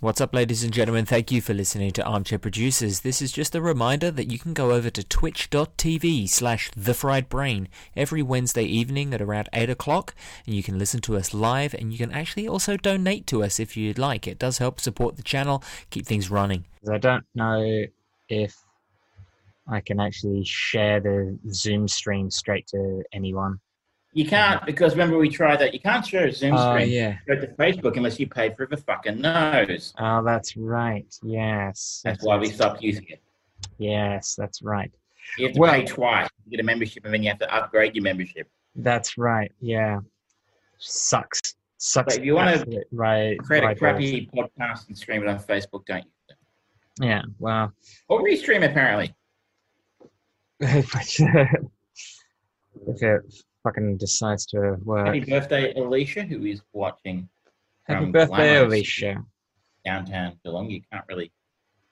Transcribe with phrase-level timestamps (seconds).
[0.00, 1.06] What's up, ladies and gentlemen?
[1.06, 3.00] Thank you for listening to Armchair Producers.
[3.00, 7.28] This is just a reminder that you can go over to twitch.tv slash The Fried
[7.28, 10.14] Brain every Wednesday evening at around 8 o'clock,
[10.46, 13.58] and you can listen to us live, and you can actually also donate to us
[13.58, 14.28] if you'd like.
[14.28, 16.64] It does help support the channel, keep things running.
[16.88, 17.82] I don't know
[18.28, 18.54] if
[19.66, 23.58] I can actually share the Zoom stream straight to anyone.
[24.12, 24.66] You can't uh-huh.
[24.66, 25.74] because remember we tried that.
[25.74, 27.18] You can't share a Zoom Oh, screen yeah.
[27.26, 29.92] go to Facebook unless you pay for the fucking nose.
[29.98, 31.06] Oh, that's right.
[31.22, 32.00] Yes.
[32.04, 33.20] That's why we stopped using it.
[33.76, 34.90] Yes, that's right.
[35.36, 36.28] You have to Well- pay twice.
[36.44, 38.48] You get a membership and then you have to upgrade your membership.
[38.76, 39.52] That's right.
[39.60, 40.00] Yeah.
[40.78, 41.54] Sucks.
[41.76, 42.14] Sucks.
[42.14, 43.38] But if you wanna absolute right.
[43.38, 47.06] Create a right crappy podcast and stream it on Facebook, don't you?
[47.06, 47.22] Yeah.
[47.38, 47.72] Well.
[48.08, 49.14] Or restream apparently.
[50.60, 50.92] if
[53.02, 55.06] it fucking decides to work.
[55.06, 57.28] Happy birthday, Alicia, who is watching
[57.84, 59.24] Happy from birthday, Glamorous Alicia.
[59.84, 60.70] downtown Geelong.
[60.70, 61.32] You can't really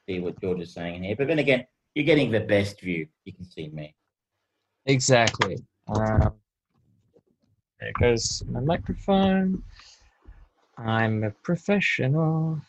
[0.08, 1.16] see what George is saying in here.
[1.16, 3.06] But then again, you're getting the best view.
[3.24, 3.94] You can see me.
[4.86, 5.56] Exactly.
[5.88, 6.32] Um,
[7.80, 9.62] there goes my microphone.
[10.78, 12.60] I'm a professional.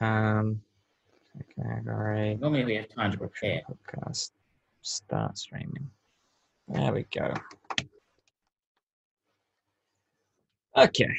[0.00, 0.62] Um,
[1.56, 3.60] category Normally we have time to prepare.
[3.68, 4.30] podcast.
[4.82, 5.90] Start streaming.
[6.72, 7.34] There we go.
[10.76, 11.10] Okay.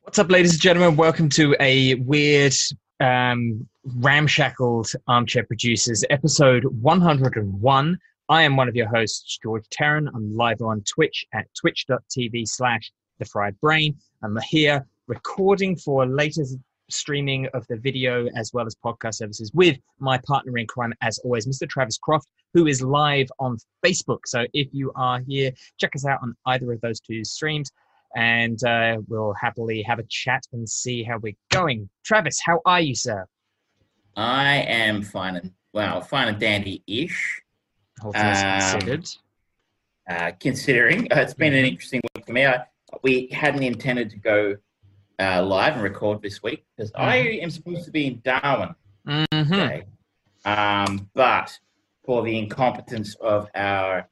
[0.00, 0.96] What's up, ladies and gentlemen?
[0.96, 2.54] Welcome to a weird,
[3.00, 7.98] um, ramshackled armchair producers episode 101.
[8.30, 10.08] I am one of your hosts, George Tarrant.
[10.14, 13.94] I'm live on Twitch at twitch.tv slash the fried brain.
[14.22, 16.44] I'm here recording for a later
[16.90, 21.18] streaming of the video as well as podcast services with my partner in crime, as
[21.20, 21.68] always, Mr.
[21.68, 24.20] Travis Croft, who is live on Facebook.
[24.26, 27.70] So if you are here, check us out on either of those two streams
[28.14, 31.88] and uh, we'll happily have a chat and see how we're going.
[32.04, 33.26] Travis, how are you, sir?
[34.16, 37.42] I am fine and well, fine and dandy-ish.
[38.02, 39.08] All things Um, considered.
[40.08, 42.46] Uh, considering uh, it's been an interesting week for me.
[42.46, 42.64] I,
[43.02, 44.56] we hadn't intended to go
[45.18, 48.74] uh, live and record this week because I am supposed to be in Darwin
[49.06, 49.52] Mm-hmm.
[49.52, 49.84] today.
[50.44, 51.56] Um, but
[52.04, 54.08] for the incompetence of our,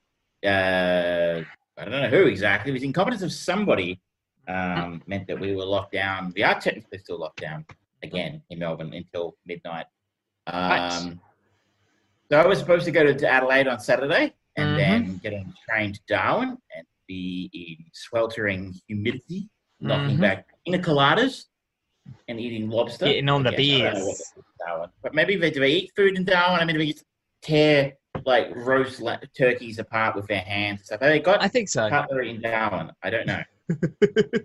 [0.47, 1.43] uh,
[1.77, 4.01] I don't know who exactly, it was incompetence of somebody
[4.47, 6.33] um, meant that we were locked down.
[6.37, 7.67] We are technically still locked down
[8.05, 9.87] again in Melbourne until midnight.
[10.49, 10.79] Right.
[10.97, 11.21] Um,
[12.31, 14.77] so I was supposed to go to Adelaide on Saturday and Mhm.
[14.77, 19.49] then get on a train to Darwin and be in sweltering humidity,
[19.85, 20.21] knocking Mhm.
[20.21, 21.45] back pina coladas
[22.29, 23.07] and eating lobster.
[23.07, 23.61] Getting on the I guess.
[23.61, 24.07] I don't know beers.
[24.07, 24.91] what they do in Darwin.
[25.03, 26.61] But maybe they do they eat food in Darwin.
[26.61, 27.05] I mean, do they just
[27.43, 31.01] tear like roast la- turkeys apart with their hands and stuff?
[31.01, 31.89] Have they got I think so.
[31.89, 32.91] cutlery in Darwin?
[33.03, 33.43] I don't know.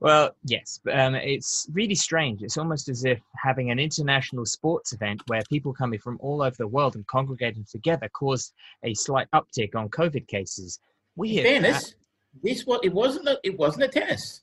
[0.00, 2.42] well, yes, um, it's really strange.
[2.42, 6.54] It's almost as if having an international sports event where people coming from all over
[6.56, 8.52] the world and congregating together caused
[8.84, 10.78] a slight uptick on COVID cases.
[11.16, 11.46] In Weird.
[11.46, 11.94] fairness,
[12.42, 13.28] this was it wasn't.
[13.28, 14.42] A, it wasn't a tennis.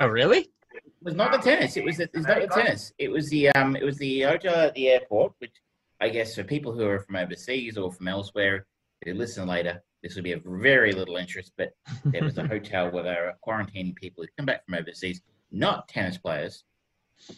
[0.00, 0.50] Oh, really?
[0.74, 1.76] It was not the tennis.
[1.76, 2.92] It was the, it's not the tennis.
[2.98, 3.76] It was the um.
[3.76, 5.54] It was the hotel at the airport, which
[6.00, 8.66] I guess for people who are from overseas or from elsewhere
[9.04, 11.52] who listen later, this would be of very little interest.
[11.56, 11.72] But
[12.04, 15.20] there was a hotel where they were quarantining people who come back from overseas,
[15.50, 16.64] not tennis players.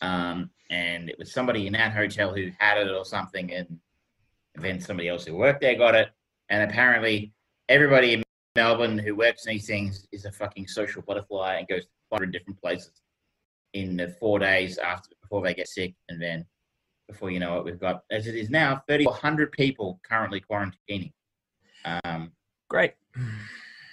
[0.02, 3.78] Um, and it was somebody in that hotel who had it or something, and
[4.54, 6.08] then somebody else who worked there got it.
[6.48, 7.32] And apparently,
[7.68, 8.22] everybody in
[8.56, 12.32] Melbourne who works in these things is a fucking social butterfly and goes to 100
[12.32, 13.02] different places
[13.74, 16.44] in the four days after before they get sick, and then
[17.08, 21.12] before you know it, we've got as it is now 3,400 people currently quarantining
[22.04, 22.32] um,
[22.68, 22.94] Great.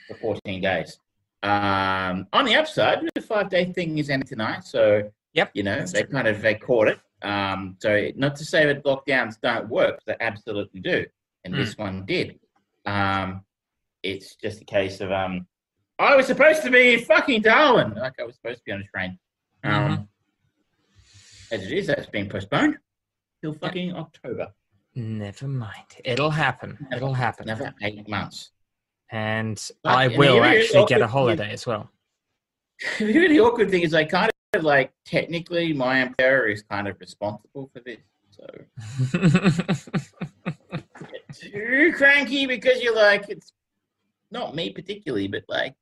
[0.07, 0.99] for 14 days.
[1.43, 5.51] Um, on the upside, the five day thing is ending tonight, so Yep.
[5.53, 6.99] you know they kind of they caught it.
[7.21, 11.05] Um, so not to say that lockdowns don't work, they absolutely do,
[11.45, 11.57] and Mm.
[11.57, 12.39] this one did.
[12.87, 13.43] Um,
[14.03, 15.47] it's just a case of um,
[15.99, 18.81] I was supposed to be in fucking Darwin, like I was supposed to be on
[18.81, 19.17] a train.
[19.63, 20.07] Um,
[21.51, 22.77] As it is, that's been postponed
[23.41, 24.47] till fucking October,
[24.97, 25.85] Never mind.
[26.03, 26.87] It'll happen.
[26.91, 27.47] It'll happen.
[27.47, 28.49] another eight months.
[29.11, 31.91] And But I the will actually get a holiday as well.
[32.99, 36.99] the really awkward thing is I kind of like technically my employer is kind of
[36.99, 37.99] responsible for this.
[38.31, 38.47] So
[41.33, 43.53] too cranky because you're like it's
[44.31, 45.75] not me particularly, but like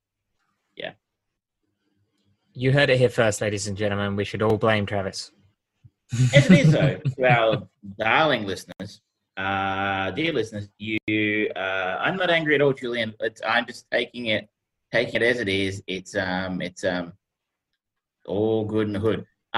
[0.76, 0.92] yeah.
[2.54, 4.16] you heard it here first, ladies and gentlemen.
[4.16, 5.32] We should all blame Travis.
[6.34, 9.02] as it is though, to our darling listeners,
[9.38, 13.14] uh, dear listeners, you uh, I'm not angry at all, Julian.
[13.20, 14.48] It's, I'm just taking it
[14.92, 15.84] taking it as it is.
[15.88, 17.14] It's um it's um
[18.26, 19.26] all good in the hood.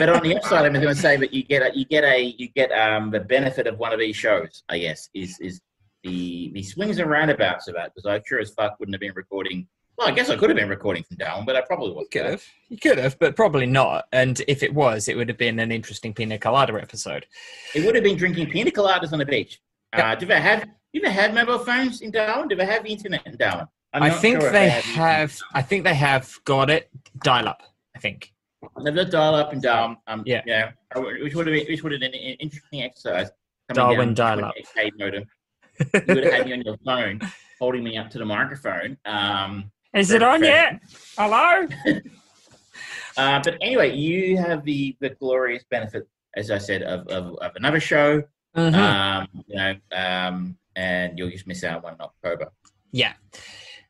[0.00, 2.34] But on the upside, I'm going to say that you get a, you get a
[2.38, 4.62] you get um, the benefit of one of these shows.
[4.70, 5.60] I guess is is
[6.02, 9.12] the the swings and roundabouts of that because I sure as fuck wouldn't have been
[9.14, 9.66] recording.
[9.98, 12.10] Well, I guess I could have been recording from Darwin, but I probably You wasn't.
[12.12, 12.44] could have.
[12.70, 14.06] You could have, but probably not.
[14.12, 17.26] And if it was, it would have been an interesting pina colada episode.
[17.74, 19.60] It would have been drinking pina coladas on the beach.
[19.94, 20.12] Yeah.
[20.12, 20.66] Uh, do they have?
[20.94, 22.48] Do they have mobile phones in Darwin?
[22.48, 23.66] Do they have internet in Darwin?
[23.92, 24.84] I'm I think sure they internet.
[24.96, 25.36] have.
[25.52, 26.88] I think they have got it
[27.22, 27.62] dial up.
[27.94, 28.32] I think.
[28.82, 29.98] They've got dial up and down.
[30.06, 30.42] Um, Yeah.
[30.46, 33.30] yeah, which would have been which would have been an interesting exercise.
[33.74, 34.54] Darwin down dial-up.
[34.98, 35.24] Modem.
[35.94, 37.20] You would have had me on your phone,
[37.58, 38.96] holding me up to the microphone.
[39.04, 40.80] Um, Is it on yet?
[41.16, 41.66] Hello.
[43.16, 47.52] uh, but anyway, you have the the glorious benefit, as I said, of of, of
[47.56, 48.22] another show.
[48.56, 48.74] Mhm.
[48.74, 52.50] Um, you know, um, and you'll just miss out on one in October.
[52.92, 53.12] Yeah.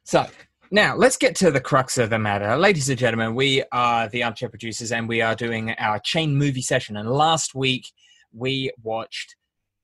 [0.04, 0.26] So
[0.70, 2.56] now let's get to the crux of the matter.
[2.56, 6.62] Ladies and gentlemen, we are the Armchair Producers and we are doing our chain movie
[6.62, 6.96] session.
[6.96, 7.86] And last week
[8.32, 9.36] we watched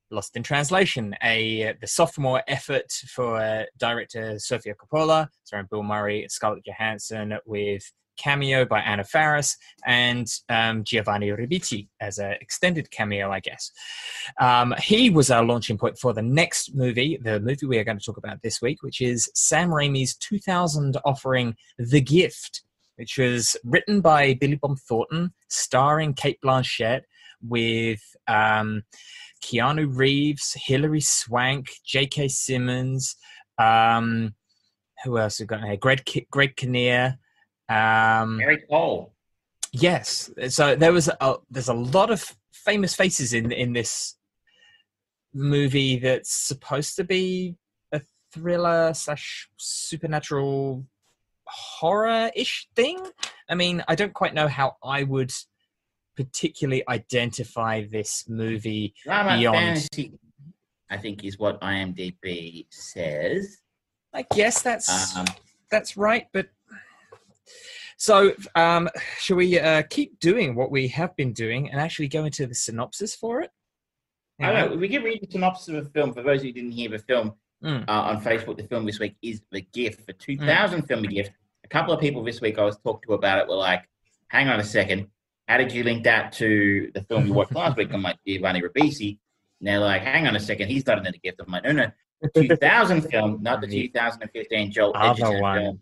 [0.09, 6.25] Lost in Translation, a the sophomore effort for uh, director Sofia Coppola, starring Bill Murray,
[6.29, 13.31] Scarlett Johansson, with cameo by Anna Faris and um, Giovanni Ribisi as an extended cameo,
[13.31, 13.71] I guess.
[14.39, 17.99] Um, he was our launching point for the next movie, the movie we are going
[17.99, 22.63] to talk about this week, which is Sam Raimi's 2000 offering, The Gift,
[22.95, 27.01] which was written by Billy Bob Thornton, starring Cate Blanchett,
[27.47, 28.83] with um,
[29.43, 32.27] Keanu Reeves, Hilary Swank, J.K.
[32.27, 33.15] Simmons.
[33.57, 34.35] Um,
[35.03, 35.77] who else we got here?
[35.77, 37.17] Greg, Greg Kinnear.
[37.69, 38.39] Um,
[38.69, 39.13] Cole.
[39.71, 40.31] Yes.
[40.49, 44.15] So there was a there's a lot of famous faces in in this
[45.33, 47.55] movie that's supposed to be
[47.91, 48.01] a
[48.33, 50.85] thriller slash supernatural
[51.45, 52.99] horror ish thing.
[53.49, 55.31] I mean, I don't quite know how I would
[56.17, 58.93] particularly identify this movie.
[59.03, 59.55] Drama Beyond.
[59.57, 60.19] fantasy,
[60.89, 63.61] I think, is what IMDb says.
[64.13, 65.25] I guess that's Um,
[65.71, 66.47] that's right, but
[67.97, 72.25] so um, shall we uh, keep doing what we have been doing and actually go
[72.25, 73.51] into the synopsis for it?
[74.39, 74.77] I don't know.
[74.77, 77.33] We can read the synopsis of the film for those who didn't hear the film
[77.63, 77.85] Mm.
[77.89, 78.55] uh, on Facebook.
[78.57, 81.31] The film this week is The Gift, the 2000 film The Gift.
[81.63, 83.89] A couple of people this week I was talked to about it were like,
[84.27, 85.07] hang on a second,
[85.47, 87.93] how did you link that to the film you watched last week?
[87.93, 89.17] I'm like, Giovanni Ribisi.
[89.59, 91.39] And they're like, hang on a second, he's not in The Gift.
[91.45, 91.87] I'm like, no, no,
[92.21, 95.59] the 2000 film, not the The 2015 Joel other Edgerton one.
[95.59, 95.81] film.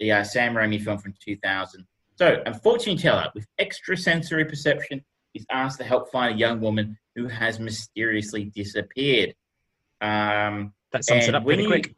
[0.00, 1.86] The uh, Sam Raimi film from 2000.
[2.16, 5.04] So, a fortune teller with extrasensory perception
[5.34, 9.34] is asked to help find a young woman who has mysteriously disappeared.
[10.00, 11.94] Um, That sums it up pretty you, quick.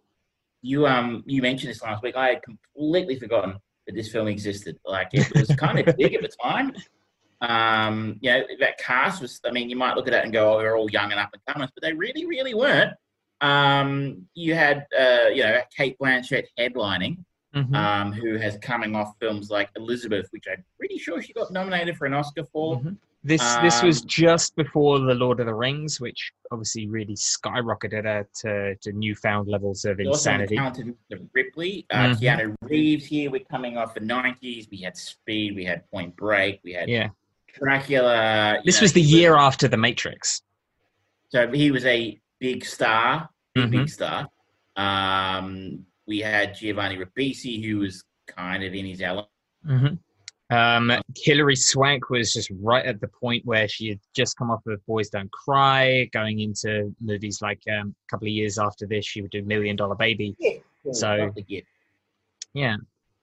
[0.62, 2.16] You um you mentioned this last week.
[2.16, 3.56] I had completely forgotten
[3.86, 4.78] that this film existed.
[4.84, 6.74] Like it was kind of big at the time.
[7.40, 10.54] Um, you know, that cast was I mean, you might look at it and go,
[10.54, 12.92] Oh, they're all young and up and comers, but they really, really weren't.
[13.40, 17.24] Um, you had uh, you know, Cate Blanchett headlining,
[17.54, 17.74] Mhm.
[17.74, 21.96] um, who has coming off films like Elizabeth, which I'm pretty sure she got nominated
[21.96, 22.78] for an Oscar for.
[22.80, 22.96] Mhm.
[23.22, 28.04] This this was Um, just before the Lord of the Rings, which obviously really skyrocketed
[28.04, 30.58] her to, to newfound levels of We also insanity.
[31.34, 32.18] Ripley, uh, Mhm.
[32.18, 33.30] Keanu Reeves here.
[33.30, 34.68] We're coming off the 90s.
[34.70, 37.10] We had Speed, we had Point Break, we had Yeah,
[37.52, 38.62] Dracula.
[38.64, 40.40] this know, was the he year after the Matrix.
[41.28, 43.70] So he was a big star, big, Mhm.
[43.70, 44.28] big star.
[44.76, 49.28] Um, we had Giovanni Ribisi, who was kind of in his element.
[49.64, 49.94] hmm
[50.50, 54.66] Um, Hilary Swank was just right at the point where she had just come off
[54.66, 59.06] of Boys Don't Cry, going into movies like um, a couple of years after this,
[59.06, 60.34] she would do Million Dollar Baby.
[60.92, 61.64] So- Not the.
[62.52, 62.76] Yeah.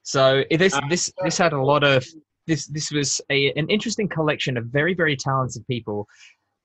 [0.03, 2.05] So this Uh, this this had a lot of
[2.45, 6.07] this this was a an interesting collection of very very talented people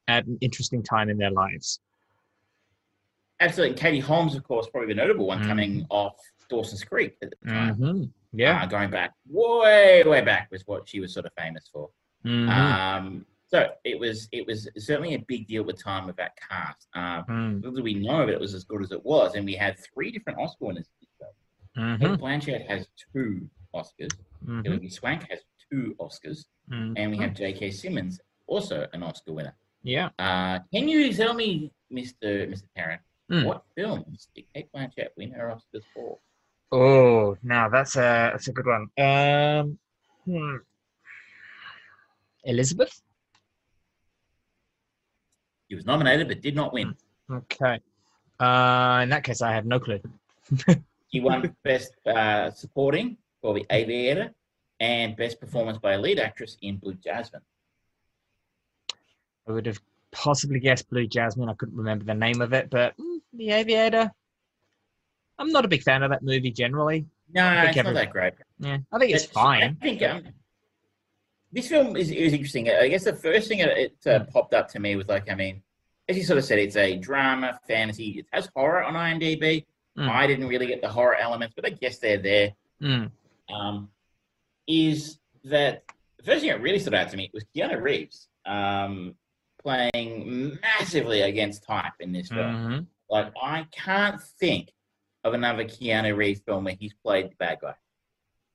[0.06, 1.80] at an interesting time in their lives.
[3.40, 3.76] Absolutely.
[3.76, 5.46] Katie Holmes, of course, probably the notable one Mhm.
[5.48, 6.14] coming off
[6.52, 7.74] Dawson's Creek at the time.
[7.74, 8.62] hmm Yeah.
[8.62, 11.90] Uh, going back way, way back was what she was sort of famous for.
[12.24, 12.48] Mhm.
[12.48, 16.32] Um, so it was it was certainly a big deal at the time with that
[16.48, 16.86] cast.
[16.94, 19.44] Um, Mm, little did we know that it was as good as it was, and
[19.44, 20.88] we had three different Oscar winners.
[21.76, 24.10] mhm, Blanchett has two Oscars.
[24.44, 25.40] mhm, Swank has
[25.70, 26.92] two Oscars, mhm.
[26.98, 27.70] and we have J.K.
[27.70, 29.54] Simmons, also an Oscar winner.
[29.82, 30.10] Yeah.
[30.18, 33.46] Uh, can you tell me, Mister Mister Tarrant, Mm.
[33.46, 36.18] what films did Cate Blanchett win her Oscars for?
[36.72, 38.88] Oh, now that's a that's a good one.
[38.98, 39.78] Um,
[40.24, 40.56] hmm.
[42.44, 43.02] Elizabeth.
[45.68, 46.96] He was nominated but did not win.
[47.30, 47.78] Okay.
[48.40, 50.00] Uh, in that case, I have no clue.
[51.08, 54.32] he won Best uh, Supporting for The Aviator
[54.80, 57.42] and Best Performance by a Lead Actress in Blue Jasmine.
[59.46, 61.48] I would have possibly guessed Blue Jasmine.
[61.48, 64.10] I couldn't remember the name of it, but mm, The Aviator.
[65.38, 67.06] I'm not a big fan of that movie generally.
[67.34, 68.34] No, it's not that great.
[68.58, 69.76] Yeah, I think it's But fine.
[69.80, 70.22] I think um,
[71.50, 72.70] this film is, is interesting.
[72.70, 73.68] I guess the first thing it,
[74.04, 75.62] it uh, popped up to me was like, I mean,
[76.08, 78.18] as you sort of said, it's a drama, fantasy.
[78.18, 79.64] It has horror on IMDb.
[79.98, 80.08] Mm.
[80.08, 82.52] I didn't really get the horror elements, but I guess they're there.
[82.82, 83.10] Mm.
[83.52, 83.88] Um,
[84.66, 85.84] is that
[86.18, 89.14] the first thing that really stood out to me was Keanu Reeves um,
[89.62, 92.40] playing massively against type in this film.
[92.40, 92.86] Mhm.
[93.10, 94.70] Like, I can't think
[95.24, 97.74] of another Keanu Reeves film where he's played the bad guy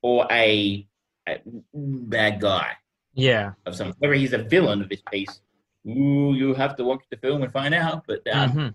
[0.01, 0.87] or a,
[1.27, 1.41] a
[1.73, 2.73] bad guy
[3.13, 3.53] Yeah.
[3.65, 3.93] of some.
[3.99, 5.41] Whether he's a villain of this piece,
[5.87, 8.03] ooh, you have to watch the film and find out.
[8.07, 8.73] But um, Mhm.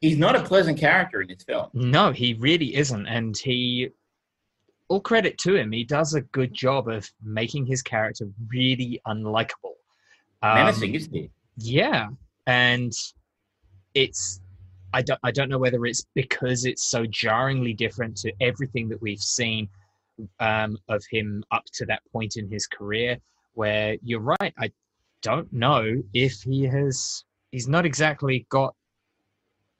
[0.00, 1.68] he's not a pleasant character in this film.
[1.74, 3.06] No, he really isn't.
[3.06, 3.90] And he,
[4.88, 9.74] all credit to him, he does a good job of making his character really unlikable.
[10.42, 11.30] Um, Menacing, isn't he?
[11.58, 12.08] Yeah,
[12.46, 12.92] and
[13.94, 14.40] it's
[14.96, 19.02] I don't I don't know whether it's because it's so jarringly different to everything that
[19.02, 19.68] we've seen
[20.40, 23.18] um, of him up to that point in his career.
[23.52, 24.72] Where you're right, I
[25.20, 27.24] don't know if he has.
[27.52, 28.74] He's not exactly got,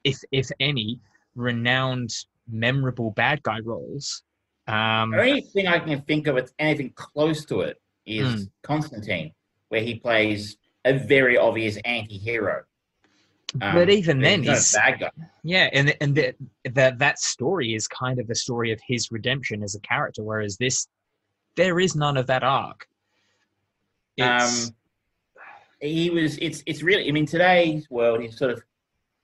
[0.03, 0.99] if if any,
[1.35, 2.13] renowned,
[2.47, 4.21] memorable bad guy roles.
[4.67, 8.43] Um, The only thing I can think of that's anything close to it is Hmm.
[8.61, 9.31] Constantine,
[9.69, 12.63] where he plays a very obvious anti-hero.
[13.61, 15.11] Um, but even then, not a he's bad guy.
[15.43, 16.35] Yeah, and and that
[16.73, 20.57] that that story is kind of the story of his redemption as a character, whereas
[20.57, 20.87] this,
[21.55, 22.87] there is none of that arc.
[24.17, 24.75] It's, Um,
[25.79, 26.37] he was.
[26.39, 26.61] It's.
[26.65, 27.07] It's really.
[27.07, 28.61] I mean, today's world, he's sort of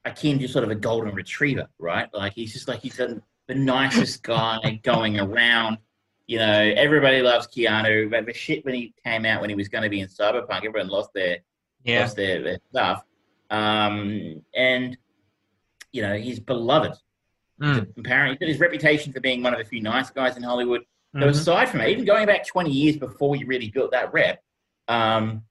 [0.06, 2.08] akin to sort of a golden retriever, right?
[2.14, 5.80] Like he's just like he's the, the nicest guy going around.
[6.28, 8.10] You know, everybody loves Keanu.
[8.10, 10.64] But the shit when he came out when he was going to be in Cyberpunk,
[10.66, 11.40] everyone lost their
[11.84, 13.04] yeah, lost their, their stuff.
[13.50, 14.98] Um, and
[15.92, 16.94] you know, he's beloved.
[17.62, 20.44] Mm, Apparently, he's got his reputation for being one of the few nice guys in
[20.44, 20.82] Hollywood.
[21.14, 21.30] So mhm.
[21.30, 24.42] aside from it, even going back 20 years before he really built that rep,
[24.88, 25.44] um,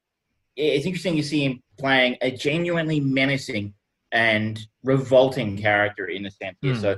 [0.57, 3.73] it's interesting to see him playing a genuinely menacing
[4.11, 6.75] and revolting character in a sense here.
[6.75, 6.81] Hmm.
[6.81, 6.97] So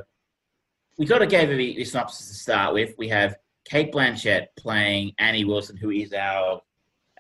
[0.96, 2.94] we sort of gave the, the synopsis to start with.
[2.96, 3.36] We have
[3.66, 6.62] Cate Blanchett playing Annie Wilson, who is our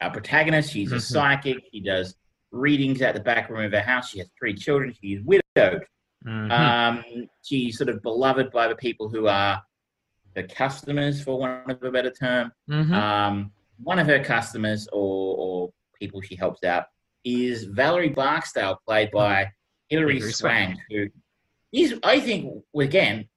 [0.00, 0.72] our protagonist.
[0.72, 1.00] She's a Mhm.
[1.02, 1.64] psychic.
[1.72, 2.16] She does
[2.58, 4.10] readings at the back room of her house.
[4.10, 4.94] She has three children.
[5.00, 5.84] She is widowed.
[6.26, 6.50] Mhm.
[6.50, 9.62] Um, she's sort of beloved by the people who are
[10.34, 12.52] the customers, for want of a better term.
[12.70, 12.92] Mhm.
[12.92, 16.86] Um, one of her customers or, or people she helps out
[17.24, 19.50] is Valerie Barksdale, played by
[19.88, 21.08] Hilary Swank, who
[21.72, 23.28] is, I think, again,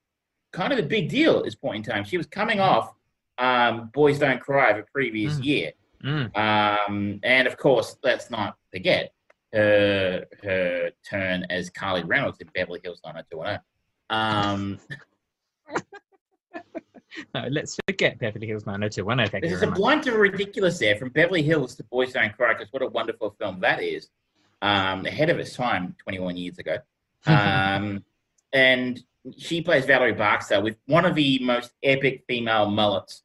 [0.52, 2.04] kind of a big deal at this point in time.
[2.04, 2.94] She was coming off
[3.38, 5.44] um, Boys Don't Cry the previous Mm.
[5.44, 5.72] year.
[6.04, 6.36] Mm.
[6.36, 9.12] Um, and of course, let's not forget
[9.52, 13.60] her her turn as Carly Reynolds in Beverly Hills 90210.
[14.10, 14.78] Um,
[17.34, 19.30] No, let's forget Beverly Hills 90210.
[19.30, 22.72] Thank there's a blunt of ridiculous there from Beverly Hills to Boys Don't Cry because
[22.72, 24.08] what a wonderful film that is.
[24.60, 26.78] Um, ahead of its time 21 years ago.
[27.26, 28.04] Um,
[28.52, 29.02] and
[29.36, 33.24] she plays Valerie Barksdale with one of the most epic female mullets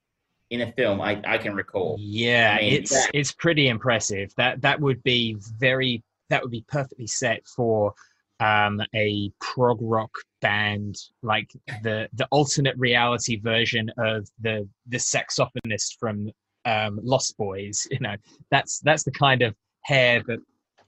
[0.54, 1.98] in a film I, I can recall.
[2.00, 4.32] Yeah, I mean, it's it's pretty impressive.
[4.38, 7.94] That that would be very that would be perfectly set for
[8.40, 11.50] um, a prog rock band, like
[11.82, 16.30] the the alternate reality version of the the saxophonist from
[16.66, 17.88] um, Lost Boys.
[17.90, 18.16] You know,
[18.52, 20.38] that's that's the kind of hair that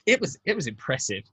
[0.05, 1.23] it was it was impressive.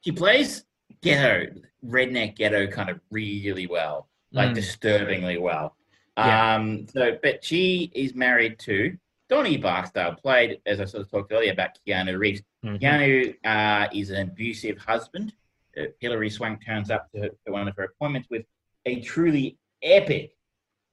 [0.00, 0.64] She plays
[1.02, 1.52] ghetto,
[1.84, 4.08] redneck ghetto kind of really well.
[4.32, 4.54] like Mm.
[4.54, 5.75] disturbingly well.
[6.16, 6.54] Yeah.
[6.54, 8.96] Um, so, but she is married to
[9.28, 12.42] Donnie Barksdale, played as I sort of talked earlier about Keanu Reeves.
[12.64, 12.80] Mhm.
[12.80, 15.34] Keanu uh, is an abusive husband.
[15.76, 18.44] Uh, Hilary Swank turns up to, to one of her appointments with
[18.86, 20.32] a truly epic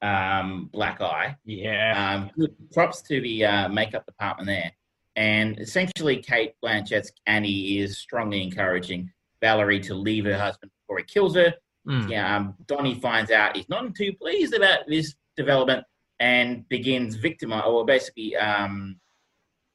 [0.02, 1.36] um, black eye.
[1.44, 2.28] Yeah.
[2.36, 4.72] Um, props to the uh, makeup department there.
[5.16, 11.04] And essentially, Cate Blanchett's Annie is strongly encouraging Valerie to leave her husband before he
[11.04, 11.54] kills her.
[11.86, 12.10] Mm.
[12.10, 15.84] Yeah, um, Donnie finds out he's not too pleased about this development
[16.20, 18.96] and begins victimizing, or basically um,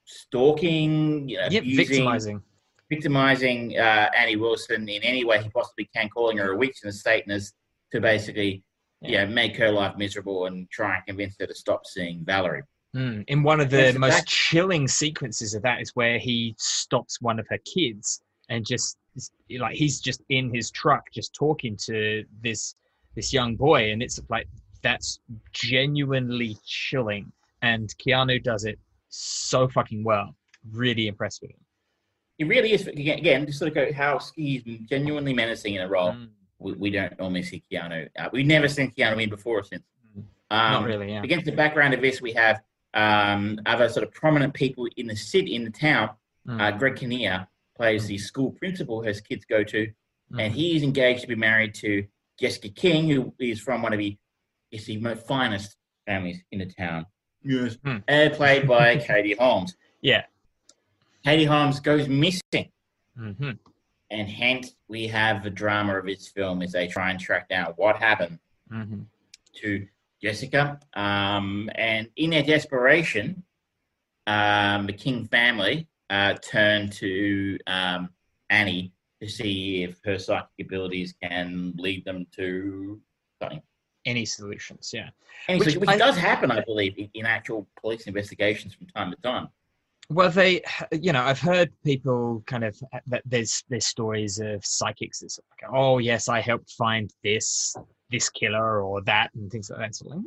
[0.06, 2.42] stalking, you know, Yep, abusing, victimizing.
[2.90, 6.90] victimizing uh, Annie Wilson in any way he possibly can, calling her a witch and
[6.90, 7.54] a Satanist
[7.92, 8.64] to basically,
[9.02, 9.10] Yeah.
[9.22, 12.64] yeah, make her life miserable and try and convince her to stop seeing Valerie.
[12.96, 13.24] Mm.
[13.28, 17.40] In one of the most exact- chilling sequences of that is where he stops one
[17.40, 18.98] of her kids and just
[19.60, 22.76] like he's just in his truck just talking to this
[23.16, 24.48] this young boy and it's like
[24.82, 25.20] that's
[25.52, 30.36] genuinely chilling and Keanu does it so fucking well.
[30.72, 31.58] Really impressed with him.
[32.38, 32.88] He really is.
[32.88, 36.14] Again, just sort of go how he's genuinely menacing in a role.
[36.14, 38.08] Mm, We, we don't normally see Keanu.
[38.18, 39.84] Uh, we've never seen Keanu in before or since.
[40.18, 40.24] Mm.
[40.52, 41.24] Um, Not really, yeah.
[41.24, 42.62] Against the background of this, we have
[42.94, 46.12] um, other sort of prominent people in the city, in the town.
[46.48, 47.48] Mm, Uh, Greg Kinnear
[47.80, 51.36] plays the school principal his kids go to, mm, and he is engaged to be
[51.36, 52.06] married to
[52.38, 54.18] Jessica King, who is from one of the,
[54.70, 57.06] is the most finest families in the town.
[57.42, 57.78] Yes.
[57.86, 57.98] Hmm.
[58.08, 59.78] Uh, played by Katie Holmes.
[60.02, 60.24] Yeah.
[61.24, 62.70] Katie Holmes goes missing,
[63.18, 63.58] mhm.
[64.12, 67.74] and hence we have the drama of this film as they try and track down
[67.78, 68.40] what happened
[68.72, 69.06] Mhm.
[69.62, 69.88] to
[70.22, 70.80] Jessica.
[70.96, 73.44] Um, and in their desperation,
[74.28, 78.10] um, the King family uh, turn to um,
[78.50, 83.00] Annie to see if her psychic abilities can lead them to
[83.42, 83.62] something.
[84.06, 84.92] Any solutions?
[84.94, 85.10] Yeah.
[85.48, 88.88] And Which which, which I- does happen, I believe, in, in actual police investigations from
[88.88, 89.50] time to time.
[90.12, 92.76] Well, they, you know, I've heard people kind of
[93.08, 97.76] that there's there's stories of psychics that's like, oh yes, I helped find this
[98.10, 99.96] this killer or that and things like that.
[99.96, 100.24] So like, "Mm,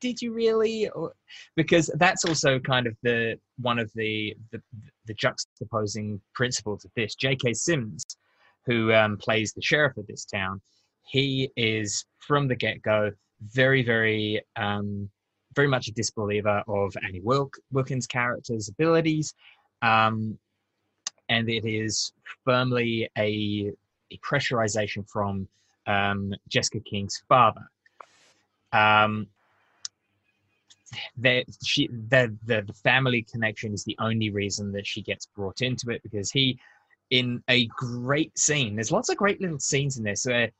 [0.00, 0.88] did you really?
[0.90, 1.12] Or,
[1.56, 4.62] because that's also kind of the one of the the,
[5.06, 7.14] the juxtaposing principles of this.
[7.14, 7.54] J.K.
[7.54, 8.04] Simmons,
[8.66, 10.60] who um, plays the sheriff of this town,
[11.06, 13.10] he is from the get go
[13.40, 15.10] very very um,
[15.54, 19.34] very much a disbeliever of Annie Wilk, Wilkins' character's abilities.
[19.82, 20.38] Um,
[21.28, 22.12] and it is
[22.44, 23.72] firmly a,
[24.10, 25.48] a pressurization from
[25.86, 27.70] um, Jessica King's father.
[28.72, 29.28] Um,
[31.16, 35.60] the, she, the, the, the family connection is the only reason that she gets brought
[35.60, 36.58] into it because he,
[37.10, 40.50] in a great scene, there's lots of great little scenes in this where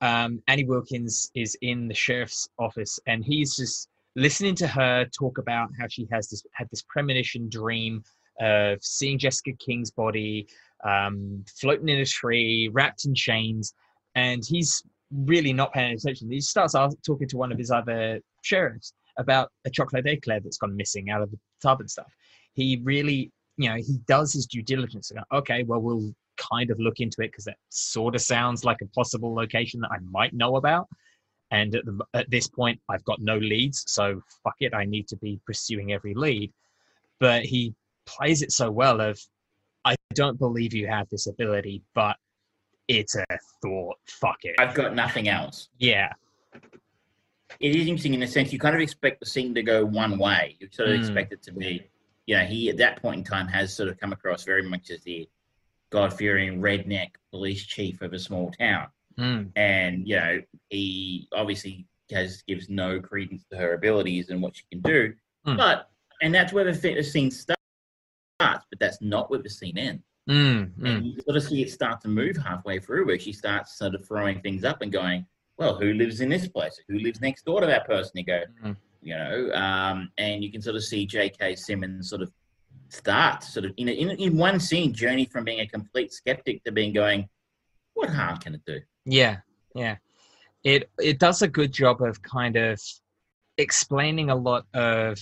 [0.00, 5.38] um, Annie Wilkins is in the sheriff's office and he's just listening to her talk
[5.38, 8.02] about how she has this had this premonition dream
[8.40, 10.46] of seeing Jessica King's body
[10.84, 13.74] um, floating in a tree, wrapped in chains,
[14.14, 16.30] and he's really not paying attention.
[16.30, 20.76] He starts talking to one of his other sheriffs about a chocolate eclair that's gone
[20.76, 22.12] missing out of the tub and stuff.
[22.54, 25.10] He really, you know, he does his due diligence.
[25.10, 28.64] And go, okay, well, we'll kind of look into it because that sort of sounds
[28.64, 30.88] like a possible location that I might know about.
[31.50, 34.74] And at, the, at this point, I've got no leads, so fuck it.
[34.74, 36.52] I need to be pursuing every lead.
[37.20, 37.74] But he
[38.06, 39.00] plays it so well.
[39.00, 39.20] Of
[39.84, 42.16] I don't believe you have this ability, but
[42.88, 43.24] it's a
[43.62, 43.96] thought.
[44.08, 44.56] Fuck it.
[44.58, 45.68] I've got nothing else.
[45.78, 46.12] Yeah.
[47.60, 50.18] It is interesting in the sense you kind of expect the scene to go one
[50.18, 50.56] way.
[50.60, 50.98] You sort of Mm.
[51.00, 51.82] expect it to be,
[52.26, 54.90] you know, he at that point in time has sort of come across very much
[54.90, 55.28] as the
[55.90, 58.88] God fearing redneck police chief of a small town.
[59.16, 59.52] Mm.
[59.54, 64.64] and you know he obviously has gives no credence to her abilities and what she
[64.72, 65.14] can do
[65.44, 65.56] Hmm.
[65.56, 65.88] but
[66.20, 67.60] and that's where the, the scene starts
[68.40, 70.72] but that's not where the scene ends Mm.
[70.80, 70.88] Mm.
[70.88, 73.94] and you sort of see it start to move halfway through where she starts sort
[73.94, 75.24] of throwing things up and going
[75.58, 78.42] well who lives in this place who lives next door to that person you go
[78.62, 78.76] Mm.
[79.02, 82.30] you know um, and you can sort of see jk simmons sort of
[82.88, 86.62] start sort of in, a, in, in one scene journey from being a complete skeptic
[86.64, 87.28] to being going
[87.94, 89.36] what harm can it do Yeah,
[89.74, 89.96] yeah.
[90.64, 92.80] It it does a good job of kind of
[93.58, 95.18] explaining a lot of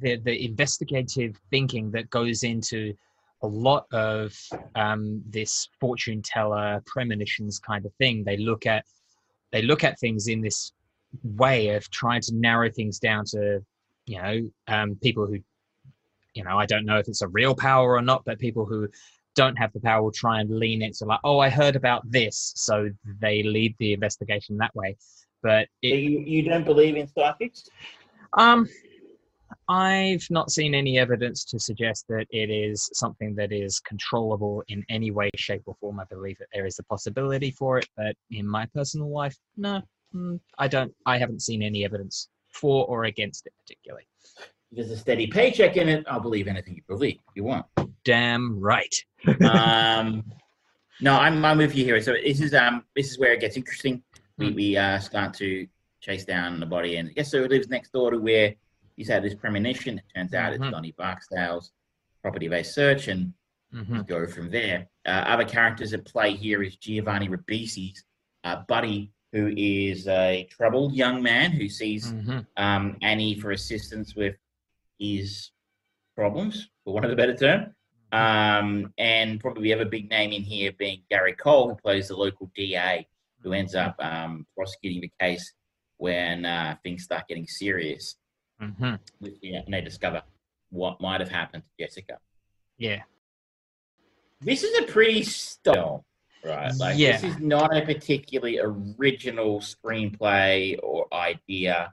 [0.00, 2.94] the the investigative thinking that goes into
[3.42, 4.36] a lot of
[4.74, 8.24] um, this fortune teller premonitions kind of thing.
[8.24, 8.84] They look at
[9.52, 10.72] they look at things in this
[11.24, 13.60] way of trying to narrow things down to
[14.06, 15.38] you know um, people who
[16.34, 18.88] you know I don't know if it's a real power or not, but people who
[19.34, 22.02] don't have the power will try and lean it to like, oh, I heard about
[22.10, 24.96] this, so they lead the investigation that way.
[25.42, 27.68] But it, you, you don't believe in psychics?
[28.34, 28.68] um,
[29.70, 34.84] I've not seen any evidence to suggest that it is something that is controllable in
[34.88, 36.00] any way, shape, or form.
[36.00, 39.80] I believe that there is a possibility for it, but in my personal life, no,
[40.12, 40.92] mm, I don't.
[41.06, 44.08] I haven't seen any evidence for or against it particularly.
[44.16, 46.04] If There's a steady paycheck in it.
[46.08, 47.66] I'll believe anything you believe you want.
[48.04, 48.94] Damn right.
[49.44, 50.24] Um,
[51.00, 52.00] no, I'm, I'm with you here.
[52.02, 54.02] So this is um this is where it gets interesting.
[54.36, 54.54] We Hmm.
[54.56, 55.68] we uh, start to
[56.00, 58.54] chase down the body, and guess it lives next door to where
[59.00, 59.96] he's had this premonition?
[59.98, 60.56] It turns out Mhm.
[60.56, 61.72] it's Donnie Barksdale's
[62.20, 63.32] property-based search, and
[63.72, 64.06] Mhm.
[64.06, 64.88] go from there.
[65.06, 68.04] Uh, other characters at play here is Giovanni Ribisi's
[68.44, 72.46] uh, buddy, who is a troubled young man who sees Mhm.
[72.58, 74.36] um, Annie for assistance with
[74.98, 75.50] his
[76.14, 77.74] problems, for want of a better term.
[78.12, 82.08] Um, and probably we have a big name in here being Gary Cole, who plays
[82.08, 83.06] the local DA,
[83.42, 85.54] who ends up um, prosecuting the case
[85.96, 88.16] when uh, things start getting serious.
[88.60, 88.94] Hmm
[89.42, 90.22] yeah, and they discover
[90.70, 92.18] what might have happened to Jessica.
[92.78, 93.02] Yeah.
[94.40, 96.04] This is a pretty style,
[96.44, 96.72] right?
[96.76, 97.12] Like Yeah.
[97.20, 101.92] this is not a particularly original screenplay or idea.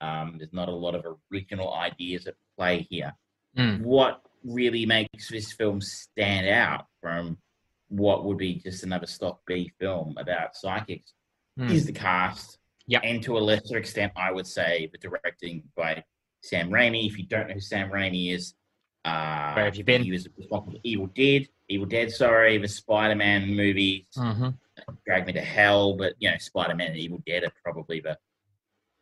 [0.00, 3.12] Um, there's not a lot of original ideas at play here.
[3.56, 3.82] Mm.
[3.82, 7.38] What really makes this film stand out from
[7.88, 11.12] what would be just another stock B film about psychics
[11.58, 11.70] Mm.
[11.72, 12.58] is the cast.
[12.88, 13.02] Yep.
[13.04, 16.02] And to a lesser extent, I would say the directing by
[16.42, 17.06] Sam Raimi.
[17.06, 18.54] If you don't know who Sam Raimi is,
[19.04, 20.02] uh, Where have you been?
[20.02, 24.48] He was responsible for Evil Dead, Evil Dead, sorry, the Spider-Man movies, hmm
[25.04, 28.16] Drag Me to Hell, but you know, Spider-Man and Evil Dead are probably the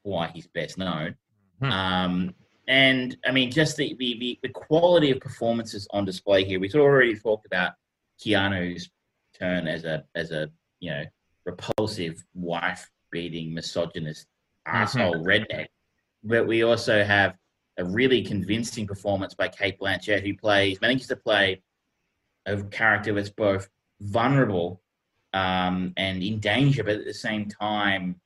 [0.02, 1.14] why he's best known.
[1.60, 1.70] Hmm.
[1.70, 2.34] Um,
[2.68, 6.58] and I mean, just the, the the the quality of performances on display here.
[6.58, 7.72] We've already talked about
[8.20, 8.90] Keanu's
[9.38, 11.04] turn as a as a you know
[11.44, 14.26] repulsive wife beating misogynist
[14.66, 14.76] Mm-hmm.
[14.78, 15.66] asshole redneck,
[16.24, 17.36] but we also have
[17.78, 21.62] a really convincing performance by Cate Blanchett, who plays manages to play
[22.46, 23.68] a character that's both
[24.00, 24.80] vulnerable
[25.34, 28.16] um, and in danger, but at the same time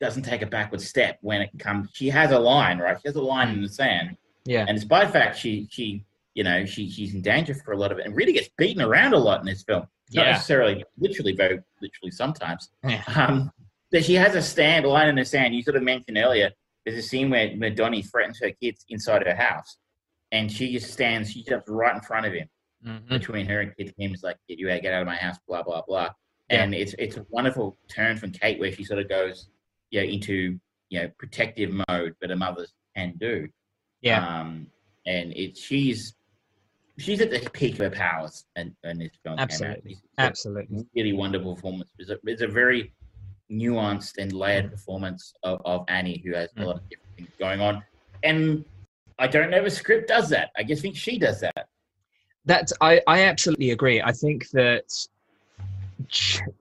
[0.00, 1.90] doesn't take a backward step when it comes.
[1.92, 2.96] She has a line, right?
[3.02, 4.64] She has a line in the sand, Yeah.
[4.66, 6.04] and despite the fact she she
[6.34, 8.80] you know she she's in danger for a lot of it, and really gets beaten
[8.80, 9.80] around a lot in this film.
[10.14, 10.32] Not Yeah.
[10.32, 12.70] necessarily literally, very literally sometimes.
[12.82, 13.02] Yeah.
[13.14, 13.50] Um,
[13.92, 15.54] that she has a stand line in the sand.
[15.54, 16.50] You sort of mentioned earlier.
[16.84, 19.78] There's a scene where Madonna threatens her kids inside her house,
[20.32, 21.30] and she just stands.
[21.30, 22.48] She jumps right in front of him
[22.86, 23.08] Mhm.
[23.08, 25.36] between her and Kid Kim is like, "Get you out, get out of my house,"
[25.46, 26.10] blah blah blah.
[26.50, 26.62] Yeah.
[26.62, 29.48] And it's it's a wonderful turn from Kate where she sort of goes,
[29.90, 30.58] you know, into
[30.90, 33.48] you know protective mode, but a mother can do.
[34.00, 34.26] Yeah.
[34.40, 34.70] Um,
[35.06, 36.14] and it she's
[36.98, 39.50] she's at the peak of her powers, and and this film came out.
[39.50, 39.92] Absolutely.
[39.92, 40.86] It's Absolutely.
[40.94, 41.90] really wonderful performance.
[41.98, 42.92] It's a, it's a very
[43.50, 47.60] nuanced and layered performance of, of Annie, who has a lot of different things going
[47.60, 47.82] on.
[48.22, 48.64] And
[49.18, 50.50] I don't know if a script does that.
[50.56, 51.68] I just think she does that.
[52.44, 54.00] That's I, I absolutely agree.
[54.00, 54.84] I think that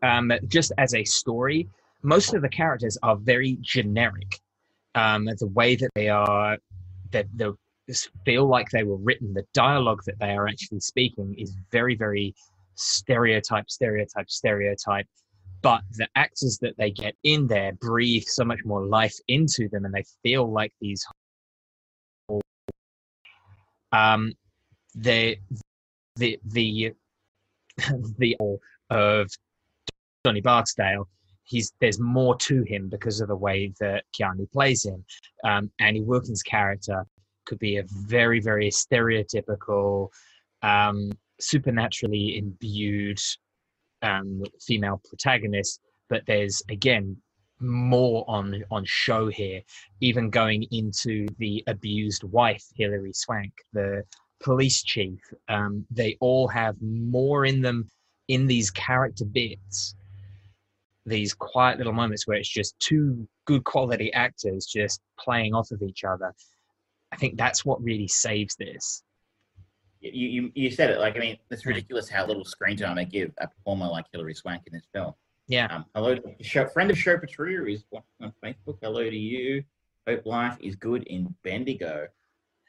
[0.04, 1.68] um, just as a story,
[2.04, 4.40] most of the characters are very generic.
[4.96, 6.58] Um, the way that they are,
[7.12, 7.46] that they
[8.26, 12.34] feel like they were written, the dialogue that they are actually speaking is very, very
[12.76, 15.08] stereotype, stereotype, stereotype.
[15.62, 19.86] But the actors that they get in there breathe so much more life into them,
[19.86, 21.06] and they feel like these.
[23.92, 24.34] Um,
[24.96, 25.40] they
[26.16, 26.94] the the
[28.18, 28.52] the
[28.90, 29.30] of
[30.26, 31.08] Johnny Barksdale,
[31.44, 35.04] he's there's more to him because of the way that Keanu plays him.
[35.44, 37.06] Um, Annie Wilkins' character
[37.46, 40.10] could be a very very stereotypical,
[40.62, 43.20] um, supernaturally imbued
[44.02, 47.18] um, female protagonist, but there's again
[47.60, 49.60] more on on show here
[50.00, 54.04] even going into the abused wife hilary swank the
[54.40, 55.20] police chief.
[55.50, 57.90] Um, they all have more in them
[58.28, 59.96] in these character bits,
[61.06, 65.82] these quiet little moments where it's just two good quality actors just playing off of
[65.82, 66.34] each other.
[67.12, 69.04] I think that's what really saves this.
[70.14, 71.00] You, you, you said it.
[71.00, 74.34] Like, I mean, it's ridiculous how little screen time they give a performer like Hilary
[74.34, 75.14] Swank in this film.
[75.48, 75.68] Yeah.
[75.68, 78.78] Um, hello, to show, friend of show Patria is watching on Facebook.
[78.82, 79.64] Hello to you.
[80.08, 82.08] Hope life is good in Bendigo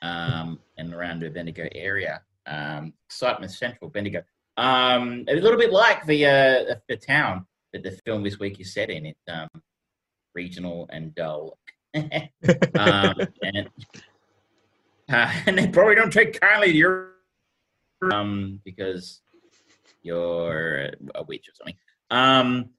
[0.03, 2.22] um, and around the Bendigo area.
[2.46, 4.22] Um, excitement Central, Bendigo.
[4.57, 8.72] Um, a little bit like the uh, the town that the film this week is
[8.72, 9.07] set in.
[9.07, 9.48] It's um,
[10.35, 11.59] regional and dull.
[11.94, 12.05] um,
[12.74, 13.68] and,
[15.09, 17.12] uh, and they probably don't take kindly to your
[18.02, 19.20] um because
[20.02, 21.74] you're a witch or something.
[22.11, 22.70] Um,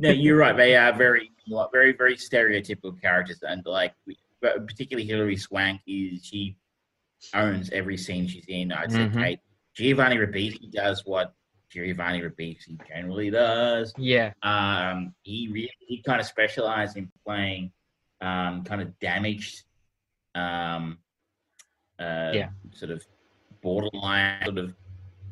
[0.00, 0.56] no, you're right.
[0.56, 1.32] They are very,
[1.72, 3.92] very, very stereotypical characters, and like,
[4.40, 6.56] particularly Hilary Swank is she
[7.34, 8.70] owns every scene she's in.
[8.72, 9.14] I'd say Mhm.
[9.14, 9.40] Kate
[9.74, 11.34] Giovanni Ribisi does what
[11.70, 13.92] Giovanni Ribisi generally does.
[13.98, 14.32] Yeah.
[14.42, 17.72] Um, he really he kind of specialized in playing
[18.20, 19.64] um, kind of damaged,
[20.34, 20.98] um,
[21.98, 22.50] uh, Yeah.
[22.72, 23.04] sort of
[23.64, 24.74] borderline sort of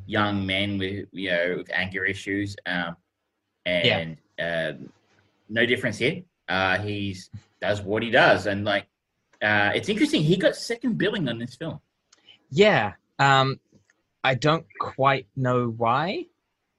[0.05, 2.55] young men with you know with anger issues.
[2.65, 2.97] Um,
[3.65, 4.73] and uh,
[5.47, 6.23] no difference here.
[6.49, 7.29] Uh, he's
[7.61, 8.87] does what he does, and like
[9.41, 10.21] uh, it's interesting.
[10.23, 11.79] He got second billing on this film.
[12.49, 12.93] Yeah.
[13.19, 13.59] Um,
[14.23, 16.25] I don't quite know why.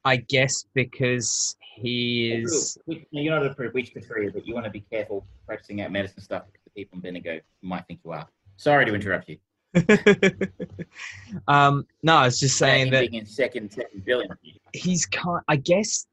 [0.05, 2.77] I guess because he is.
[2.85, 6.21] Which- You're not a witch Patria, but you want to be careful practicing out medicine
[6.21, 8.27] stuff because the people in Bendigo might think you are.
[8.57, 9.39] Sorry to interrupt you.
[11.49, 14.29] um, no, I was just saying that being in second second billing.
[14.73, 15.43] he's kind.
[15.49, 16.07] I guess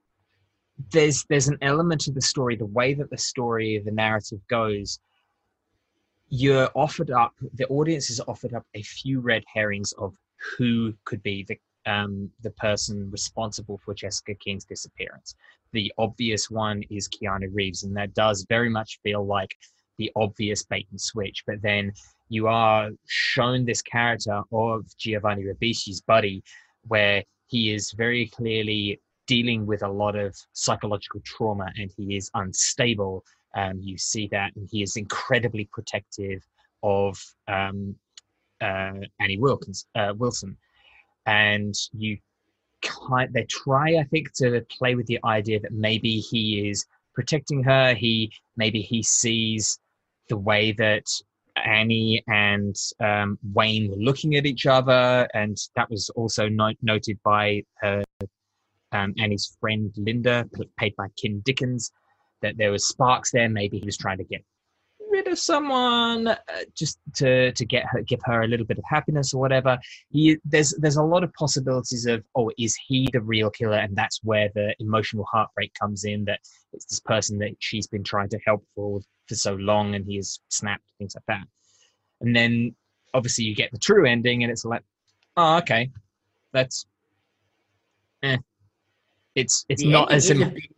[0.92, 5.00] there's there's an element of the story, the way that the story, the narrative goes.
[6.30, 10.16] you're offered up the audience is offered up a few red herrings of
[10.58, 15.36] who could be the um, the person responsible for Jessica King's disappearance.
[15.72, 19.56] The obvious one is Keanu Reeves, and that does very much feel like
[20.02, 21.44] the obvious bait and switch.
[21.46, 21.94] But then
[22.30, 26.44] you are shown this character of Giovanni Ribisi's buddy,
[26.88, 32.30] where he is very clearly dealing with a lot of psychological trauma and he is
[32.34, 33.24] unstable.
[33.56, 36.42] Um, you see that, and he is incredibly protective
[36.84, 37.96] of um,
[38.62, 40.58] uh, Annie Wilkins, uh, Wilson
[41.26, 42.18] and you
[42.82, 47.64] kind they try i think to play with the idea that maybe he is protecting
[47.64, 49.80] her he maybe he sees
[50.32, 51.06] the way that
[51.78, 57.18] annie and um, wayne were looking at each other and that was also no- noted
[57.24, 60.38] by um, annie's friend linda
[60.78, 61.92] played by kim dickens
[62.42, 63.50] that there was sparks there.
[63.50, 64.44] Maybe he was trying to get
[65.24, 66.38] rid of someone uh,
[66.76, 69.78] just to to get her give her a little bit of happiness or whatever
[70.10, 73.96] he there's there's a lot of possibilities of oh is he the real killer and
[73.96, 76.40] that's where the emotional heartbreak comes in that
[76.74, 80.16] it's this person that she's been trying to help for for so long and he
[80.16, 81.46] has snapped things like that
[82.22, 82.76] and then
[83.14, 84.84] obviously you get the true ending and it's like
[85.38, 85.90] oh okay
[86.54, 86.86] that's
[88.24, 88.38] eh.
[89.36, 90.72] it's it's The not as im- bit-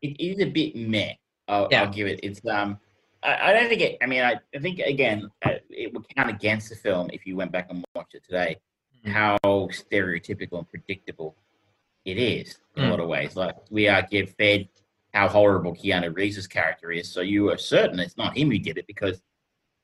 [0.00, 1.12] it is a bit meh.
[1.48, 1.82] I'll, Yeah.
[1.82, 2.20] I'll give it.
[2.22, 2.78] It's um.
[3.22, 3.98] I, I don't think it.
[4.02, 7.36] I mean, I, I think again, uh, it would count against the film if you
[7.36, 8.56] went back and watched it today.
[9.06, 9.10] Mm.
[9.12, 11.36] How stereotypical and predictable
[12.04, 12.86] it is in Mm.
[12.88, 13.36] a lot of ways.
[13.36, 14.68] Like we are get fed
[15.14, 18.78] how horrible Keanu Reeves' character is, so you are certain it's not him who did
[18.78, 19.20] it because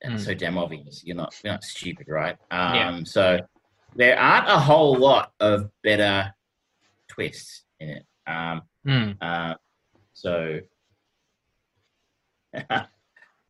[0.01, 0.27] it's Mm.
[0.27, 1.03] so damn obvious.
[1.05, 2.37] You're not you're not stupid, right?
[2.51, 3.01] Um, Yeah.
[3.05, 3.41] So
[3.97, 6.35] there aren't a whole lot of better
[7.09, 8.07] twists in it.
[8.27, 9.17] Um, Mm.
[9.21, 9.55] uh,
[10.13, 10.61] so,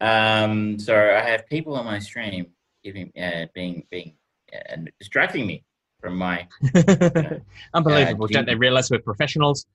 [0.05, 2.47] um, so I have people on my stream
[2.83, 4.15] giving, uh, being, being,
[4.53, 5.65] uh, and distracting me
[6.01, 6.47] from my.
[7.75, 8.27] Unbelievable.
[8.27, 9.67] Uh, Don't they realize we're professionals?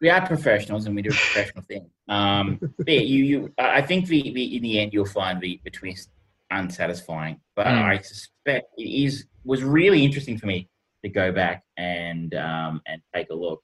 [0.00, 1.90] We are professionals and we do a professional thing.
[2.08, 5.40] Um, but yeah, you, you, I I think the, the, in the end you'll find
[5.40, 6.10] the, the twist
[6.50, 7.82] unsatisfying, but Mm.
[7.82, 10.68] I suspect it is was really interesting for me
[11.04, 13.62] to go back and um, and take a look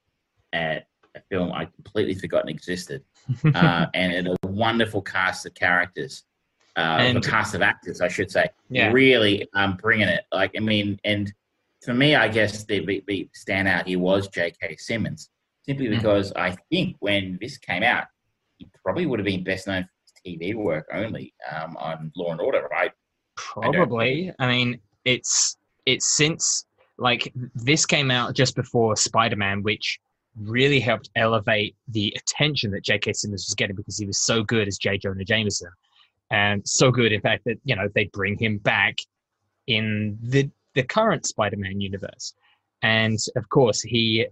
[0.53, 3.03] at a film I completely forgotten existed.
[3.55, 6.23] uh, and a wonderful cast of characters,
[6.77, 8.91] uh, And- cast of actors, I should say, Yeah.
[8.91, 10.25] really um, bringing it.
[10.31, 11.33] Like, I mean, and
[11.83, 12.81] for me, I guess the,
[13.37, 14.75] standout here was J.K.
[14.77, 15.29] Simmons,
[15.63, 15.97] simply Mhm.
[15.97, 18.07] because I think when this came out,
[18.57, 19.89] he probably would have been best known for
[20.23, 22.91] his TV work only um, on Law and Order, right?
[23.35, 24.31] Probably.
[24.39, 26.65] I mean, it's it's since
[26.97, 29.99] like this came out just before Spider-Man, which
[30.41, 33.13] really helped elevate the attention that J.K.
[33.13, 34.97] Simmons was getting because he was so good as J.
[34.97, 35.69] Jonah Jameson,
[36.31, 38.95] and so good, in fact, that you know they bring him back
[39.67, 42.33] in the the current Spider-Man universe,
[42.81, 44.27] and of course he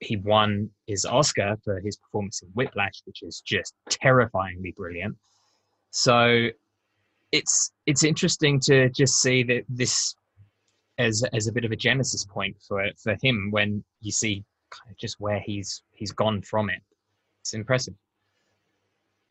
[0.00, 5.16] he won his Oscar for his performance in Whiplash, which is just terrifyingly brilliant.
[5.90, 6.48] So
[7.32, 10.14] it's it's interesting to just see that this
[10.98, 14.90] as as a bit of a genesis point for for him when you see kind
[14.90, 16.80] of just where he's he's gone from it.
[17.40, 17.94] It's impressive.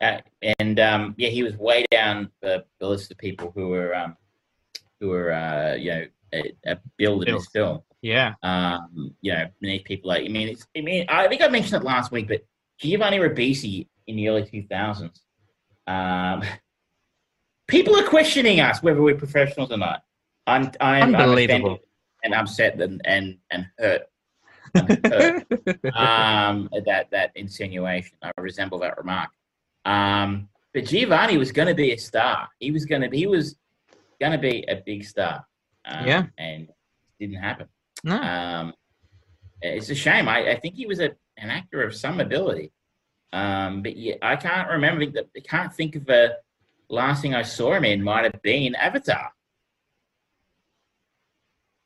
[0.00, 0.18] Uh,
[0.58, 4.16] and um, yeah, he was way down the, the list of people who were um,
[5.00, 7.82] who were uh, you know billed in this film.
[8.02, 8.34] Yeah.
[8.42, 11.82] um, you know, beneath people like I mean, it's I mean, I think I mentioned
[11.82, 12.44] it last week, but
[12.78, 15.22] Giovanni Ribisi in the early two thousands,
[15.86, 16.42] um,
[17.68, 20.02] people are questioning us whether we're professionals or not.
[20.46, 21.78] I'm I'm, I'm offended
[22.24, 24.02] and upset and and and hurt.
[25.94, 28.16] um, that that insinuation.
[28.22, 29.30] I resemble that remark.
[29.84, 32.48] Um, but Giovanni was going to be a star.
[32.58, 33.18] He was going to be.
[33.18, 33.56] He was
[34.20, 35.44] going to be a big star.
[35.84, 36.24] Um, Yeah.
[36.38, 36.74] and it
[37.20, 37.66] didn't happen.
[38.04, 38.16] no.
[38.16, 38.74] Um,
[39.60, 40.28] it's a shame.
[40.28, 42.72] I, I think he was a, an actor of some ability.
[43.32, 45.04] Um, but yeah, I can't remember.
[45.04, 46.36] I can't think of the
[46.88, 48.02] last thing I saw him in.
[48.02, 49.32] Might have been Avatar.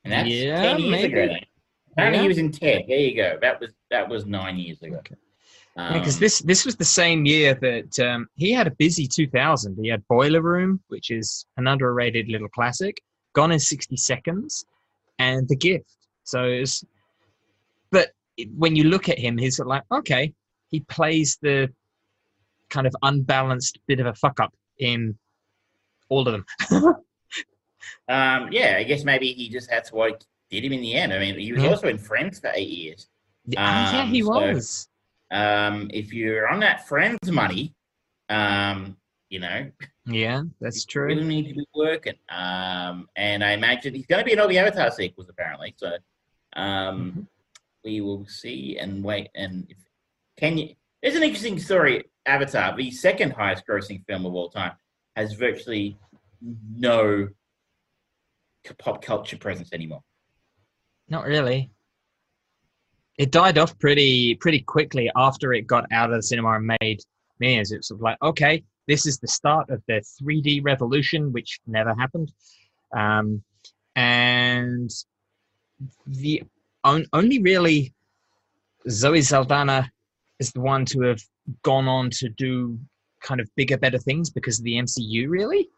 [0.04, 1.20] And that's Yeah, ten years maybe.
[1.20, 1.34] ago.
[1.96, 2.22] Apparently, Yeah.
[2.22, 2.84] he was in Ted.
[2.88, 3.38] There you go.
[3.40, 4.96] That was that was nine years ago.
[4.96, 5.14] Okay.
[5.78, 9.78] Um, because this this was the same year that um, he had a busy 2000.
[9.80, 13.00] He had Boiler Room, which is an underrated little classic,
[13.34, 14.64] Gone in 60 Seconds,
[15.18, 15.96] and The Gift.
[16.24, 16.82] So, it's,
[17.90, 18.10] but
[18.56, 20.32] when you look at him, he's like, okay,
[20.70, 21.70] he plays the
[22.70, 25.16] kind of unbalanced bit of a fuck up in
[26.08, 26.46] all of them.
[28.08, 31.12] um, yeah, I guess maybe he just that's what did him in the end.
[31.12, 31.70] I mean, he was Yeah.
[31.70, 33.08] also in Friends for eight years.
[33.46, 34.88] yeah, Um, he so- was.
[35.30, 37.74] Um, if you're on that friends money,
[38.28, 38.96] um,
[39.28, 39.72] You know,
[40.06, 41.06] Yeah, that's true.
[41.06, 42.14] really need to be working.
[42.28, 45.74] Um, and I imagine he's going to be in all the Avatar sequels apparently.
[45.76, 45.98] So
[46.54, 47.26] um, Mhm.
[47.82, 49.30] we will see and wait.
[49.34, 49.78] And if,
[50.36, 50.76] can you?
[51.02, 52.04] There's an interesting story.
[52.24, 54.76] Avatar, the second highest grossing film of all time,
[55.16, 55.98] has virtually
[56.40, 57.28] no
[58.78, 60.04] pop culture presence anymore.
[61.08, 61.70] Not really.
[63.18, 67.00] It died off pretty pretty quickly after it got out of the cinema and made
[67.40, 67.72] millions.
[67.72, 71.94] It's sort of like, okay, this is the start of the 3D revolution, which never
[71.94, 72.32] happened.
[72.94, 73.42] Um,
[73.94, 74.90] and
[76.06, 76.42] the
[76.84, 77.94] on, only really
[78.88, 79.90] Zoe Saldana
[80.38, 81.20] is the one to have
[81.62, 82.78] gone on to do
[83.22, 85.68] kind of bigger, better things because of the MCU, really.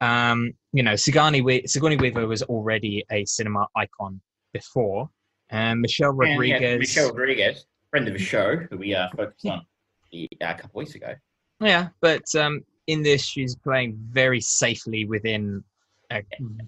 [0.00, 4.20] Um, you know, Sigourney, Sigourney Weaver was already a cinema icon
[4.54, 5.10] before.
[5.50, 6.78] And Michelle And, yeah, Rodriguez.
[6.78, 9.66] Michelle Rodriguez, friend of the show, who we uh, focused on
[10.10, 11.14] the, uh, a couple weeks ago.
[11.60, 15.62] Yeah, but um, in this, she's playing very safely within
[16.10, 16.22] a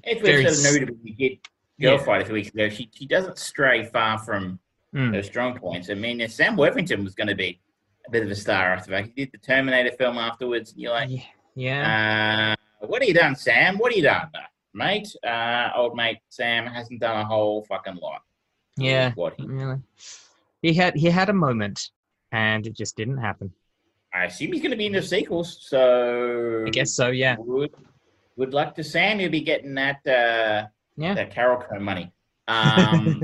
[0.04, 1.38] If Very sort of noted when we did
[1.80, 2.02] Girl Yeah.
[2.04, 4.58] Fight a few weeks ago, she, she doesn't stray far from
[4.94, 5.12] Mm.
[5.14, 5.90] her strong points.
[5.90, 7.60] I mean, Sam Worthington was going to be
[8.06, 9.04] a bit of a star after that.
[9.04, 10.72] He did the Terminator film afterwards.
[10.72, 12.54] And you're like, Ye- yeah.
[12.80, 13.76] uh, what have you done, Sam?
[13.76, 14.30] What have you done,
[14.76, 15.08] mate?
[15.26, 18.22] Uh, old mate Sam hasn't done a whole fucking lot.
[18.76, 19.12] yeah.
[19.14, 19.78] What he, Really.
[20.62, 21.90] He had he had a moment,
[22.32, 23.52] and it just didn't happen.
[24.14, 25.58] I assume he's going to be in the sequels.
[25.60, 27.08] So I guess so.
[27.08, 27.36] Yeah.
[27.38, 27.72] Would
[28.38, 29.20] good luck to Sam.
[29.20, 31.14] You'll be getting that uh, Yeah.
[31.14, 32.12] that Carol Co money.
[32.48, 33.22] Um,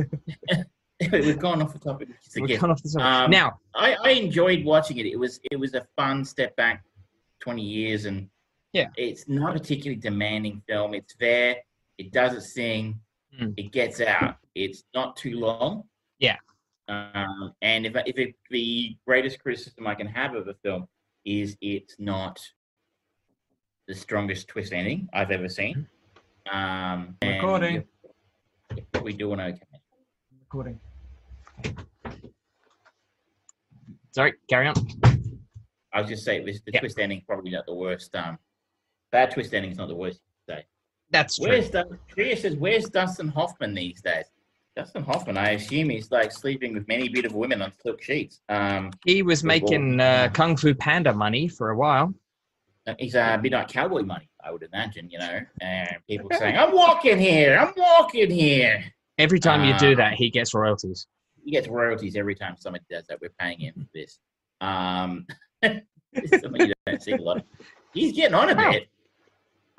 [1.12, 2.08] we've gone off the topic.
[2.46, 2.60] Gift.
[2.60, 3.24] cut off the top.
[3.24, 5.06] Um, now, I, I enjoyed watching it.
[5.06, 6.84] It was it was a fun step back,
[7.40, 8.28] twenty years, and
[8.72, 8.88] Yeah.
[8.96, 10.94] it's not a particularly demanding film.
[10.94, 11.56] It's there.
[11.98, 12.98] It does its thing.
[13.38, 13.54] Mm.
[13.56, 14.36] It gets out.
[14.54, 15.84] It's not too long.
[16.18, 16.36] Yeah.
[16.88, 20.88] Um, and if if it, the greatest criticism I can have of the film
[21.24, 22.40] is it's not
[23.88, 25.86] the strongest twist ending I've ever seen.
[26.50, 27.74] Um, Recording.
[27.74, 27.86] you're-
[29.04, 29.60] you're doing okay.
[30.40, 30.80] recording.
[34.12, 34.74] Sorry, carry on.
[35.92, 36.80] I was just saying this the Yeah.
[36.80, 38.14] twist ending probably not the worst.
[38.16, 38.38] Um,
[39.12, 40.20] bad twist ending is not the worst.
[40.48, 40.64] day.
[41.10, 41.48] That's true.
[41.50, 41.98] Where's Dustin?
[42.08, 44.24] Tria says, "Where's Dustin Hoffman these days?"
[44.74, 48.40] Dustin Hoffman, I assume he's like sleeping with many beautiful women on silk sheets.
[48.48, 52.14] Um, He was making uh, Kung Fu Panda money for a while.
[52.98, 55.10] he's a midnight cowboy money, I would imagine.
[55.10, 57.58] You know, and people saying, "I'm walking here.
[57.58, 58.82] I'm walking here."
[59.18, 59.96] Every time you do Ah.
[59.96, 61.06] that, he gets royalties.
[61.44, 63.20] He gets royalties every time somebody does that.
[63.20, 64.18] We're paying him for this.
[64.62, 65.26] Um,
[65.62, 67.36] this is something you don't see a lot.
[67.38, 67.42] Of.
[67.92, 68.88] He's getting on a bit.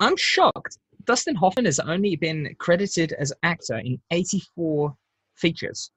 [0.04, 0.78] I'm shocked.
[1.04, 4.96] Dustin Hoffman has only been credited as actor in 84
[5.34, 5.90] features,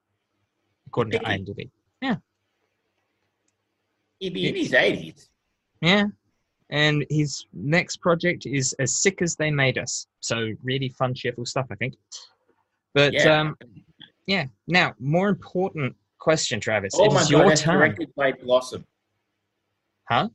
[0.87, 1.19] according to?
[1.25, 1.69] IMDb.
[4.19, 5.29] He'd be in his eighties.
[5.81, 6.05] Yeah.
[6.71, 10.07] And his next project is As Sick as They Made Us.
[10.21, 11.93] So, really fun, cheerful stuff, I think.
[12.95, 13.41] But Yeah.
[13.41, 13.57] um,
[14.25, 14.47] yeah.
[14.67, 16.93] Now, more important question, Travis.
[16.95, 17.77] Oh it my is god, your that's turn.
[17.77, 18.85] directed by Blossom.
[20.09, 20.29] Huh?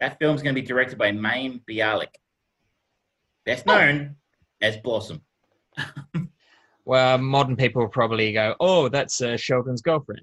[0.00, 2.14] That film's going to be directed by Mayim Bialik,
[3.46, 3.74] best Oh.
[3.76, 4.16] known
[4.60, 5.22] as Blossom.
[6.86, 10.20] Well, modern people probably go, oh, that's uh, Sheldon's girlfriend.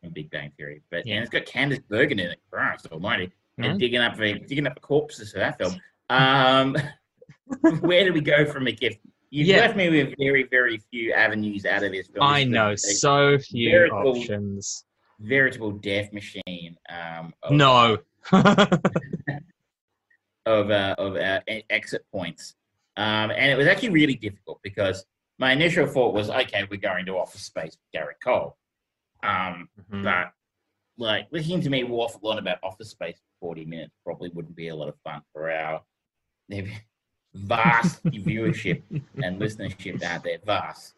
[0.00, 1.16] from Big Bang Theory, but Yeah.
[1.16, 2.38] and it's got Candice Bergen in it.
[2.52, 3.66] Christ Almighty, Mhm.
[3.70, 5.74] and digging up the digging up the corpses for that film.
[6.08, 6.76] Um,
[7.80, 9.00] where do we go from a gift?
[9.30, 9.56] You've Yeah.
[9.56, 12.24] left me with very, very few avenues out of this film.
[12.28, 14.84] I know, so few veritable- options.
[15.18, 16.76] veritable death machine.
[16.88, 17.98] Um, of, No.
[20.46, 22.54] of uh, of uh, exit points,
[22.96, 25.04] um, and it was actually really difficult because
[25.38, 28.56] my initial thought was, okay, we're going to Office Space with Gary Cole,
[29.22, 30.02] um, Mhm.
[30.04, 30.32] but
[30.98, 34.68] like listening to me waffle on about Office Space for forty minutes probably wouldn't be
[34.68, 35.82] a lot of fun for our
[37.34, 38.82] vast viewership
[39.22, 40.94] and listenership out there, vast.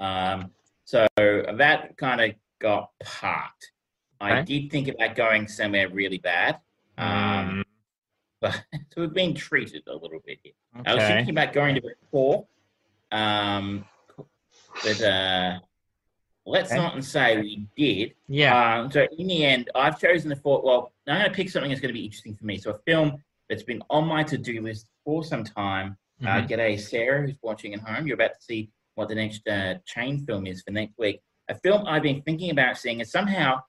[0.00, 0.52] Um,
[0.84, 3.72] so that kind of got parked.
[4.20, 6.58] I did think about going somewhere really bad.
[6.96, 7.62] Um,
[8.40, 10.52] but so we've been treated a little bit here.
[10.86, 12.46] I was thinking about going to core,
[13.12, 13.84] um,
[14.84, 15.58] but uh,
[16.46, 16.80] let's Okay.
[16.80, 18.14] not and say we did.
[18.28, 18.80] Yeah.
[18.80, 20.64] Um, so in the end, I've chosen the thought.
[20.64, 22.58] Well, I'm going to pick something that's going to be interesting for me.
[22.58, 25.96] So a film that's been on my to-do list for some time.
[26.24, 26.48] Uh, Mhm.
[26.48, 28.06] g'day, Sarah, who's watching at home.
[28.06, 31.20] You're about to see what the next uh, chain film is for next week.
[31.48, 33.62] A film I've been thinking about seeing, and somehow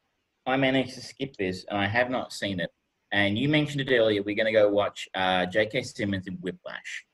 [0.47, 2.71] I managed to skip this, and I have not seen it.
[3.11, 4.21] And you mentioned it earlier.
[4.21, 5.83] We're going to go watch uh, J.K.
[5.83, 7.05] Simmons in Whiplash.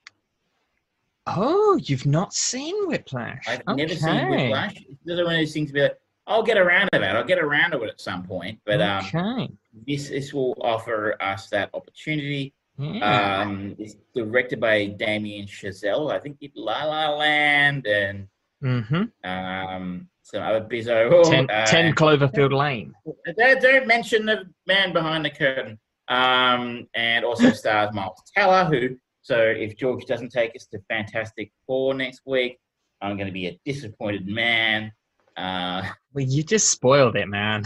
[1.27, 3.43] Oh, you've not seen Whiplash.
[3.47, 3.85] I've okay.
[3.85, 4.75] never seen Whiplash.
[4.77, 5.93] It's another one of those things where
[6.27, 7.15] I'll get around to that.
[7.15, 8.59] I'll get around to it at some point.
[8.65, 9.49] But um, okay.
[9.87, 12.53] this this will offer us that opportunity.
[12.77, 13.41] Yeah.
[13.41, 16.11] Um, it's directed by Damien Chazelle.
[16.11, 18.27] I think he did La La Land and
[18.61, 19.29] mm-hmm.
[19.29, 21.09] um, some other bizarre.
[21.23, 22.93] Ten, uh, 10 Cloverfield Lane.
[23.37, 25.79] Don't, don't mention the man behind the curtain.
[26.07, 31.51] Um, and also stars Miles Teller, who, so if George doesn't take us to Fantastic
[31.65, 32.59] Four next week,
[33.01, 34.91] I'm going to be a disappointed man.
[35.35, 35.81] Uh,
[36.13, 37.63] Well, you just spoiled it, man.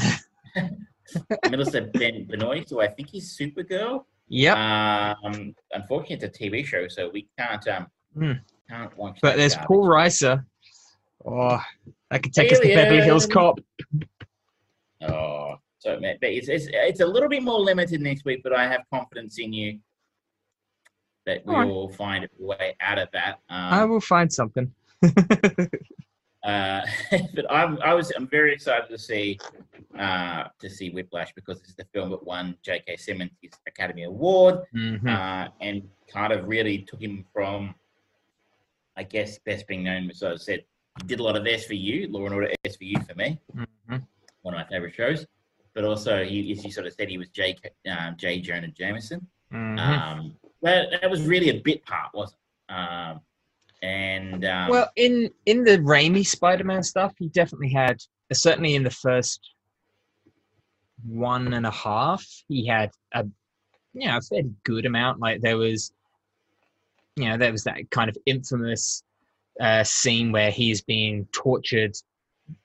[1.49, 4.05] Melissa ben- Benoist, who I think he's Supergirl.
[4.27, 4.55] yep.
[4.57, 8.31] Um, unfortunately, it's a TV show, so we can't um Hmm.
[8.69, 9.19] can't watch.
[9.21, 9.67] but there's garbage.
[9.67, 10.45] Paul Reiser.
[11.25, 11.61] Oh,
[12.09, 13.59] that could take us to Beverly Hills Cop.
[15.01, 18.67] Oh, so but it's, it's it's a little bit more limited next week, but I
[18.67, 19.79] have confidence in you
[21.25, 21.65] that we right.
[21.67, 23.39] will find a way out of that.
[23.49, 24.71] I Um, will find something.
[26.43, 26.81] uh,
[27.35, 29.39] but I'm I was I'm very excited to see
[29.97, 32.97] uh, to see Whiplash because it's the film that won J.K.
[32.97, 34.61] Simmons his Academy Award.
[34.75, 35.07] Mhm.
[35.07, 37.75] uh, and kind of really took him from,
[38.97, 40.09] I guess, best being known.
[40.13, 40.63] So I said
[40.99, 44.01] he did a lot of SVU, Law and Order SVU for you for me, Mhm.
[44.41, 45.25] one of my favorite shows.
[45.79, 47.55] But also, he, as you sort of said, he was J.
[47.89, 48.41] Um, J.
[48.41, 49.25] Jonah Jameson.
[49.53, 49.79] Mhm.
[49.79, 52.73] Um, that, that was really a bit part, wasn't it?
[52.73, 53.21] Um,
[53.81, 58.03] and um, well, in in the Raimi Spider-Man stuff, he definitely had.
[58.33, 59.53] Certainly, in the first
[61.05, 63.25] one and a half, he had a
[63.93, 65.21] you know a fairly good amount.
[65.21, 65.93] Like there was,
[67.15, 69.01] you know, there was that kind of infamous
[69.61, 71.95] uh, scene where he's being tortured,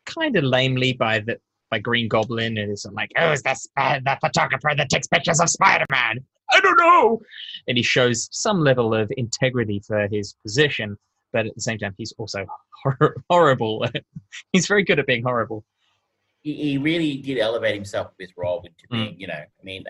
[0.05, 1.39] kind of lamely by the
[1.75, 5.41] by Green Goblin, and it's like, oh, is that Sp- that photographer that takes pictures
[5.41, 6.19] of Spider-Man?
[6.53, 7.21] I don't know.
[7.67, 10.97] And he shows some level of integrity for his position,
[11.33, 12.47] but at the same time, he's also
[12.85, 13.85] hor- horrible.
[14.53, 15.65] he's very good at being horrible.
[16.43, 19.07] he, he really did elevate himself with his role into Mm.
[19.09, 19.85] being, you know, I mean,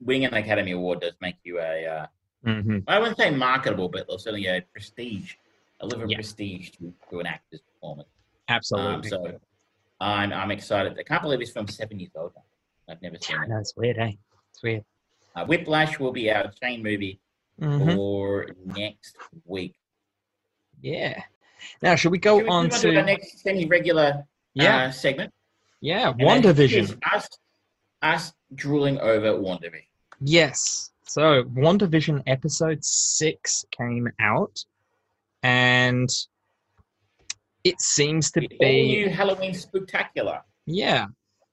[0.00, 2.06] winning an Academy Award does make you a, uh,
[2.46, 2.80] Mm-hmm.
[2.86, 5.32] I wouldn't say marketable, but certainly a prestige,
[5.80, 6.18] a level of Yeah.
[6.18, 8.10] prestige to, to an actor's performance.
[8.50, 8.94] Absolutely.
[8.96, 9.40] Um, so
[10.00, 10.96] I'm, I'm excited.
[10.98, 12.32] I can't believe this film's seven years old.
[12.88, 13.48] I've never seen I it.
[13.48, 14.12] know it's weird, eh?
[14.50, 14.84] It's weird.
[15.34, 17.20] Uh, Whiplash will be our chain movie
[17.60, 17.94] Mhm.
[17.94, 19.74] for next week.
[20.80, 21.22] Yeah.
[21.82, 24.24] Now, should we go Should we on to our next semi-regular
[24.54, 25.32] yeah, uh, segment?
[25.80, 26.78] yeah, And WandaVision?
[26.82, 27.28] is Us,
[28.02, 29.84] us drooling over WandaVision.
[30.20, 30.90] Yes.
[31.06, 34.64] So, WandaVision episode six came out,
[35.42, 36.08] and
[37.64, 40.42] it seems to The be new Halloween spectacular.
[40.66, 41.06] Yeah.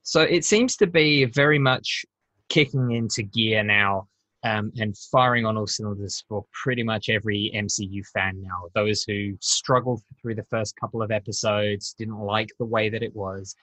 [0.04, 2.06] So it seems to be very much
[2.50, 4.08] kicking into gear now
[4.44, 8.68] um, and firing on all cylinders for pretty much every MCU fan now.
[8.74, 13.16] Those who struggled through the first couple of episodes, didn't like the way that it
[13.16, 13.56] was,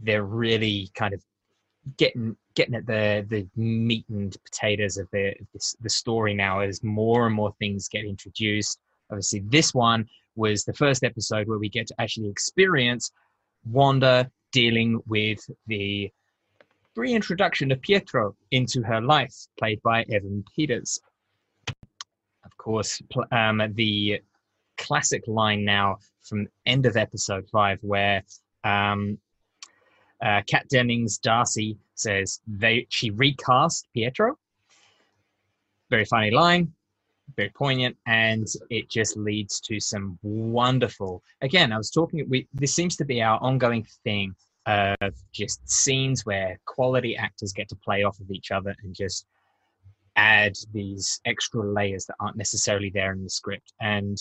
[0.00, 1.22] they're really kind of
[1.96, 5.34] getting getting at the the meat and potatoes of the
[5.80, 8.78] the story now as more and more things get introduced.
[9.10, 13.12] Obviously, this one was the first episode where we get to actually experience
[13.64, 16.10] Wanda dealing with the
[16.96, 21.00] reintroduction of Pietro into her life, played by Evan Peters.
[22.44, 24.20] Of course, um, the
[24.78, 28.22] classic line now from end of episode five, where
[28.64, 29.18] um,
[30.22, 34.38] uh, Kat Dennings Darcy says they she recast Pietro.
[35.90, 36.72] Very funny line,
[37.36, 41.22] very poignant, and it just leads to some wonderful.
[41.40, 42.26] Again, I was talking.
[42.28, 44.34] We this seems to be our ongoing thing
[44.66, 49.26] of just scenes where quality actors get to play off of each other and just
[50.16, 53.72] add these extra layers that aren't necessarily there in the script.
[53.80, 54.16] And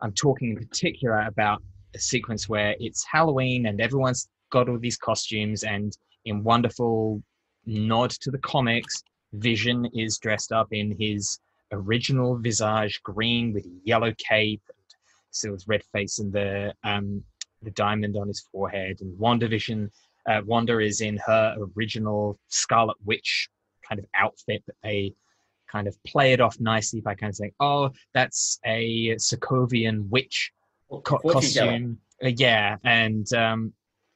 [0.00, 1.62] I'm talking in particular about
[1.94, 7.22] a sequence where it's Halloween and everyone's got all these costumes, and in wonderful
[7.66, 11.38] nod to the comics, Vision is dressed up in his
[11.72, 14.76] original visage, green with yellow cape, and
[15.30, 17.22] still his red face and the um,
[17.62, 19.00] the diamond on his forehead.
[19.00, 19.90] And WandaVision,
[20.28, 23.48] uh, Wanda is in her original Scarlet Witch
[23.88, 25.14] kind of outfit, but they
[25.70, 30.52] kind of play it off nicely by kind of saying, "Oh, that's a Sokovian witch
[31.04, 33.72] co- costume." Uh, yeah, and um,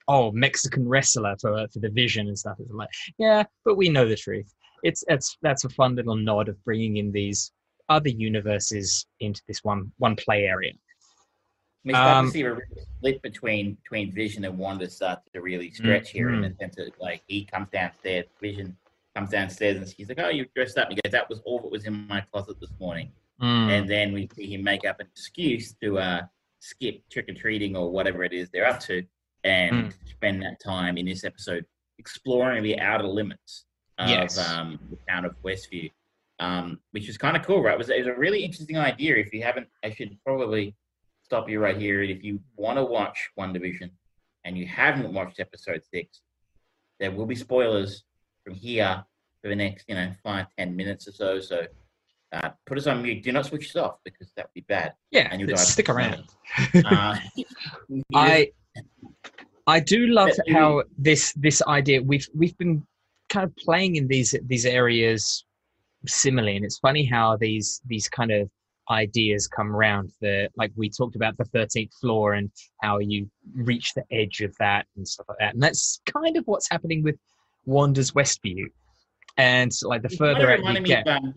[0.08, 2.56] oh, Mexican wrestler for for the Vision and stuff.
[2.60, 4.52] It's like, yeah, but we know the truth.
[4.88, 7.52] It's it's that's a fun little nod of bringing in these
[7.88, 10.72] other universes into this one one play area.
[11.84, 12.56] We start Um, to see a
[12.98, 16.88] split between between Vision and Wanda start to really stretch here in the sense of
[17.00, 18.76] like he comes downstairs, Vision
[19.14, 21.70] comes downstairs and he's like, "Oh, you've dressed up." He goes, "That was all that
[21.70, 23.12] was in my closet this morning."
[23.42, 23.68] Mm.
[23.74, 26.22] And then we see him make up an excuse to uh,
[26.60, 29.04] skip trick or treating or whatever it is they're up to,
[29.42, 31.64] and spend that time in this episode
[31.98, 33.64] exploring the outer limits
[33.98, 34.38] of Yes.
[34.38, 35.90] um, the town of Westview,
[36.38, 37.74] um, which was kind of cool, right?
[37.74, 39.16] It was, it was a really interesting idea.
[39.16, 40.74] If you haven't, I should probably
[41.22, 42.02] stop you right here.
[42.02, 43.90] If you want to watch WandaVision
[44.44, 46.20] and you haven't watched episode six,
[47.00, 48.04] there will be spoilers
[48.44, 49.04] from here
[49.42, 51.40] for the next, you know, five, ten minutes or so.
[51.40, 51.66] So
[52.32, 53.22] uh, put us on mute.
[53.22, 54.92] Do not switch us off because that would be bad.
[55.10, 56.24] Yeah, And you let's stick around.
[56.84, 57.16] Uh,
[58.14, 58.52] I
[59.66, 62.86] I do love how this this idea we've we've been
[63.36, 65.44] kind of playing in these these areas
[66.06, 68.48] similarly, and it's funny how these these kind of
[68.90, 70.10] ideas come around.
[70.22, 72.50] The like we talked about the thirteenth floor and
[72.82, 76.44] how you reach the edge of that and stuff like that, and that's kind of
[76.46, 77.16] what's happening with
[77.66, 78.64] Wanda's Westview.
[79.36, 81.34] And like the further out you get, of, um,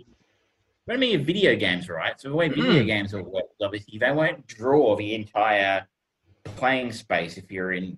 [0.87, 2.19] me of video games, right?
[2.19, 2.87] So the way video Mm.
[2.87, 5.85] games will work, obviously, they won't draw the entire
[6.45, 7.97] playing space if you're in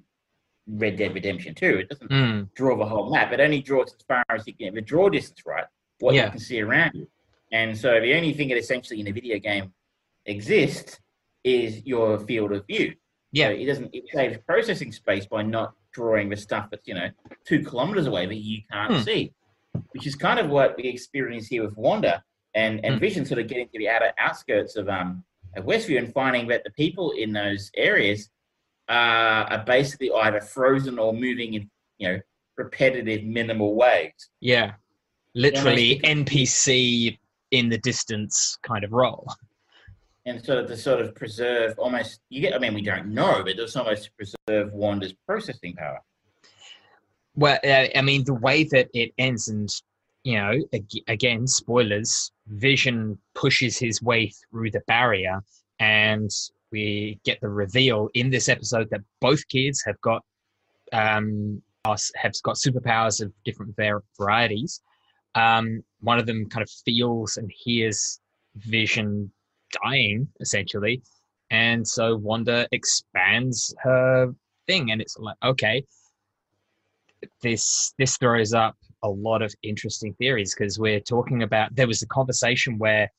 [0.68, 1.66] Red Dead Redemption 2.
[1.80, 3.32] It doesn't Mm, draw the whole map.
[3.32, 5.66] It only draws as far as you can, the draw distance, right?
[6.00, 6.26] What Yeah.
[6.26, 7.08] you can see around you.
[7.52, 9.74] And so the only thing that essentially in a video game
[10.26, 11.00] exists
[11.44, 12.96] is your field of view.
[13.34, 16.94] yeah, So it doesn't it saves processing space by not drawing the stuff that's you
[16.94, 17.10] know
[17.46, 19.00] two kilometers away that you can't Hmm.
[19.02, 19.34] see,
[19.94, 22.24] which is kind of what we experience here with Wanda
[22.56, 23.00] and and Hmm.
[23.00, 25.24] Vision, sort of getting to the outer outskirts of um
[25.56, 28.30] of Westview and finding that the people in those areas
[28.92, 32.20] uh, are basically either frozen or moving in you know
[32.58, 34.12] repetitive minimal ways.
[34.42, 34.74] yeah,
[35.34, 37.18] literally NPC
[37.52, 39.28] in the distance kind of role.
[40.26, 43.42] And sort of to sort of preserve almost you get I mean we don't know,
[43.44, 46.00] but it's almost to preserve Wanda's processing power.
[47.36, 49.70] Well, uh, I mean, the way that it ends, and
[50.24, 50.54] you know,
[51.08, 52.32] again, spoilers.
[52.48, 55.42] Vision pushes his way through the barrier,
[55.80, 56.30] and
[56.72, 60.24] we get the reveal in this episode that both kids have got
[60.94, 64.82] um us have got superpowers of different var- varieties.
[65.36, 68.20] Um, one of them kind of feels and hears
[68.56, 69.32] Vision
[69.82, 71.02] dying, essentially,
[71.50, 74.34] and so Wanda expands her
[74.68, 75.84] thing, and it's like, okay,
[77.42, 82.02] this this throws up a lot of interesting theories because we're talking about there was
[82.02, 83.10] a conversation where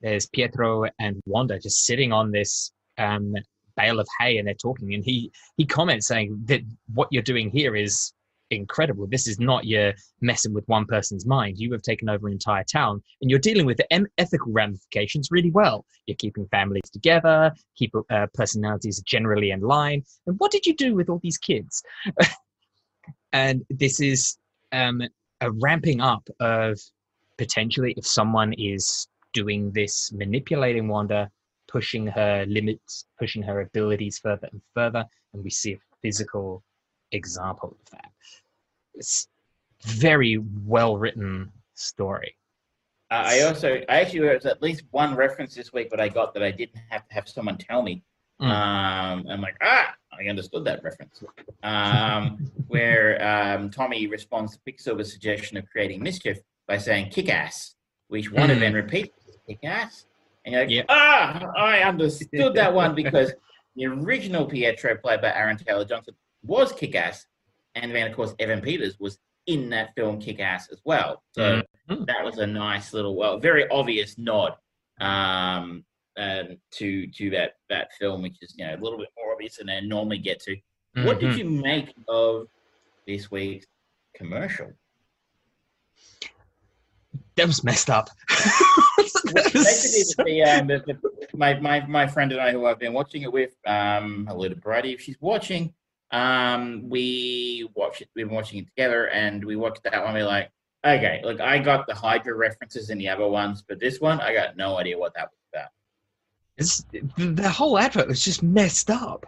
[0.00, 3.34] there's Pietro and Wanda just sitting on this um,
[3.76, 6.60] bale of hay and they're talking and he he comments saying that
[6.92, 8.12] what you're doing here is
[8.50, 9.06] incredible.
[9.06, 11.58] This is not your messing with one person's mind.
[11.58, 15.50] You have taken over an entire town and you're dealing with the ethical ramifications really
[15.50, 15.86] well.
[16.06, 20.02] You're keeping families together keep uh, personalities generally in line.
[20.26, 21.82] And what did you do with all these kids?
[23.32, 24.36] And this is
[24.72, 25.02] um,
[25.40, 26.78] a ramping up of
[27.38, 31.30] potentially if someone is doing this manipulating wanda
[31.72, 36.62] pushing her limits pushing her abilities further and further and we see a physical
[37.12, 38.10] example of that
[38.94, 39.28] it's
[39.82, 40.38] very
[40.74, 42.32] well written story
[43.10, 46.08] Uh, I also, I actually, there was at least one reference this week that I
[46.08, 47.94] got that I didn't have to have someone tell me.
[48.40, 48.50] Mm.
[48.58, 51.16] Um, I'm like, ah, I understood that reference.
[51.62, 52.22] Um,
[52.74, 57.74] where um, Tommy responds to Quicksilver's suggestion of creating mischief by saying "kick ass,"
[58.08, 58.60] which one Mm.
[58.60, 59.12] then repeats
[59.46, 60.06] "kick ass,"
[60.44, 60.84] and you're like, Yeah.
[60.88, 63.32] ah, I understood that one because
[63.76, 66.14] the original Pietro, played by Aaron Taylor Johnson,
[66.44, 67.26] was kick ass,
[67.74, 71.22] and then of course Evan Peters was in that film Kick Ass as well.
[71.32, 72.06] So Mhm.
[72.06, 74.54] that was a nice little, well, very obvious nod
[75.00, 75.84] um,
[76.16, 79.56] um, to to that that film, which is you know a little bit more obvious
[79.56, 80.56] than I normally get to.
[80.94, 81.38] What did Mhm.
[81.38, 82.46] you make of
[83.06, 83.66] this week's
[84.14, 84.72] commercial?
[87.36, 88.10] That was messed up
[89.34, 93.22] Basically, the, um, the, the, my, my my friend and I, who I've been watching
[93.22, 95.72] it with, um, hello to Brady if she's watching.
[96.10, 98.08] Um, we watched it.
[98.14, 100.14] We've been watching it together, and we watched that one.
[100.14, 100.50] We're like,
[100.84, 104.34] okay, look, I got the Hydra references in the other ones, but this one, I
[104.34, 105.70] got no idea what that was about.
[106.58, 106.84] It's,
[107.16, 109.24] the whole advert was just messed up.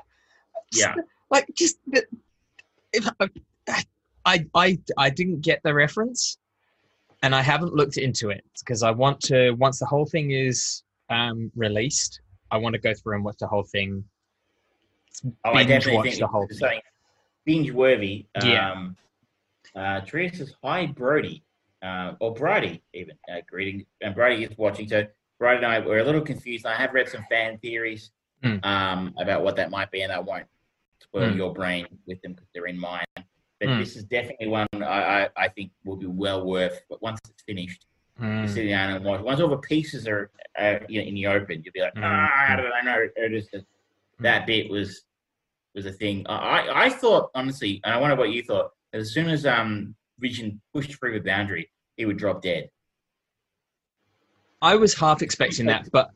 [0.72, 0.94] Yeah.
[1.30, 1.78] like just
[2.92, 3.08] if
[4.26, 6.38] I I I didn't get the reference,
[7.24, 9.52] and I haven't looked into it because I want to.
[9.52, 12.20] Once the whole thing is um, released,
[12.50, 14.04] I want to go through and watch the whole thing.
[15.46, 16.80] Oh, I definitely watch think the whole thing.
[17.46, 18.26] binge worthy.
[18.42, 18.72] Yeah.
[18.72, 18.96] Um,
[19.74, 21.42] uh, Teresa says, "Hi, Brody,"
[21.82, 23.16] uh, or Brody even.
[23.32, 24.86] Uh, greeting, and Brady is watching.
[24.86, 25.06] So
[25.38, 26.66] Brady and I were a little confused.
[26.66, 28.10] I have read some fan theories
[28.42, 28.56] Hmm.
[28.64, 30.46] um, about what that might be, and I won't
[31.00, 31.36] spoil Hmm.
[31.38, 33.06] your brain with them because they're in mine.
[33.64, 33.78] But Hmm.
[33.80, 34.78] this is definitely one I,
[35.24, 36.80] I, I think will be well worth.
[36.88, 37.86] But once it's finished,
[38.20, 38.48] Mm.
[38.48, 39.22] sit down and watch.
[39.22, 42.04] Once all the pieces are uh, you know, in the open, you'll be like, Hmm.
[42.04, 43.08] ah, I know?
[43.16, 43.64] It is just,
[44.20, 45.02] that bit was
[45.74, 46.24] was a thing.
[46.28, 48.70] I I thought honestly, and I wonder what you thought.
[48.92, 52.70] As soon as um Vision pushed through the boundary, he would drop dead.
[54.62, 56.10] I was half expecting that, but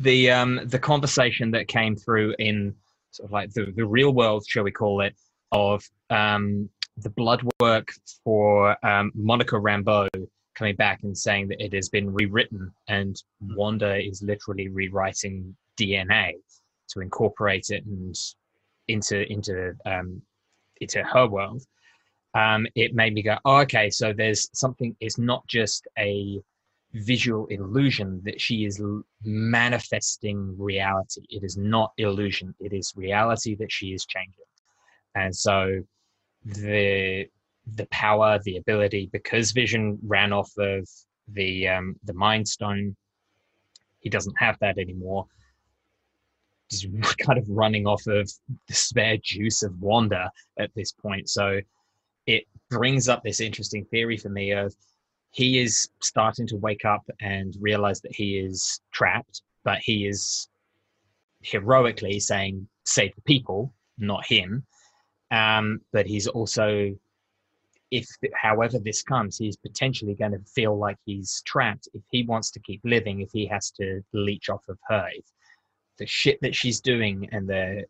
[0.00, 2.74] the um, the conversation that came through in
[3.10, 5.14] sort of like the, the real world, shall we call it,
[5.52, 7.92] of um, the blood work
[8.22, 10.08] for um, Monica Rambeau
[10.54, 16.34] coming back and saying that it has been rewritten and Wanda is literally rewriting DNA
[16.90, 18.14] to incorporate it and
[18.88, 20.22] into into um,
[20.80, 21.62] into her world.
[22.34, 24.96] Um, it made me go, oh, okay, so there's something.
[25.00, 26.40] It's not just a
[26.92, 28.80] visual illusion that she is
[29.24, 31.22] manifesting reality.
[31.28, 32.54] It is not illusion.
[32.60, 34.44] It is reality that she is changing.
[35.16, 35.82] And so
[36.44, 37.26] the
[37.66, 40.88] the power, the ability, because Vision ran off of
[41.28, 42.96] the um, the Mind Stone,
[44.00, 45.26] he doesn't have that anymore.
[46.68, 46.86] He's
[47.18, 48.30] kind of running off of
[48.68, 51.28] the spare juice of Wanda at this point.
[51.28, 51.60] So
[52.26, 54.74] it brings up this interesting theory for me of
[55.30, 60.48] he is starting to wake up and realize that he is trapped, but he is
[61.40, 64.64] heroically saying, save the people, not him.
[65.34, 66.94] Um, but he's also,
[67.90, 72.50] if however this comes, he's potentially going to feel like he's trapped if he wants
[72.52, 75.08] to keep living, if he has to leech off of her.
[75.12, 75.24] If
[75.98, 77.84] the shit that she's doing and the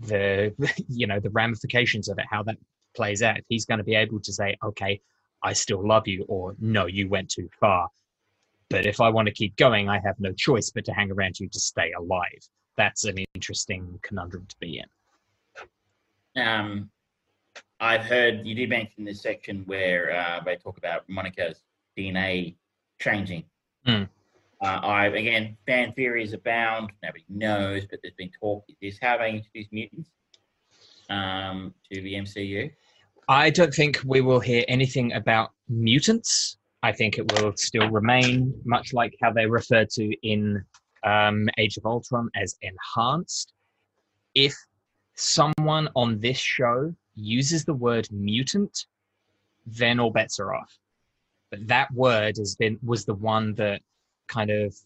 [0.00, 0.54] the
[0.88, 2.58] you know the ramifications of it how that
[2.94, 5.00] plays out he's going to be able to say okay
[5.42, 7.88] I still love you, or no, you went too far.
[8.68, 11.38] But if I want to keep going, I have no choice but to hang around
[11.38, 12.48] you to stay alive.
[12.76, 14.86] That's an interesting conundrum to be in.
[16.36, 16.90] Um,
[17.80, 21.62] I've heard you did mention this section where uh, they talk about Monica's
[21.98, 22.56] DNA
[23.00, 23.44] changing.
[23.86, 24.08] Mm.
[24.62, 26.92] Uh, I again, fan theories abound.
[27.02, 28.64] Nobody knows, but there's been talk.
[28.80, 30.10] Is how they introduce mutants
[31.10, 32.70] um, to the MCU.
[33.28, 36.58] I don't think we will hear anything about mutants.
[36.82, 40.64] I think it will still remain much like how they refer to in
[41.02, 43.52] um, Age of Ultron as enhanced.
[44.34, 44.54] If
[45.16, 48.86] someone on this show uses the word mutant,
[49.66, 50.78] then all bets are off.
[51.50, 53.80] But that word has been was the one that
[54.28, 54.76] kind of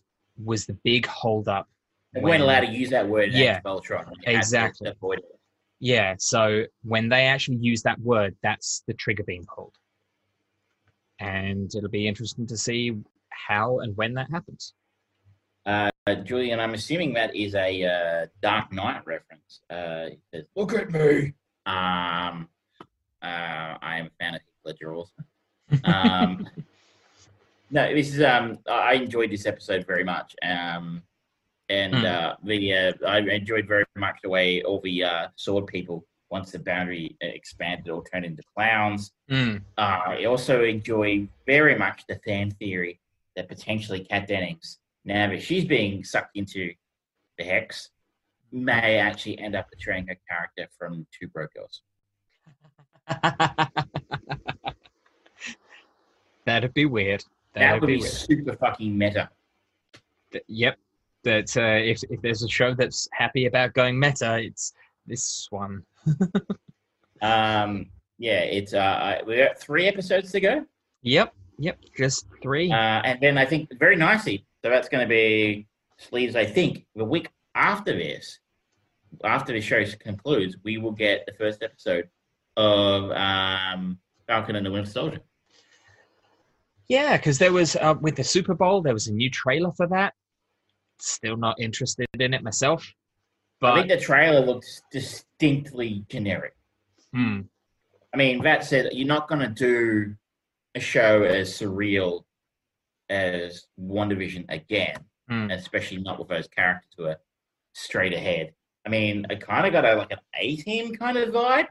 [0.43, 1.69] was the big holdup.
[2.13, 3.33] They weren't allowed to use that word.
[3.33, 4.13] yeah, Ultron.
[4.25, 4.93] Exactly.
[5.79, 9.75] Yeah, so when they actually use that word, that's the trigger being pulled.
[11.19, 12.97] And it'll be interesting to see
[13.31, 14.75] how and when that happens.
[15.71, 19.61] Uh, Julian, I'm assuming that is a uh, Dark Knight reference.
[19.71, 20.07] Uh,
[20.57, 21.35] Look at me.
[21.65, 22.49] Um,
[23.23, 25.13] uh, I am a fan of Ledger also.
[25.85, 26.49] Um,
[27.71, 28.23] no, this is.
[28.23, 30.35] Um, I enjoyed this episode very much.
[30.43, 31.03] Um,
[31.69, 32.05] and mm.
[32.05, 36.51] uh, the uh, I enjoyed very much the way all the uh, sword people once
[36.51, 39.13] the boundary expanded or turned into clowns.
[39.31, 39.63] Mm.
[39.79, 42.99] I also enjoy very much the fan theory
[43.37, 46.73] that potentially Kat Dennings, now that she's being sucked into
[47.39, 47.91] the hex,
[48.53, 51.83] may actually end up portraying her character from Two Broke Girls.
[56.47, 57.25] That'd be weird.
[57.55, 59.31] That'd that would be, be super fucking meta.
[60.47, 60.79] Yep,
[61.25, 64.73] that uh, if if there's a show that's happy about going meta, it's
[65.07, 65.83] this one.
[67.23, 67.87] um,
[68.19, 70.65] yeah, it's uh, we got three episodes to go.
[71.03, 72.71] Yep, yep, just three.
[72.71, 74.45] Uh, and then I think very nicely.
[74.63, 75.67] So that's going to be
[75.99, 76.37] sleeves.
[76.37, 78.39] I think the week after this,
[79.25, 82.09] after the show concludes, we will get the first episode
[82.57, 85.21] of um, Falcon and the Winter Soldier.
[86.89, 89.87] Yeah, because there was uh, with the Super Bowl, there was a new trailer for
[89.89, 90.13] that
[91.03, 92.93] still not interested in it myself.
[93.61, 96.55] But I think the trailer looks distinctly generic.
[97.13, 97.43] Hmm.
[98.15, 100.15] I mean, that said, you're not going to do
[100.75, 102.25] a show as surreal
[103.11, 104.97] as WandaVision again,
[105.29, 105.51] hmm.
[105.51, 107.19] especially not with those characters who are
[107.75, 108.55] straight ahead.
[108.87, 111.67] I mean, I kind of got a like an A team kind of vibe,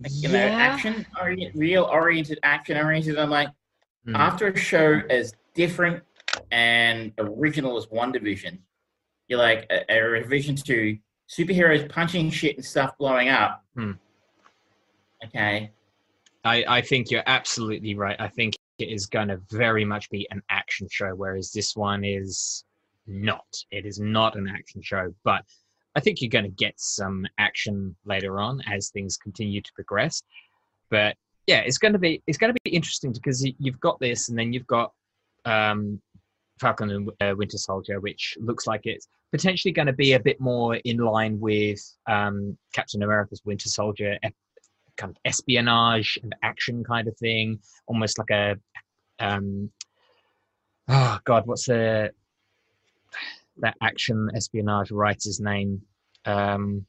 [0.00, 0.48] like, you yeah.
[0.48, 3.18] know, action oriented, real oriented, action oriented.
[3.18, 3.48] I'm like,
[4.06, 4.14] mm.
[4.14, 6.04] after a show as different
[6.50, 8.58] and original as is WandaVision.
[9.28, 10.96] You're like a, a revision to
[11.28, 13.64] superheroes punching shit and stuff blowing up.
[13.74, 13.92] Hmm.
[15.24, 15.70] Okay.
[16.44, 18.16] I, I think you're absolutely right.
[18.20, 22.04] I think it is going to very much be an action show, whereas this one
[22.04, 22.64] is
[23.06, 23.46] not.
[23.70, 25.42] It is not an action show, but
[25.94, 30.22] I think you're going to get some action later on as things continue to progress.
[30.90, 31.16] But
[31.46, 34.38] yeah, it's going to be it's going to be interesting because you've got this, and
[34.38, 34.92] then you've got
[35.44, 36.00] um,
[36.60, 40.40] Falcon and uh, Winter Soldier, which looks like it's potentially going to be a bit
[40.40, 44.18] more in line with um, Captain America's Winter Soldier,
[44.96, 48.56] kind of espionage and action kind of thing, almost like a
[49.18, 49.70] um,
[50.88, 52.10] oh god, what's the
[53.58, 55.82] that action espionage writer's name?
[56.24, 56.86] Um,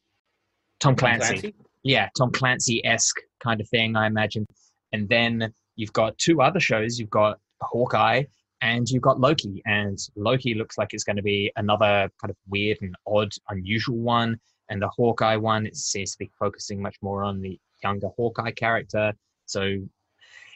[0.80, 1.53] Tom Clancy.
[1.84, 4.45] Yeah, Tom Clancy esque kind of thing, I imagine.
[4.93, 6.99] And then you've got two other shows.
[6.99, 8.24] You've got Hawkeye
[8.62, 9.62] and you've got Loki.
[9.66, 13.97] And Loki looks like it's going to be another kind of weird and odd, unusual
[13.97, 14.39] one.
[14.70, 18.52] And the Hawkeye one, it seems to be focusing much more on the younger Hawkeye
[18.52, 19.14] character.
[19.46, 19.78] So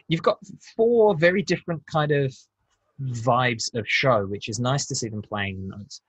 [0.08, 0.40] you've got
[0.76, 2.36] four very different kind of
[3.02, 6.02] vibes of show, which is nice to see them playing in those.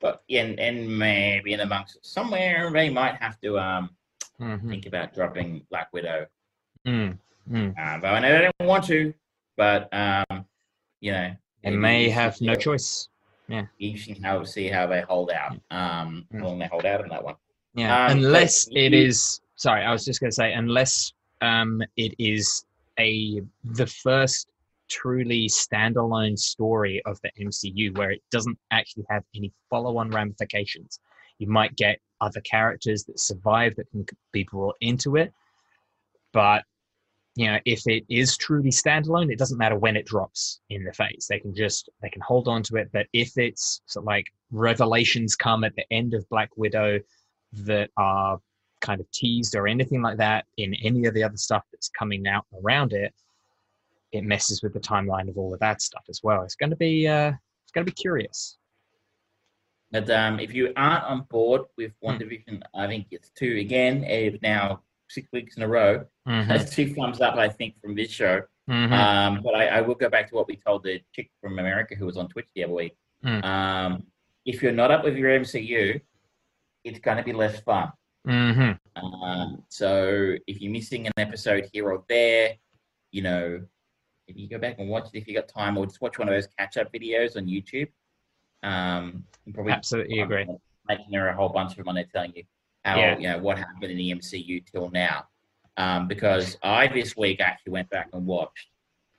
[0.00, 3.90] But and, and maybe in amongst somewhere they might have to um
[4.40, 4.68] Mhm.
[4.68, 6.26] think about dropping Black Widow.
[6.86, 7.16] Mm,
[7.48, 7.70] mm.
[7.78, 9.14] Uh, but I know they don't want to,
[9.56, 10.46] but um,
[11.00, 13.08] you know, They may have no choice.
[13.78, 15.52] Interesting how see how they hold out.
[15.70, 16.40] Um, Mm.
[16.40, 17.36] how long they hold out on that one.
[17.74, 19.41] Yeah, Um, unless it you- is.
[19.62, 22.64] Sorry, I was just going to say unless um, it is
[22.98, 24.48] a the first
[24.90, 30.98] truly standalone story of the MCU where it doesn't actually have any follow-on ramifications.
[31.38, 35.32] You might get other characters that survive that can be brought into it,
[36.32, 36.64] but
[37.36, 40.92] you know if it is truly standalone, it doesn't matter when it drops in the
[40.92, 41.28] phase.
[41.30, 42.90] They can just they can hold on to it.
[42.92, 46.98] But if it's sort of like revelations come at the end of Black Widow
[47.52, 48.40] that are
[48.82, 52.26] kind of teased or anything like that in any of the other stuff that's coming
[52.26, 53.14] out around it,
[54.12, 56.42] it messes with the timeline of all of that stuff as well.
[56.42, 57.32] It's going to be uh,
[57.64, 58.58] it's going to be curious.
[59.90, 62.08] But um, if you aren't on board with Hmm.
[62.10, 64.04] WandaVision, I think it's two again.
[64.42, 66.04] Now six weeks in a row.
[66.26, 68.42] That's two thumbs up, I think, from this show.
[68.70, 68.92] Mhm.
[68.92, 71.94] Um, but I, I will go back to what we told the chick from America
[71.94, 72.96] who was on Twitch the other week.
[73.24, 73.44] Mm.
[73.44, 74.06] Um,
[74.46, 76.00] if you're not up with your MCU,
[76.84, 77.92] it's going to be less fun.
[78.26, 78.78] Mhm.
[78.96, 82.54] Um, so if you're missing an episode here or there,
[83.10, 83.60] you know,
[84.28, 86.28] if you go back and watch it if you got time, or just watch one
[86.28, 87.88] of those catch-up videos on YouTube.
[88.62, 90.46] Um, you probably Absolutely agree.
[90.88, 92.44] making there a whole bunch of them on there telling you
[92.84, 93.16] how Yeah.
[93.18, 95.26] you know what happened in the MCU till now.
[95.76, 98.68] Um, because I this week actually went back and watched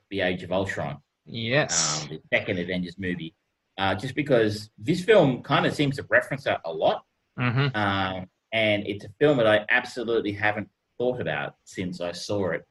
[0.09, 2.03] The Age of Ultron, Yes.
[2.03, 3.35] um, the second Avengers movie,
[3.77, 7.05] uh, just because this film kind of seems to reference that a lot,
[7.37, 7.75] Mhm.
[7.75, 12.65] um, and it's a film that I absolutely haven't thought about since I saw it.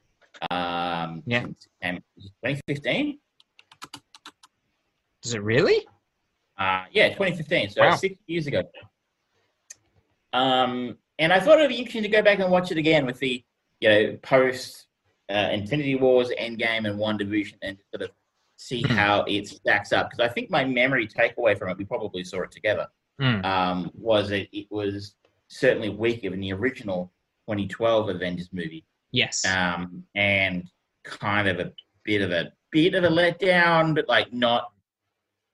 [0.49, 1.41] Um, Yeah.
[1.43, 3.19] since it came- was it 2015.
[5.21, 5.85] Does it really?
[6.57, 7.69] Uh, yeah, 2015.
[7.69, 7.95] So Wow.
[7.95, 8.63] six years ago.
[10.31, 13.19] Um, and I thought it'd be interesting to go back and watch it again with
[13.19, 13.43] the,
[13.79, 14.87] you know, post
[15.29, 18.11] uh, Infinity Wars, Endgame, and WandaVision, and sort of
[18.57, 18.93] see Hmm.
[18.93, 20.09] how it stacks up.
[20.09, 22.87] Because I think my memory takeaway from it, we probably saw it together,
[23.21, 23.43] Mm.
[23.45, 25.15] um, was that it was
[25.53, 27.11] certainly weaker than the original
[27.47, 29.45] 2012 Avengers movie, Yes.
[29.45, 30.69] um, and
[31.03, 31.71] kind of a
[32.03, 34.71] bit of a bit of a letdown, but like not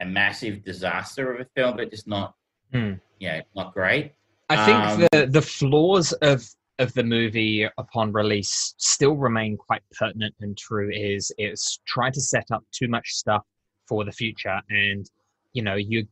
[0.02, 2.34] a massive disaster of a film, but just not,
[2.72, 2.94] Hmm.
[3.20, 4.14] you know, not great.
[4.50, 6.44] I think um, the the flaws of
[6.80, 10.90] of the movie upon release still remain quite pertinent and true.
[10.94, 13.44] Is it's trying to set up too much stuff
[13.88, 15.06] for the future, and
[15.54, 16.04] you know you're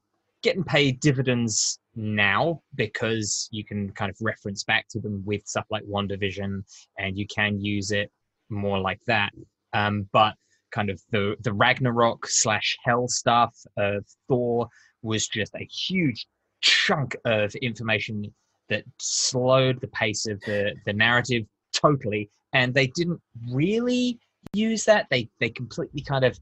[0.47, 5.65] getting paid dividends now because you can kind of reference back to them with stuff
[5.69, 6.63] like WandaVision,
[6.97, 8.09] and you can use it
[8.49, 9.33] more like that.
[9.73, 10.35] Um, but
[10.71, 14.69] kind of the the Ragnarok slash Hell stuff of Thor
[15.01, 16.25] was just a huge
[16.61, 18.33] chunk of information
[18.69, 21.43] that slowed the pace of the, the narrative
[21.73, 22.29] totally.
[22.53, 23.19] And they didn't
[23.51, 24.17] really
[24.53, 25.07] use that.
[25.11, 26.39] They they completely kind of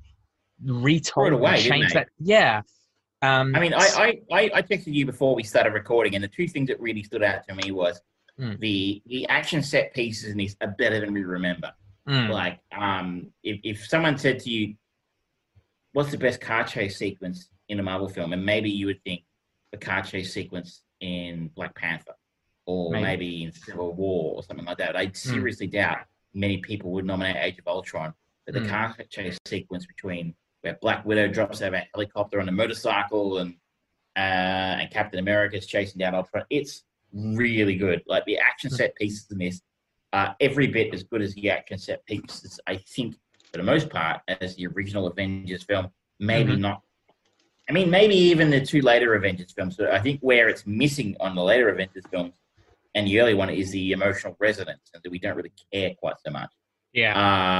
[0.64, 2.10] retold it away, changed that.
[2.20, 2.62] Yeah
[3.22, 6.48] um I mean, I, I, I, texted you before we started recording, and the two
[6.48, 8.02] things that really stood out to me was
[8.38, 8.56] Hmm.
[8.60, 11.72] the the action set pieces in this are better than we remember.
[12.06, 14.76] mm, Like, um, if, if someone said to you,
[15.94, 19.24] "What's the best car chase sequence in a Marvel film?" and maybe you would think
[19.72, 22.16] the car chase sequence in Black Panther,
[22.66, 23.04] or Maybe.
[23.04, 24.98] maybe, in Civil War, or something like that.
[24.98, 26.00] I seriously doubt
[26.34, 28.14] many people would nominate Age of Ultron,
[28.46, 28.68] but the Hmm.
[28.68, 30.36] car chase sequence between
[30.66, 33.54] where Black Widow drops out of a helicopter on a motorcycle and
[34.18, 36.44] uh, and Captain America's chasing down Ultron.
[36.50, 38.02] It's really good.
[38.08, 39.62] Like the action set pieces in this
[40.14, 42.60] are every bit as good as the action set pieces.
[42.66, 43.16] I think
[43.52, 45.90] for the most part as the original Avengers film.
[46.20, 46.60] Maybe Mhm.
[46.60, 46.82] not.
[47.70, 49.76] I mean, maybe even the two later Avengers films.
[49.76, 52.36] So I think where it's missing on the later Avengers films
[52.96, 56.16] and the early one is the emotional resonance, and that we don't really care quite
[56.26, 56.52] so much.
[56.94, 57.14] yeah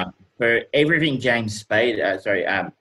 [0.08, 2.72] Uh, for everything James Spade, uh, sorry, um,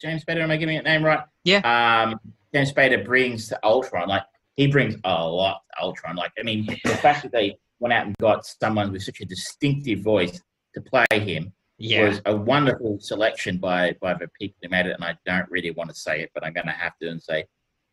[0.00, 0.42] James Spader.
[0.42, 1.20] Am I giving that name right?
[1.44, 1.60] Yeah.
[1.64, 2.20] Um,
[2.54, 4.08] James Spader brings to Ultron.
[4.08, 4.22] Like
[4.56, 6.16] he brings a lot to Ultron.
[6.16, 9.24] Like I mean, the fact that they went out and got someone with such a
[9.24, 10.40] distinctive voice
[10.74, 12.08] to play him Yeah.
[12.08, 14.92] was a wonderful selection by by the people who made it.
[14.92, 17.22] And I don't really want to say it, but I'm going to have to and
[17.22, 17.44] say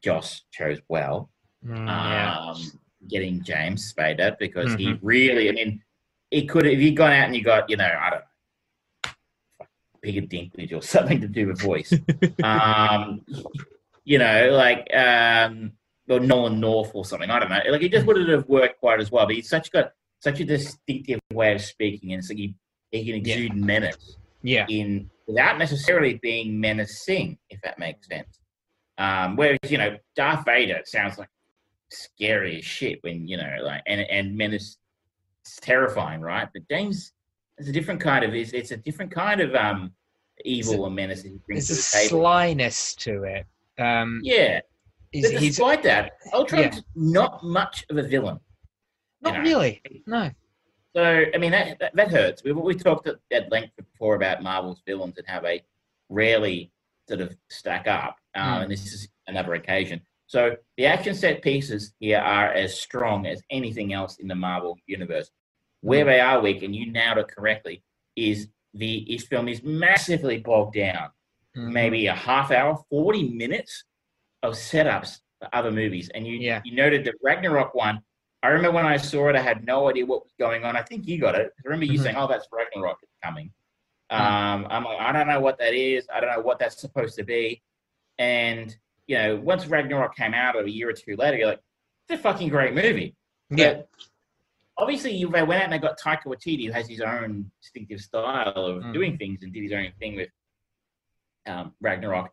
[0.04, 1.30] Joss chose well.
[1.66, 2.38] Mm, yeah.
[2.40, 2.62] Um,
[3.10, 4.78] getting James Spader because Mm-hmm.
[4.94, 5.82] he really, I mean,
[6.32, 8.26] he could if he'd gone out and you got, you know, I don't know,
[10.04, 11.92] Peter Dinklage or something to do with voice.
[12.44, 13.22] um,
[14.04, 15.72] you know, like um,
[16.10, 17.30] or Nolan North or something.
[17.30, 17.62] I don't know.
[17.72, 19.26] Like he just wouldn't have worked quite as well.
[19.26, 22.56] But he's such got such a distinctive way of speaking, and it's like he,
[22.92, 23.36] he can Yeah.
[23.36, 24.66] exude menace Yeah.
[24.70, 28.40] in without necessarily being menacing, if that makes sense.
[28.98, 31.30] Um, whereas you know Darth Vader sounds like
[31.92, 34.78] scary as shit when you know like and and menace
[35.46, 36.48] it's terrifying, right?
[36.54, 37.12] But James
[37.64, 39.92] is a different kind of it's, it's a different kind of um
[40.46, 42.20] evil and menace that he brings There's to a the table.
[42.22, 43.46] slyness to it.
[43.80, 44.62] Um, yeah,
[45.12, 48.40] he's, but he's that, Ultron's not much of a villain.
[49.22, 49.42] not know.
[49.42, 49.82] really.
[50.06, 50.30] No.
[50.96, 52.44] So I mean that that, that hurts.
[52.44, 55.64] We we talked at, at length before about Marvel's villains and how they
[56.10, 56.72] rarely
[57.08, 58.62] sort of stack up, um, Hmm.
[58.64, 60.02] and this is another occasion.
[60.28, 64.78] So the action set pieces here are as strong as anything else in the Marvel
[64.88, 65.30] universe.
[65.84, 67.84] Where they are weak, and you nailed it correctly,
[68.16, 71.10] is the this film is massively bogged down.
[71.58, 71.72] Mhm.
[71.74, 73.84] Maybe a half hour, forty minutes
[74.44, 76.62] of setups for other movies, and you Yeah.
[76.64, 78.02] you noted the Ragnarok one.
[78.44, 80.76] I remember when I saw it, I had no idea what was going on.
[80.78, 81.52] I think you got it.
[81.58, 82.04] I remember you Mhm.
[82.04, 83.52] saying, "Oh, that's Ragnarok coming."
[84.12, 84.20] Mm.
[84.20, 86.08] Um, I'm like, I don't know what that is.
[86.14, 87.62] I don't know what that's supposed to be.
[88.18, 88.76] And
[89.08, 91.62] you know, once Ragnarok came out a year or two later, you're like,
[92.08, 93.18] "It's a fucking great movie."
[93.50, 93.74] Yeah.
[93.74, 93.90] But
[94.78, 98.00] obviously, you they went out and they got Taika Waititi, who has his own distinctive
[98.02, 98.94] style of Mm.
[98.94, 100.30] doing things, and did his own thing with
[101.46, 102.32] um, Ragnarok.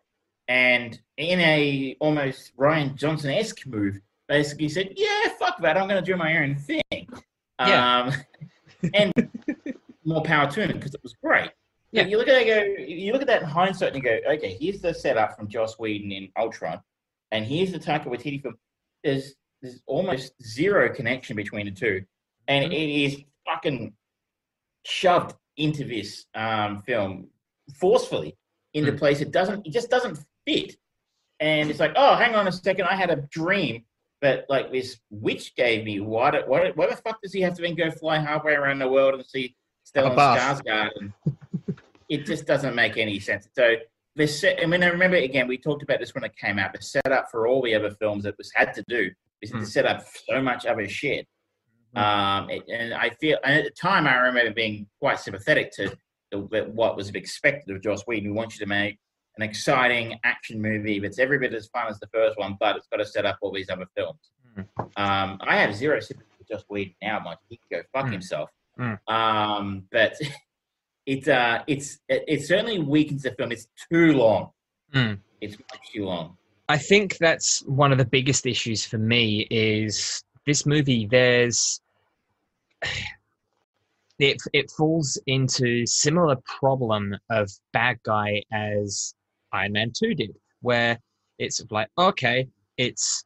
[0.49, 5.77] And in a almost Rian Johnson esque move, basically said, "Yeah, fuck that.
[5.77, 7.09] I'm going to do my own thing."
[7.61, 8.13] Yeah.
[8.13, 9.13] Um, and
[10.05, 11.51] more power to him because it was great.
[11.93, 12.03] Yeah.
[12.03, 12.09] Yeah.
[12.09, 12.83] You look at that, go.
[12.83, 15.79] You look at that in hindsight, and you go, "Okay, here's the setup from Joss
[15.79, 16.81] Whedon in Ultron,
[17.33, 18.57] and here's the Taika Waititi film."
[19.05, 22.05] There's there's almost zero connection between the two,
[22.51, 22.75] and Mhm.
[22.75, 23.95] it is fucking
[24.85, 27.31] shoved into this um, film
[27.79, 28.37] forcefully
[28.75, 28.99] into Mm.
[28.99, 29.21] place.
[29.21, 29.67] It doesn't.
[29.67, 30.77] It just doesn't fit.
[31.39, 32.87] And it's like, oh, hang on a second.
[32.87, 33.85] I had a dream
[34.21, 36.01] that like this witch gave me.
[36.01, 36.31] Why?
[36.33, 36.71] do- Why?
[36.73, 39.25] Why the fuck does he have to then go fly halfway around the world and
[39.25, 39.57] see
[39.89, 40.15] Stellan.
[40.17, 40.91] Skarsgård?
[41.01, 41.13] And
[42.09, 43.49] it just doesn't make any sense.
[43.57, 43.77] So
[44.17, 44.61] the set.
[44.63, 45.47] I mean, I remember again.
[45.49, 46.73] We talked about this when it came out.
[46.75, 49.61] The setup for all the other films that was had to do is Mm.
[49.61, 51.27] to set up so much other shit.
[51.97, 52.01] Mm.
[52.03, 55.97] Um, it- and I feel, and at the time, I remember being quite sympathetic to
[56.31, 56.39] the,
[56.73, 58.31] what was expected of Joss Whedon.
[58.31, 58.99] We want you to make
[59.37, 62.87] an exciting action movie that's every bit as fun as the first one, but it's
[62.89, 64.21] got to set up all these other films.
[64.57, 64.67] Mm.
[64.97, 67.21] Um, I have zero sympathy for Joss Whedon now.
[67.25, 68.13] Mike, he can go fuck Mm.
[68.13, 68.51] himself.
[68.79, 68.99] Mm.
[69.09, 70.15] Um, but
[71.07, 73.51] it, uh, it's it, it certainly weakens the film.
[73.53, 74.51] It's too long.
[74.95, 75.19] Mm.
[75.41, 76.37] It's much too long.
[76.69, 81.07] I think that's one of the biggest issues for me is this movie.
[81.07, 81.81] There's
[84.19, 89.15] it it falls into similar problem of bad guy as
[89.53, 90.99] Iron Man Two did, where
[91.39, 93.25] it's like okay, it's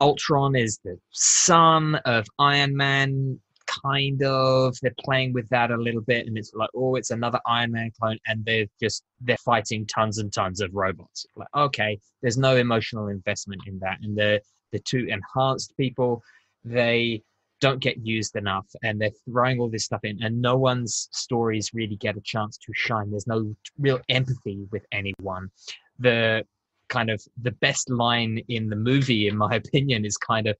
[0.00, 4.76] Ultron is the son of Iron Man, kind of.
[4.80, 7.90] They're playing with that a little bit, and it's like, oh, it's another Iron Man
[7.98, 11.26] clone, and they're just they're fighting tons and tons of robots.
[11.36, 14.40] Like, okay, there's no emotional investment in that, and the
[14.72, 16.22] the two enhanced people,
[16.64, 17.22] they
[17.60, 21.70] don't get used enough, and they're throwing all this stuff in, and no one's stories
[21.74, 23.10] really get a chance to shine.
[23.10, 25.50] There's no real empathy with anyone.
[25.98, 26.44] The
[26.88, 30.56] kind of the best line in the movie, in my opinion, is kind of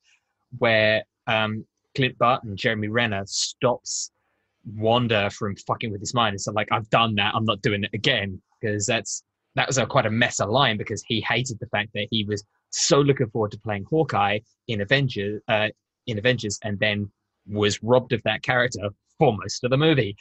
[0.59, 1.65] where um,
[1.97, 4.11] Clint Barton, Jeremy Renner, stops
[4.77, 6.35] Wanda from fucking with his mind.
[6.35, 7.35] It's like I've done that.
[7.35, 9.23] I'm not doing it again because that's
[9.55, 12.25] that was a quite a mess of line because he hated the fact that he
[12.25, 15.69] was so looking forward to playing Hawkeye in Avengers, uh,
[16.07, 17.11] in Avengers, and then
[17.49, 20.17] was robbed of that character for most of the movie.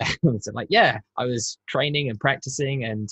[0.40, 3.08] so like, yeah, I was training and practicing, and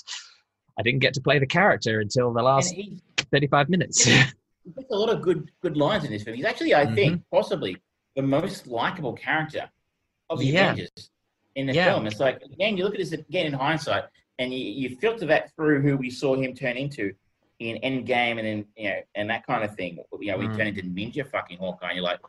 [0.77, 2.99] I didn't get to play the character until the last he,
[3.31, 4.07] 35 minutes.
[4.07, 4.25] Yeah.
[4.91, 6.35] A lot of good good lines in this film.
[6.35, 7.35] He's actually, I think, Mm-hmm.
[7.35, 7.77] possibly
[8.15, 9.69] the most likable character
[10.29, 10.71] of the Yeah.
[10.73, 11.09] Avengers
[11.55, 11.85] in the Yeah.
[11.93, 12.05] film.
[12.07, 14.03] It's like again, you look at this again in hindsight,
[14.37, 17.13] and you, you filter that through who we saw him turn into
[17.59, 19.99] in Endgame and in you know and that kind of thing.
[20.19, 20.57] You know, we Mm.
[20.57, 21.87] turn into Ninja fucking Hawkeye.
[21.89, 22.19] And you're like,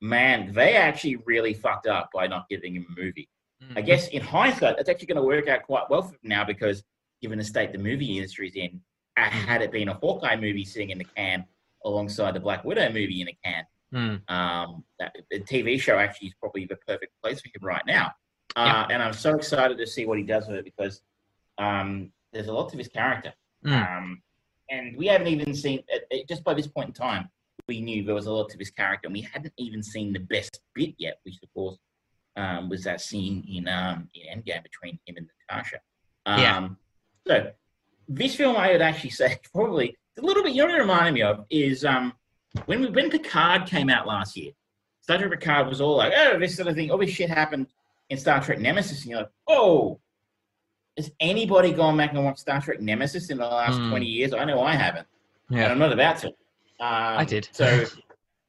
[0.00, 3.28] man, they actually really fucked up by not giving him a movie.
[3.76, 6.84] I guess in hindsight, that's actually going to work out quite well for now because
[7.22, 8.78] given the state the movie industry is in,
[9.16, 11.46] uh, had it been a Hawkeye movie sitting in the can
[11.82, 13.64] alongside the Black Widow movie in a can.
[13.94, 14.30] Mm.
[14.30, 18.12] Um, that, the TV show actually is probably the perfect place for him right now.
[18.54, 21.00] Uh, And I'm so excited to see what he does with it because
[21.56, 23.32] um, there's a lot to his character.
[23.64, 23.98] Mm.
[23.98, 24.22] Um,
[24.70, 25.82] and we haven't even seen,
[26.28, 27.28] just by this point in time,
[27.68, 30.20] we knew there was a lot to his character, and we hadn't even seen the
[30.20, 31.78] best bit yet, which of course
[32.36, 35.78] um, was that scene in um, in Endgame between him and Natasha.
[36.26, 36.68] Um, Yeah.
[37.26, 37.50] So
[38.08, 40.52] this film, I would actually say, probably a little bit.
[40.52, 42.12] You know what it reminded me of is um,
[42.66, 44.52] when we, when Picard came out last year.
[45.00, 46.90] Star Trek Picard was all like, "Oh, this sort of thing.
[46.90, 47.66] All this shit happened
[48.08, 50.00] in Star Trek Nemesis." And you're like, "Oh,
[50.96, 53.90] has anybody gone back and watched Star Trek Nemesis in the last Hmm.
[53.90, 54.32] 20 years?
[54.32, 55.06] I know I haven't,
[55.48, 55.70] and Yeah.
[55.70, 56.28] I'm not about to.
[56.28, 56.34] Um,
[56.80, 57.48] I did.
[57.52, 57.84] So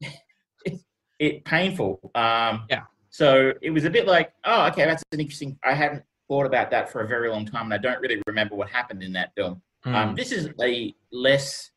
[0.64, 0.84] it's
[1.18, 2.00] it painful.
[2.14, 2.82] Um, Yeah.
[3.10, 5.58] So it was a bit like, oh, okay, that's an interesting.
[5.64, 8.54] I hadn't thought about that for a very long time, and I don't really remember
[8.56, 9.62] what happened in that film.
[9.86, 9.94] Mm.
[9.94, 11.70] Um, this is a less,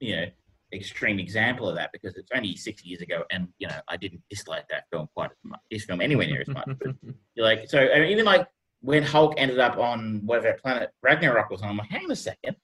[0.00, 0.26] you know,
[0.72, 4.22] extreme example of that because it's only six years ago, and you know, I didn't
[4.30, 5.60] dislike that film quite as much.
[5.70, 6.68] This film anywhere near as much.
[6.78, 6.94] But
[7.34, 8.46] you're like, so I mean, even like
[8.86, 12.16] when Hulk ended up on whatever planet Ragnarok was on, I'm like, hang on a
[12.16, 12.54] second,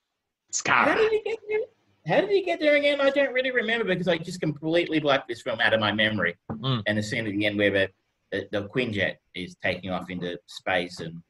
[0.65, 1.59] how did he get there?
[2.07, 3.01] How did he get there again?
[3.01, 6.37] I don't really remember because I just completely blacked this film out of my memory.
[6.51, 6.83] Mm.
[6.87, 7.89] And the scene at the end where the,
[8.31, 11.21] the, the Quinjet is taking off into space and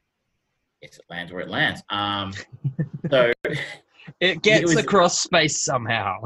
[0.82, 1.82] yes, it lands where it lands.
[1.88, 2.32] Um,
[3.11, 3.32] so,
[4.20, 6.18] It gets was- across space somehow.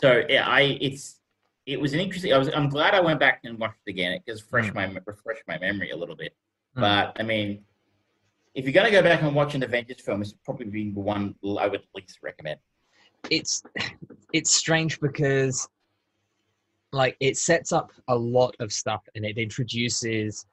[0.00, 1.18] so yeah, I it's
[1.66, 2.32] it was an interesting.
[2.32, 4.12] I was I'm glad I went back and watched it again.
[4.12, 6.34] It just fresh my refresh my memory a little bit.
[6.76, 6.80] Mm.
[6.80, 7.64] But I mean,
[8.54, 11.34] if you're gonna go back and watch an Avengers film, it's probably be the one
[11.58, 12.60] I would least recommend.
[13.30, 13.62] it's
[14.32, 15.68] it's strange because
[16.92, 20.46] like it sets up a lot of stuff and it introduces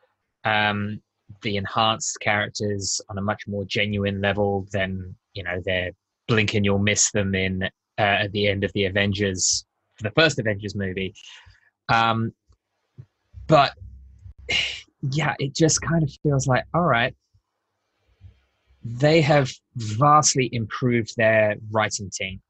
[0.45, 1.01] um
[1.41, 5.91] the enhanced characters on a much more genuine level than you know they're
[6.27, 7.67] blink and you'll miss them in uh,
[7.97, 9.65] at the end of the avengers
[10.01, 11.13] the first avengers movie
[11.89, 12.31] um
[13.47, 13.73] but
[15.01, 17.15] yeah it just kind of feels like all right
[18.83, 22.41] they have vastly improved their writing team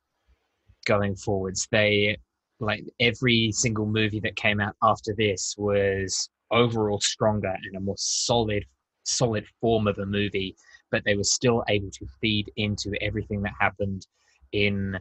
[0.85, 1.67] going forwards.
[1.71, 2.17] They
[2.59, 7.95] like every single movie that came out after this was overall stronger and a more
[7.97, 8.65] solid
[9.03, 10.55] solid form of a movie,
[10.91, 14.05] but they were still able to feed into everything that happened
[14.51, 14.99] in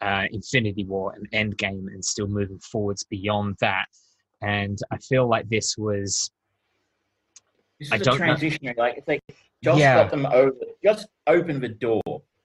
[0.00, 3.86] uh, Infinity War and Endgame and still moving forwards beyond that.
[4.40, 6.30] And I feel like this was
[7.80, 9.20] This I is a don't know- Like it's like
[9.64, 9.94] Joss Yeah.
[10.02, 10.52] got them over.
[10.84, 12.02] Just opened the door.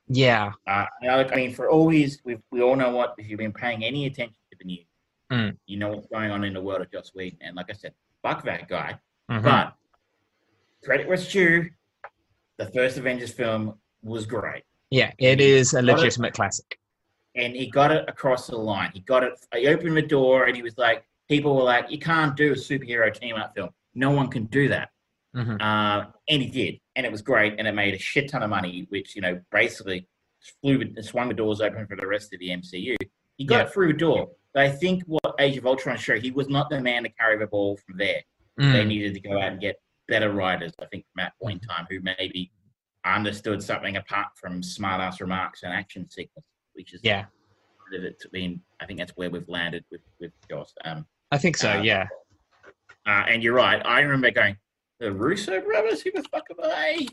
[0.07, 3.39] yeah, Uh, like, I mean, for all his, we we all know what if you've
[3.39, 4.85] been paying any attention to the news,
[5.31, 5.57] Mm.
[5.65, 7.39] you know what's going on in the world of Joss Whedon.
[7.41, 8.99] And like I said, fuck that guy.
[9.29, 9.73] mhm, But
[10.83, 11.69] credit was due.
[12.57, 16.01] The first Avengers film was great, yeah, it is a Got it.
[16.01, 16.79] legitimate classic.
[17.37, 18.91] and he got it across the line.
[18.93, 19.33] He got it.
[19.53, 22.55] He opened the door, and he was like, people were like, "You can't do a
[22.55, 23.71] superhero team up film.
[23.93, 24.89] No one can do that."
[25.35, 25.61] Mhm.
[25.61, 28.49] Uh, and he did, and it was great, and it made a shit ton of
[28.49, 30.07] money, which you know basically
[30.61, 32.95] flew swung the doors open for the rest of the MCU.
[33.37, 33.71] He got Yeah.
[33.71, 36.79] through the door, but I think what Age of Ultron showed, he was not the
[36.79, 38.21] man to carry the ball from there.
[38.57, 38.87] They Mm.
[38.87, 40.71] needed to go out and get better writers.
[40.79, 42.51] I think from that point in time, who maybe
[43.03, 47.25] understood something apart from smart ass remarks and action sequence, which is Yeah,
[47.93, 48.21] of it.
[48.23, 50.73] I mean, I think that's where we've landed with with Joss.
[50.85, 51.71] Um, I think so.
[51.71, 52.07] Uh, yeah.
[53.05, 53.85] uh, and you're right.
[53.85, 54.57] I remember going,
[54.99, 57.07] the Russo brothers, who the fuck are they?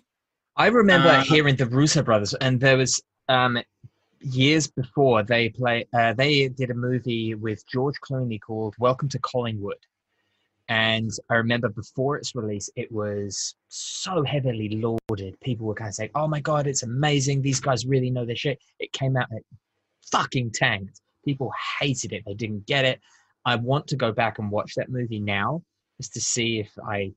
[0.56, 3.58] I remember Uh, hearing the Russo brothers, and there was um,
[4.20, 5.86] years before they play.
[5.92, 9.80] Uh, they did a movie with George Clooney called Welcome to Collinwood,
[10.68, 14.68] and I remember before its release, it was so heavily
[15.08, 15.40] lauded.
[15.40, 17.42] People were kind of saying, "Oh my god, it's amazing!
[17.42, 19.46] These guys really know their shit." It came out and it
[20.10, 21.00] fucking tanked.
[21.24, 22.22] People hated it.
[22.26, 23.00] They didn't get it.
[23.44, 25.62] I want to go back and watch that movie now
[25.98, 27.12] just to see if I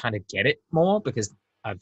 [0.00, 1.34] kind of get it more because
[1.64, 1.80] I've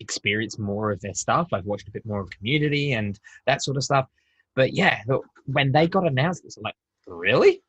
[0.00, 1.48] experienced more of their stuff.
[1.52, 4.06] I've watched a bit more of Community and that sort of stuff.
[4.54, 6.74] But yeah, look, when they got announced, it's like,
[7.06, 7.62] really?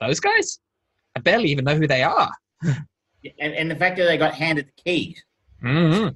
[0.00, 0.60] Those guys?
[1.16, 2.30] I barely even know who they are.
[3.38, 5.24] And, and the fact that they got handed the keys
[5.62, 6.08] Mm-hmm.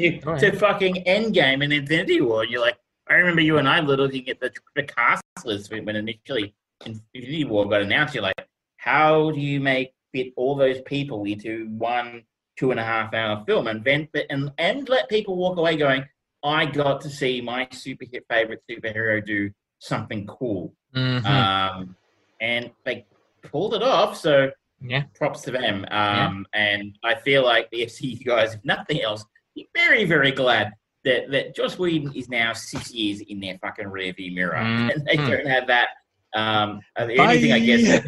[0.00, 4.28] to, to fucking Endgame and Infinity War, you're like, I remember you and I looking
[4.30, 6.54] at the, the cast list when initially
[6.86, 8.14] Infinity War got announced.
[8.14, 8.48] You're like,
[8.78, 12.22] how do you make fit all those people into one
[12.56, 15.76] two and a half hour film and vent then and and let people walk away
[15.76, 16.04] going,
[16.42, 20.74] I got to see my super hit favorite superhero do something cool.
[20.94, 21.26] Mm-hmm.
[21.26, 21.96] Um,
[22.40, 23.06] and they
[23.42, 24.16] pulled it off.
[24.16, 24.50] So
[24.80, 25.04] yeah.
[25.14, 25.86] props to them.
[25.90, 29.24] Um, And I feel like the MCU guys, if nothing else,
[29.54, 30.72] be very, very glad
[31.04, 35.06] that that Joss Whedon is now six years in their fucking rearview mirror, Mm, and
[35.06, 35.88] they don't have that.
[36.34, 38.02] Um, uh, the only thing I guess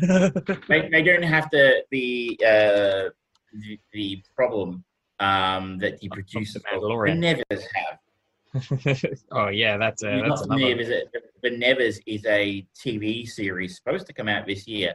[0.68, 2.38] they, they don't have to be.
[2.46, 3.10] uh,
[3.52, 4.84] the, the problem
[5.20, 7.18] um, that the producers The of Mandalorian.
[7.18, 7.98] Nevers have.
[9.32, 10.76] oh yeah, that's a, that's not familiar another.
[10.78, 11.32] with it.
[11.42, 14.94] The Nevers is a TV series supposed to come out this year,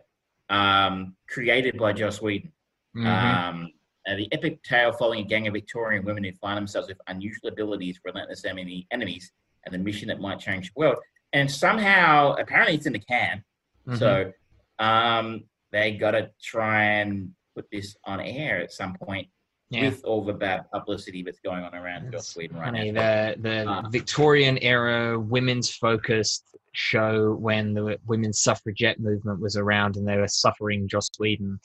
[0.49, 2.51] um, created by Joss Whedon.
[2.95, 3.05] Mhm.
[3.05, 3.71] Um,
[4.07, 7.49] uh, the epic tale following a gang of Victorian women who find themselves with unusual
[7.49, 9.31] abilities, relentless enemy enemies,
[9.65, 10.97] and the mission that might change the world.
[11.33, 13.43] And somehow, apparently, it's in the can.
[13.87, 13.97] Mhm.
[13.99, 14.33] So
[14.79, 19.27] um, they got to try and put this on air at some point
[19.69, 19.85] yeah.
[19.89, 23.01] with all the bad publicity that's going on around Joss Whedon right funny, now.
[23.33, 23.89] the the Ah.
[23.89, 30.27] Victorian era women's focused show when the women's suffragette movement was around and they were
[30.27, 31.59] suffering Joss Whedon.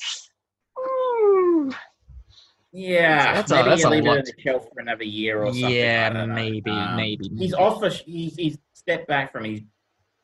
[0.78, 1.70] Ooh.
[2.72, 4.24] Yeah, That's a- maybe that's a leave it lot.
[4.24, 5.70] the shelf for another year or something.
[5.70, 7.30] Yeah, maybe, Um, maybe.
[7.38, 7.80] He's off.
[7.80, 9.44] The, he's he's stepped back from.
[9.44, 9.62] He's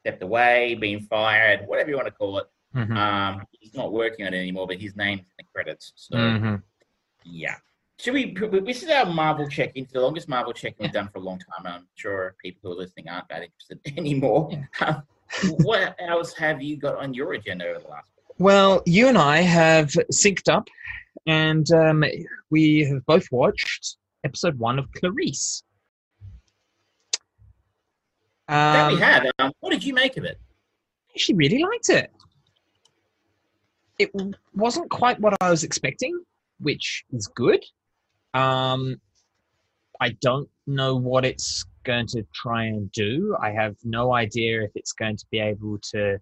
[0.00, 2.46] stepped away, been fired, whatever you want to call it.
[2.74, 2.96] Mhm.
[2.96, 5.92] Um, he's not working on it anymore, but his name's in the credits.
[5.96, 6.62] So Mhm.
[7.24, 7.56] yeah.
[7.98, 8.34] Should we?
[8.64, 9.86] This is our Marvel check-in.
[9.92, 11.66] The longest Marvel check-in we've done for a long time.
[11.66, 14.50] I'm sure people who are listening aren't that interested anymore.
[14.80, 15.02] Um,
[15.62, 18.06] what else have you got on your agenda over the last?
[18.38, 20.68] Well, you and I have synced up,
[21.26, 22.02] and um,
[22.50, 25.62] we have both watched episode one of Clarice.
[28.48, 29.26] that we Um, have.
[29.38, 30.40] Um, what did you make of it?
[31.14, 32.10] actually really liked it.
[33.98, 34.10] It
[34.54, 36.18] wasn't quite what I was expecting,
[36.58, 37.62] which is good.
[38.34, 39.00] Um,
[40.00, 43.36] I don't know what it's going to try and do.
[43.40, 46.18] I have no idea if it's going to be able to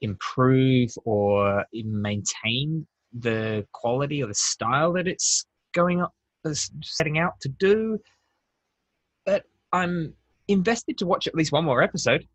[0.00, 6.12] improve or maintain the quality or the style that it's going up,
[6.82, 7.98] setting out to do.
[9.24, 10.14] But I'm
[10.48, 12.26] invested to watch at least one more episode.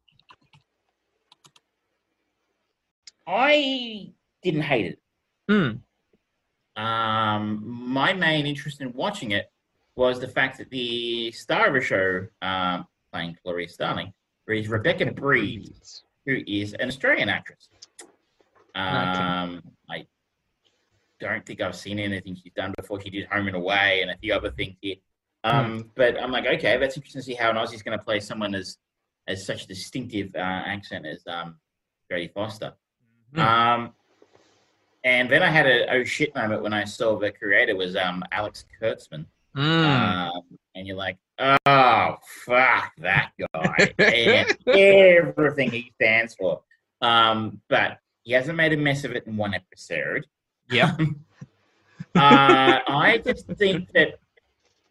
[3.28, 4.14] I
[4.52, 5.00] didn't hate it.
[5.50, 6.82] Hmm.
[6.82, 9.52] Um, my main interest in watching it
[9.96, 14.14] was the fact that the star of the show, um, playing Clarice Starling,
[14.48, 17.70] is Rebecca Breeds, who is an Australian actress.
[18.76, 20.06] Um, I
[21.20, 23.02] don't think I've seen anything she's done before.
[23.02, 24.98] She did Home and Away and a few other things here.
[25.44, 28.20] Um, But I'm like, okay, that's interesting to see how an Aussie's going to play
[28.20, 28.78] someone as
[29.28, 31.58] as such a distinctive uh, accent as um,
[32.10, 32.74] Jodie Foster.
[33.34, 33.40] Hmm.
[33.40, 33.94] Um,
[35.08, 38.26] and then I had a oh shit moment when I saw the creator was um,
[38.34, 39.26] Alex Kurtzman.
[39.56, 39.86] Mm.
[39.86, 40.42] Um,
[40.76, 46.62] and you're like, oh, fuck that guy and everything he stands for.
[47.02, 50.28] Um, but he hasn't made a mess of it in one episode.
[50.70, 50.94] Yeah.
[52.16, 54.20] uh, I just think that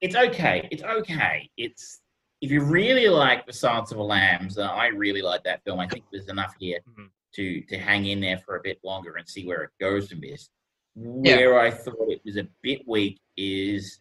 [0.00, 0.66] it's okay.
[0.72, 1.50] It's okay.
[1.58, 2.00] It's
[2.40, 5.78] if you really like The Silence of the Lambs, uh, I really like that film.
[5.78, 7.10] I think there's enough here Mhm.
[7.36, 10.20] To to hang in there for a bit longer and see where it goes from
[10.20, 10.50] this.
[10.94, 14.00] Where I thought it was a bit weak is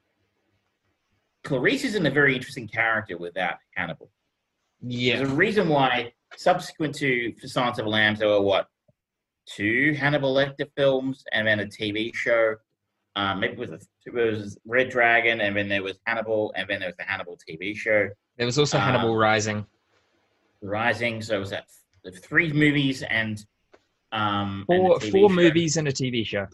[1.43, 4.09] Clarice isn't a very interesting character without Hannibal.
[4.81, 5.17] Yeah.
[5.17, 8.67] There's a reason why, subsequent to For Silence of the Lambs, there were what
[9.45, 12.55] two Hannibal Lecter films and then a TV show.
[13.15, 16.67] Um, maybe it was, a, it was Red Dragon, and then there was Hannibal, and
[16.67, 19.65] then there was the Hannibal TV show, There was also Uh, Hannibal Rising.
[20.61, 21.21] Rising.
[21.21, 21.65] So it was that
[22.11, 23.45] three movies and
[24.11, 25.35] um Four TV four show.
[25.35, 26.47] movies and a TV show.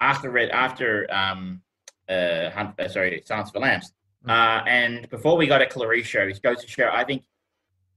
[0.00, 1.62] after Red after um
[2.08, 3.92] uh, Hunt, uh sorry Silence of the Lambs.
[4.26, 4.30] Mm.
[4.30, 7.24] Uh, and before we got a Clarice show, it goes to show I think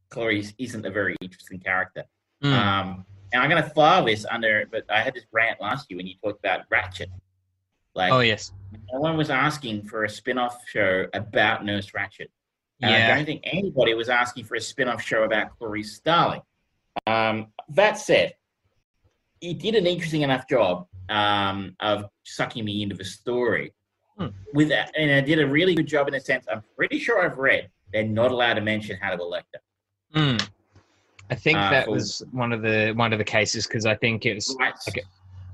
[0.09, 2.03] Clarice isn't a very interesting character.
[2.43, 2.53] Mm.
[2.53, 5.97] Um, and I'm going to file this under, but I had this rant last year
[5.97, 7.07] when you talked about Ratched.
[7.93, 8.51] Like, oh yes.
[8.93, 12.27] no one was asking for a spin off show about Nurse Ratched.
[12.81, 16.41] And I don't think anybody was asking for a spin off show about Clarice Starling.
[17.07, 18.33] Um, that said,
[19.41, 23.73] he did an interesting enough job um, of sucking me into the story.
[24.17, 24.27] Hmm.
[24.53, 26.45] With that, and I did a really good job in a sense.
[26.49, 29.59] I'm pretty sure I've read they're not allowed to mention Hannibal Lecter.
[30.15, 30.49] Mm.
[31.29, 34.25] I think Uh, that was one of the one of the cases because I think
[34.25, 34.55] it was.
[34.89, 35.01] Okay.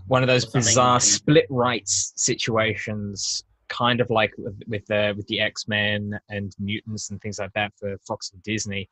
[0.07, 5.39] one of those bizarre split rights situations, kind of like with with the with the
[5.39, 8.89] X Men and mutants and things like that for Fox and Disney.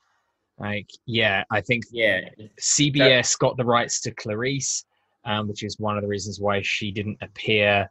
[0.59, 2.29] Like, yeah, I think Yeah,
[2.59, 4.85] CBS got the rights to Clarice,
[5.25, 7.89] um, which is one of the reasons why she didn't appear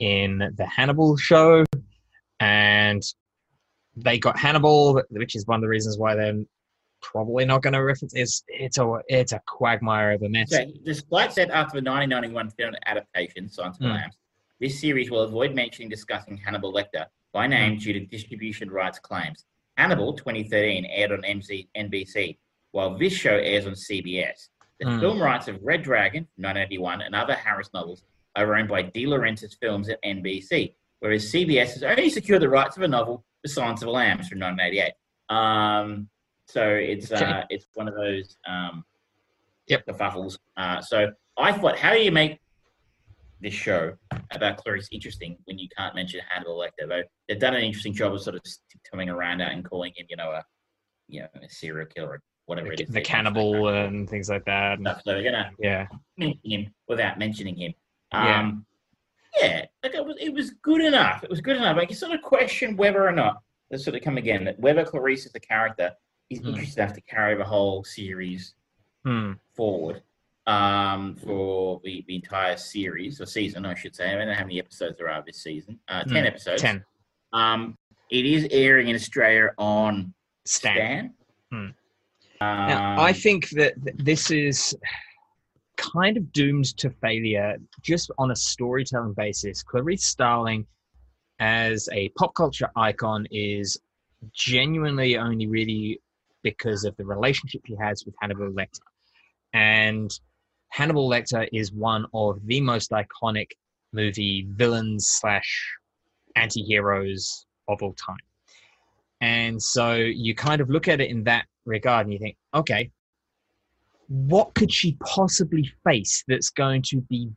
[0.00, 1.64] in the Hannibal show,
[2.40, 3.02] and
[3.96, 6.42] they got Hannibal, which is one of the reasons why they're
[7.00, 8.14] probably not going to reference.
[8.14, 10.50] It's it's a it's a quagmire of a mess.
[10.50, 13.92] So, despite said after the 1991 film adaptation, Silence of Hmm.
[13.92, 14.16] Lambs,
[14.60, 19.44] this series will avoid mentioning discussing Hannibal Lecter by name due to distribution rights claims.
[19.78, 22.36] Hannibal 2013 aired on NBC,
[22.72, 24.48] while this show airs on CBS.
[24.80, 25.00] The Hmm.
[25.00, 28.02] film rights of Red Dragon 1981 and other Harris novels
[28.36, 32.76] are owned by De Laurentiis Films at NBC, whereas CBS has only secured the rights
[32.76, 34.92] of a novel, The Silence of the Lambs, from 1988.
[35.28, 36.08] Um,
[36.46, 37.24] so it's Okay.
[37.24, 38.84] uh, it's one of those um,
[39.68, 39.86] Yep.
[39.86, 40.38] kerfuffles.
[40.56, 42.40] Uh, so I thought, how do you make
[43.40, 43.94] this show
[44.32, 46.88] about Clarice interesting when you can't mention Hannibal Lecter?
[46.88, 48.42] Though they've done an interesting job of sort of
[48.90, 50.44] coming around that and calling him, you know, a
[51.08, 52.88] you know a serial killer or whatever it is.
[52.88, 54.78] the cannibal and things like that.
[54.80, 55.02] stuff.
[55.04, 55.86] So they're gonna Yeah.
[56.16, 57.74] mention him without mentioning him.
[58.12, 58.40] Yeah.
[58.40, 58.66] Um,
[59.40, 61.22] yeah, like it was, it was good enough.
[61.22, 61.76] It was good enough.
[61.76, 64.84] Like you sort of question whether or not let's sort of come again that whether
[64.84, 65.92] Clarice is the character
[66.30, 66.48] is Hmm.
[66.48, 68.54] interesting enough to carry the whole series
[69.04, 69.34] Hmm.
[69.54, 70.02] forward
[70.48, 74.10] um, for the, the entire series or season, I should say.
[74.10, 75.78] I don't know how many episodes there are this season.
[75.88, 76.26] Uh, ten Hmm.
[76.26, 76.62] episodes.
[76.62, 76.84] Ten.
[77.32, 77.76] Um,
[78.10, 80.14] it is airing in Australia on
[80.46, 80.74] Stan.
[80.74, 81.14] Stan.
[81.52, 81.56] Hmm.
[82.40, 84.74] Um, Now, I think that this is
[85.76, 89.62] kind of doomed to failure just on a storytelling basis.
[89.62, 90.66] Clarice Starling,
[91.40, 93.78] as a pop culture icon, is
[94.32, 96.00] genuinely only really
[96.42, 98.80] because of the relationship she has with Hannibal Lecter.
[99.52, 100.10] And
[100.70, 103.50] Hannibal Lecter is one of the most iconic
[103.92, 105.76] movie villains slash
[106.36, 108.16] anti-heroes of all time.
[109.20, 112.90] And so you kind of look at it in that regard and you think, okay,
[114.08, 117.30] what could she possibly face that's going to be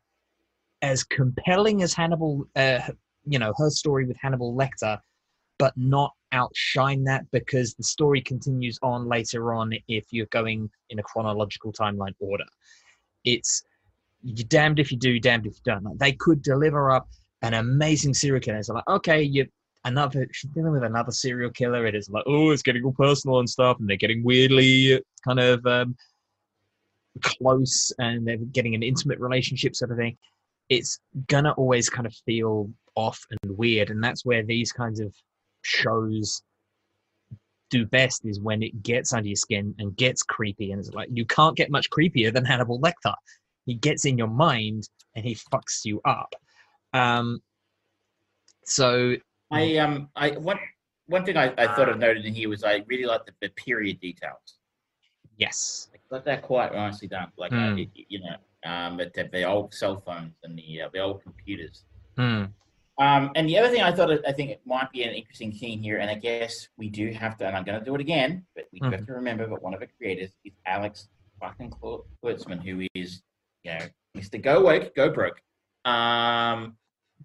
[0.82, 2.80] as compelling as Hannibal, uh,
[3.26, 5.00] you know, her story with Hannibal Lecter,
[5.58, 11.00] but not outshine that because the story continues on later on if you're going in
[11.00, 12.46] a chronological timeline order.
[13.24, 13.64] It's
[14.24, 15.84] you're damned if you do, damned if you don't.
[15.84, 17.08] Like, they could deliver up
[17.42, 18.58] an amazing serial killer.
[18.58, 19.48] It's like, okay, you
[19.86, 21.86] another she's dealing with another serial killer.
[21.86, 25.40] It is like, oh, it's getting all personal and stuff, and they're getting weirdly kind
[25.40, 25.96] of um,
[27.22, 30.18] close, and they're getting an intimate relationship sort of thing.
[30.70, 35.14] It's gonna always kind of feel off and weird, and that's where these kinds of
[35.64, 36.44] shows
[37.72, 41.10] do best is when it gets under your skin and gets creepy, and it's like
[41.12, 43.16] you can't get much creepier than Hannibal Lecter.
[43.66, 46.36] He gets in your mind and he fucks you up.
[46.94, 47.42] Um,
[48.66, 49.16] so
[49.50, 50.60] I um I one
[51.08, 53.50] one thing I, I thought of noted in here was I really like the, the
[53.50, 54.58] period details.
[55.38, 57.32] yes, Like, got that quite nicely done.
[57.38, 57.82] Like uh, Mm.
[57.96, 58.36] it, you know,
[58.70, 61.84] um, the, the old cell phones and the uh, the old computers.
[62.18, 62.46] Hmm.
[63.02, 65.82] Um, and the other thing I thought I think it might be an interesting thing
[65.82, 68.46] here, and I guess we do have to, and I'm going to do it again,
[68.54, 71.08] but we do have to remember that one of the creators is Alex
[71.40, 73.24] fucking Kurtzman, who is,
[73.64, 73.80] you know,
[74.16, 74.40] Mr.
[74.40, 75.42] Go Woke, Go Broke.
[75.84, 76.78] Um,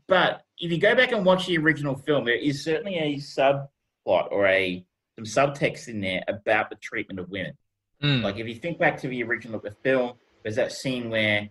[0.08, 3.68] but if you go back and watch the original film, there is certainly a subplot
[4.30, 4.82] or a
[5.18, 7.52] some subtext in there about the treatment of women.
[8.00, 8.22] Hmm.
[8.22, 11.50] Like if you think back to the original the film, there's that scene where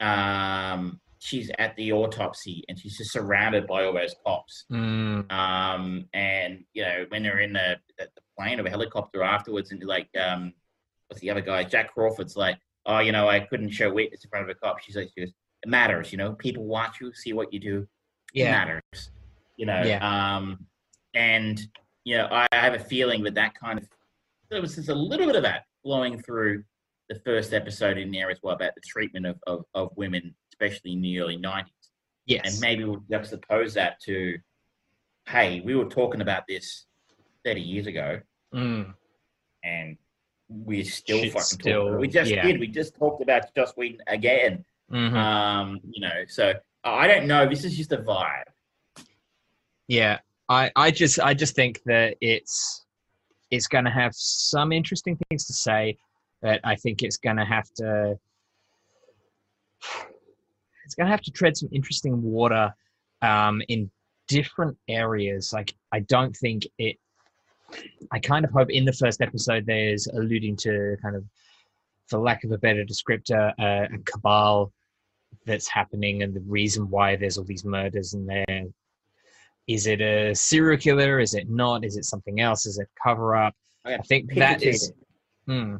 [0.00, 4.64] um, she's at the autopsy and she's just surrounded by all those cops.
[4.68, 5.20] Hmm.
[5.30, 9.84] Um, and you know when they're in the, the, plane or a helicopter afterwards, and
[9.84, 10.52] like um,
[11.08, 11.62] what's the other guy?
[11.62, 14.80] Jack Crawford's like, oh, you know, I couldn't show witness in front of a cop.
[14.80, 15.32] She's like, she goes,
[15.62, 16.10] it matters.
[16.10, 17.86] You know, people watch you, see what you do.
[18.34, 19.10] It matters.
[19.56, 19.82] You know.
[19.84, 19.98] Yeah.
[20.36, 20.66] Um,
[21.14, 21.60] and
[22.04, 23.86] you know, I, I have a feeling that that kind of
[24.50, 26.64] there was just a little bit of that flowing through
[27.10, 30.92] the first episode in there as well about the treatment of, of, of women, especially
[30.92, 31.64] in the early 90s.
[32.26, 34.38] yes, And maybe we'll juxtapose that to,
[35.28, 36.86] hey, we were talking about this
[37.44, 38.20] 30 years ago
[38.52, 38.82] Hmm.
[39.64, 39.96] and
[40.48, 41.88] we're still Shit's fucking still- talking.
[41.88, 42.00] about it.
[42.00, 42.42] We just yeah.
[42.46, 42.60] did.
[42.60, 44.64] We just talked about Joss Whedon again.
[44.90, 45.14] Mhm.
[45.14, 47.48] Um, you know, so I don't know.
[47.48, 48.44] This is just a vibe.
[49.86, 50.18] Yeah,
[50.48, 52.84] I, I just I just think that it's
[53.52, 55.96] it's going to have some interesting things to say.
[56.42, 58.18] That I think it's going to have to
[60.90, 62.74] it's going to have to tread some interesting water
[63.22, 63.90] um, in
[64.26, 65.52] different areas.
[65.52, 66.96] Like I don't think it.
[68.10, 71.24] I kind of hope in the first episode there's alluding to kind of,
[72.08, 74.72] for lack of a better descriptor, uh, a cabal
[75.46, 78.64] that's happening and the reason why there's all these murders in there
[79.70, 81.20] is it a serial killer?
[81.20, 81.84] Is it not?
[81.84, 82.66] Is it something else?
[82.66, 83.54] Is it cover up?
[83.86, 84.92] Okay, I think that is.
[85.46, 85.76] Hmm,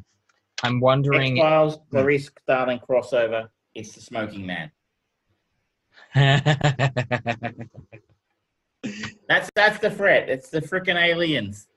[0.63, 1.39] I'm wondering.
[1.39, 3.49] X Files, Clarice Starling crossover.
[3.75, 4.71] It's the Smoking Man.
[9.27, 10.27] That's that's the threat.
[10.29, 11.67] It's the freaking aliens.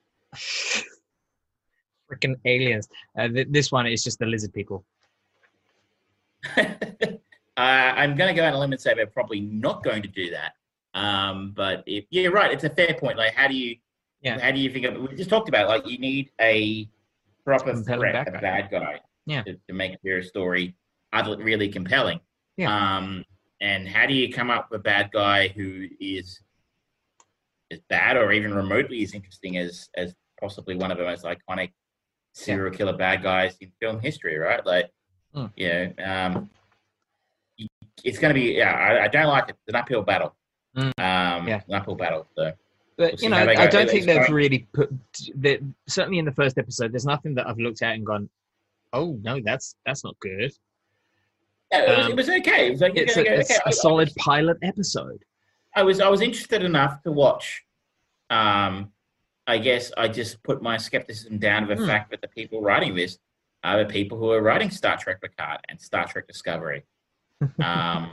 [2.10, 2.88] Freaking aliens!
[3.18, 4.84] Uh, th- this one is just the lizard people.
[6.56, 6.62] uh,
[7.56, 10.08] I'm going to go out on a limb and say they're probably not going to
[10.08, 10.52] do that.
[10.94, 13.16] Um, but if yeah, right, it's a fair point.
[13.18, 13.76] Like, how do you,
[14.22, 14.38] Yeah.
[14.38, 14.96] how do you think of?
[14.96, 16.88] We just talked about like you need a
[17.44, 18.40] proper Compelling threat, bad a guy.
[18.40, 19.42] bad guy, Yeah.
[19.42, 20.74] to, to make your story
[21.12, 22.20] really compelling.
[22.56, 22.96] Yeah.
[22.96, 23.24] Um,
[23.60, 26.40] and how do you come up with a bad guy who is
[27.70, 31.72] as bad or even remotely as interesting as as possibly one of the most iconic
[32.34, 34.64] serial killer bad guys in film history, right?
[34.66, 34.90] Like,
[35.34, 35.50] Mm.
[35.56, 36.50] you know, um,
[38.04, 39.56] it's going to be, yeah, I, I don't like it.
[39.66, 40.36] It's an uphill battle.
[40.76, 40.84] Mm.
[40.98, 41.60] Um, Yeah.
[41.66, 42.28] an uphill battle.
[42.36, 42.52] So,
[42.96, 44.90] But We'll you know, I don't think they've really put
[45.36, 45.60] that.
[45.88, 48.30] Certainly in the first episode, there's nothing that I've looked at and gone,
[48.92, 50.52] "Oh no, that's that's not good."
[51.74, 52.66] Yeah, it, was, Um, it was okay.
[52.68, 55.24] It was like, It's a, go, it's okay, a I- I solid was- pilot episode.
[55.76, 57.64] I was I was interested enough to watch.
[58.30, 58.92] Um,
[59.46, 61.86] I guess I just put my skepticism down to the Hmm.
[61.86, 63.18] fact that the people writing this
[63.64, 66.84] are the people who are writing Star Trek Picard and Star Trek Discovery.
[67.42, 68.12] Um,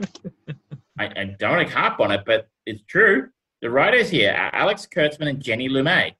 [0.98, 3.28] I, I don't want to harp on it, but it's true.
[3.62, 6.14] The writers here are Alex Kurtzman and Jenny Lumet.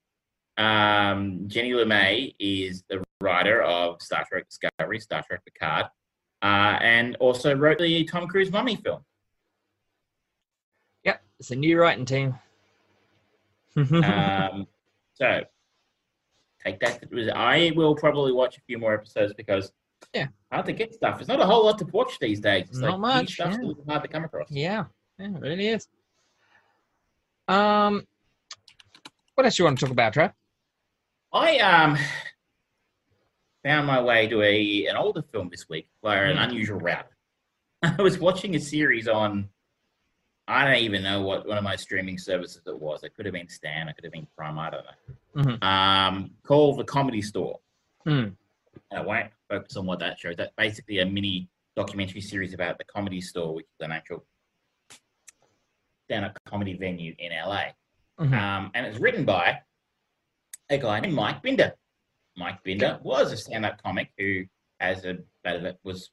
[0.57, 5.87] Um, Jenny Lumet is the writer of Star Trek Discovery, Star Trek Picard,
[6.43, 9.05] uh, and also wrote the Tom Cruise Mummy film.
[11.05, 12.35] Yep, it's a new writing team.
[13.77, 14.67] um,
[15.15, 15.43] so
[16.65, 17.05] take that.
[17.35, 19.73] I will probably watch a few more episodes because
[20.15, 20.27] Yeah.
[20.53, 21.21] hard to get stuff.
[21.21, 22.67] It's not a whole lot to watch these days.
[22.69, 23.63] It's Not like much, stuff's yeah.
[23.67, 24.51] little hard to come across.
[24.51, 24.85] yeah,
[25.19, 25.89] yeah, it really is.
[27.49, 28.07] Um,
[29.35, 30.33] what else you want to talk about, Trev?
[31.33, 31.97] I um
[33.65, 36.43] found my way to a an older film this week via an Hmm.
[36.51, 37.07] unusual route.
[37.83, 39.49] I was watching a series on
[40.49, 43.05] I don't even know what one of my streaming services it was.
[43.05, 45.43] It could have been Stan, it could have been Prime, I don't know.
[45.43, 45.63] Mhm.
[45.63, 47.61] Um, called The Comedy Store.
[48.05, 48.37] And
[48.91, 50.35] I won't focus on what that shows.
[50.37, 54.27] That's basically a mini documentary series about the Comedy Store, which is an actual
[56.05, 57.73] stand-up comedy venue in LA.
[58.19, 58.33] Mhm.
[58.33, 59.63] Um, and it's written by
[60.69, 61.75] a guy named Mike Binder.
[62.37, 64.45] Mike Binder was a stand-up comic who,
[64.81, 66.11] as a bit of it, was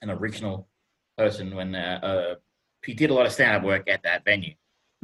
[0.00, 0.68] an original
[1.16, 2.34] person when uh, uh,
[2.84, 4.54] he did a lot of stand-up work at that venue.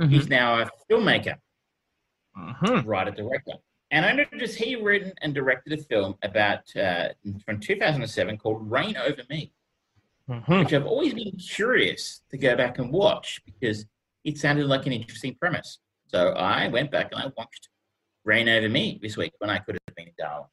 [0.01, 0.11] Mhm.
[0.11, 1.37] He's now a filmmaker,
[2.37, 2.85] Mhm.
[2.87, 3.55] writer, director.
[3.91, 7.11] And I noticed he written and directed a film about uh,
[7.45, 9.53] from 2007 called Reign Over Me,
[10.29, 10.65] Mhm.
[10.65, 13.87] which I've always been curious to go back and watch because
[14.25, 15.79] it sounded like an interesting premise.
[16.07, 17.69] So I went back and I watched
[18.29, 20.49] Reign Over Me this week when I could have been in Darwin.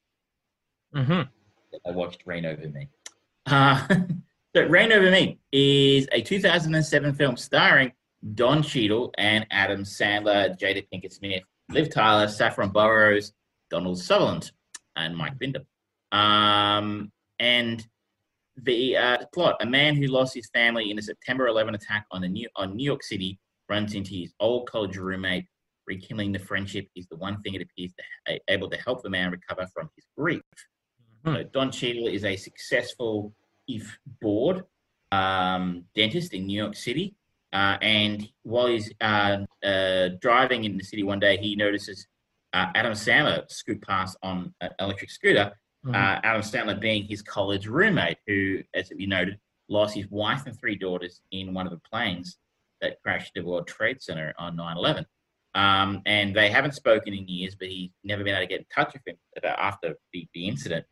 [0.94, 1.28] Mhm.
[1.86, 2.88] I watched Reign Over Me.
[3.44, 3.86] Uh,
[4.56, 7.92] so Reign Over Me is a 2007 film starring
[8.34, 13.34] Don Cheadle and Adam Sandler, Jada Pinkett Smith, Liv Tyler, Saffron Burrows,
[13.68, 14.52] Donald Sutherland,
[14.96, 15.60] and Mike Binder.
[16.12, 17.86] Um, and
[18.56, 22.22] the uh, plot: a man who lost his family in a September 11 attack on
[22.22, 23.38] the New on New York City
[23.68, 25.44] runs into his old college roommate.
[25.86, 29.10] Rekindling the friendship is the one thing it appears to a- able to help the
[29.10, 30.42] man recover from his grief.
[31.24, 33.34] So Don Cheadle is a successful,
[33.66, 34.64] if bored,
[35.12, 37.14] um, dentist in New York City.
[37.52, 42.06] Uh, and while he's uh, uh, driving in the city one day, he notices
[42.52, 45.52] uh, Adam Sandler scoot past on an electric scooter.
[45.94, 49.38] Uh, Adam Sandler being his college roommate, who, as we noted,
[49.68, 52.38] lost his wife and three daughters in one of the planes
[52.80, 55.06] that crashed the World Trade Center on 9 11.
[55.56, 58.66] Um, and they haven't spoken in years, but he's never been able to get in
[58.72, 60.84] touch with him after the, the incident.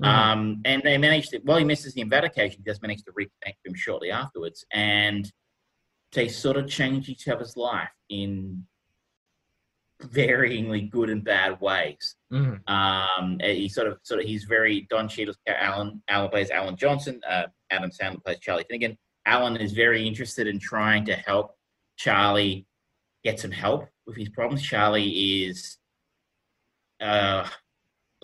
[0.00, 0.06] Mhm.
[0.06, 3.56] Um, and they managed to, while he misses the invitation, he does manage to reconnect
[3.64, 4.64] with him shortly afterwards.
[4.72, 5.30] And
[6.12, 8.64] they sort of change each other's life in
[10.00, 12.14] varyingly good and bad ways.
[12.32, 12.60] Mhm.
[12.68, 16.00] Um, and he sort of, sort of, he's very Don Cheadle's Alan.
[16.08, 17.20] Alan plays Alan Johnson.
[17.28, 18.96] Uh, Adam Sandler plays Charlie Finnegan.
[19.26, 21.56] Alan is very interested in trying to help
[21.96, 22.66] Charlie
[23.24, 24.62] get some help with his problems.
[24.62, 25.78] Charlie is
[27.00, 27.48] uh,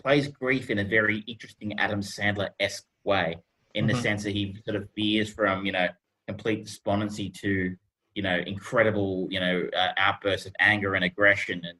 [0.01, 3.37] plays grief in a very interesting Adam Sandler esque way,
[3.75, 4.01] in the Mhm.
[4.01, 5.89] sense that he sort of veers from you know
[6.27, 7.75] complete despondency to
[8.15, 11.79] you know incredible you know uh, outbursts of anger and aggression and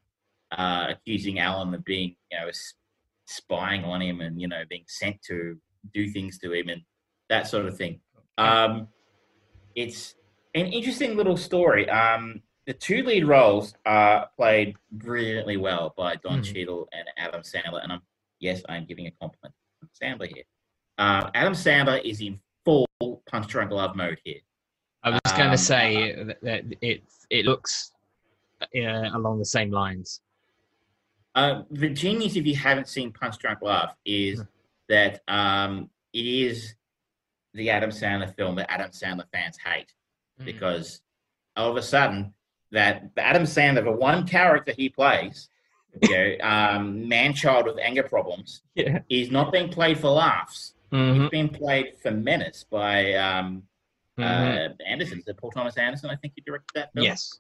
[0.52, 2.50] uh, accusing Alan of being you know
[3.28, 5.60] spying on him and you know being sent to
[5.94, 6.82] do things to him and
[7.30, 8.02] that sort of thing.
[8.38, 8.88] Um,
[9.76, 10.16] it's
[10.56, 11.88] an interesting little story.
[11.90, 16.54] Um, the two lead roles are played brilliantly well by Don Mhm.
[16.54, 18.02] Cheadle and Adam Sandler, and I'm
[18.40, 20.44] yes, I'm giving a compliment to Sandler here.
[21.00, 22.86] Uh, Adam Sandler is in full
[23.26, 24.42] punch drunk love mode here.
[25.02, 27.92] I was going Um, to say that, that it it looks
[28.62, 30.22] uh, along the same lines.
[31.34, 34.48] Uh, the genius, if you haven't seen Punch Drunk Love, is Mhm.
[34.90, 36.76] that um, it is
[37.56, 39.92] the Adam Sandler film that Adam Sandler fans hate
[40.40, 40.46] Mm.
[40.46, 41.02] because
[41.56, 42.34] all of a sudden
[42.72, 45.50] that Adam Sandler, the one character he plays,
[46.02, 49.00] you know, um, man child with anger problems, Yeah.
[49.10, 50.74] is not being played for laughs.
[50.92, 53.64] Mhm, It's being played for menace by um,
[54.20, 54.70] mhm.
[54.70, 55.20] uh, Anderson.
[55.20, 56.10] Is it Paul Thomas Anderson?
[56.10, 57.06] I think he directed that film.
[57.06, 57.40] yes.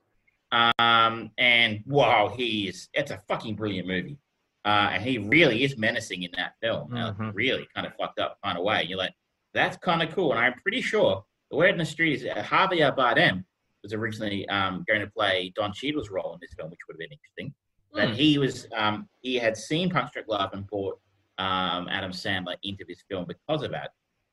[0.51, 2.89] Um, and wow, he is.
[2.93, 4.17] It's a fucking brilliant movie.
[4.65, 6.93] Uh, and he really is menacing in that film.
[6.95, 7.31] Uh, Mhm.
[7.33, 8.83] really kind of fucked up kind of way.
[8.83, 9.13] You're like,
[9.53, 10.31] that's kind of cool.
[10.31, 13.45] And I'm pretty sure the word in the street is uh, Javier Bardem
[13.83, 16.99] was originally um, going to play Don Cheadle's role in this film, which would have
[16.99, 17.53] been interesting.
[17.91, 18.15] But Mm.
[18.15, 20.99] he was um, he had seen Punch Drunk Love and brought
[21.37, 23.91] um, Adam Sandler into this film because of that,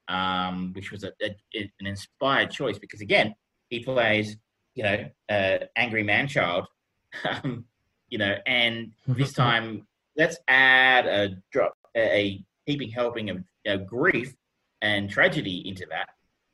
[0.08, 3.34] um, which was a, a, an inspired choice because again
[3.70, 4.36] he plays
[4.74, 6.66] you know uh, angry man child,
[7.30, 7.64] um,
[8.08, 9.86] you know, and this time
[10.16, 14.34] let's add a drop a heaping helping of you know, grief
[14.82, 16.10] and tragedy into that,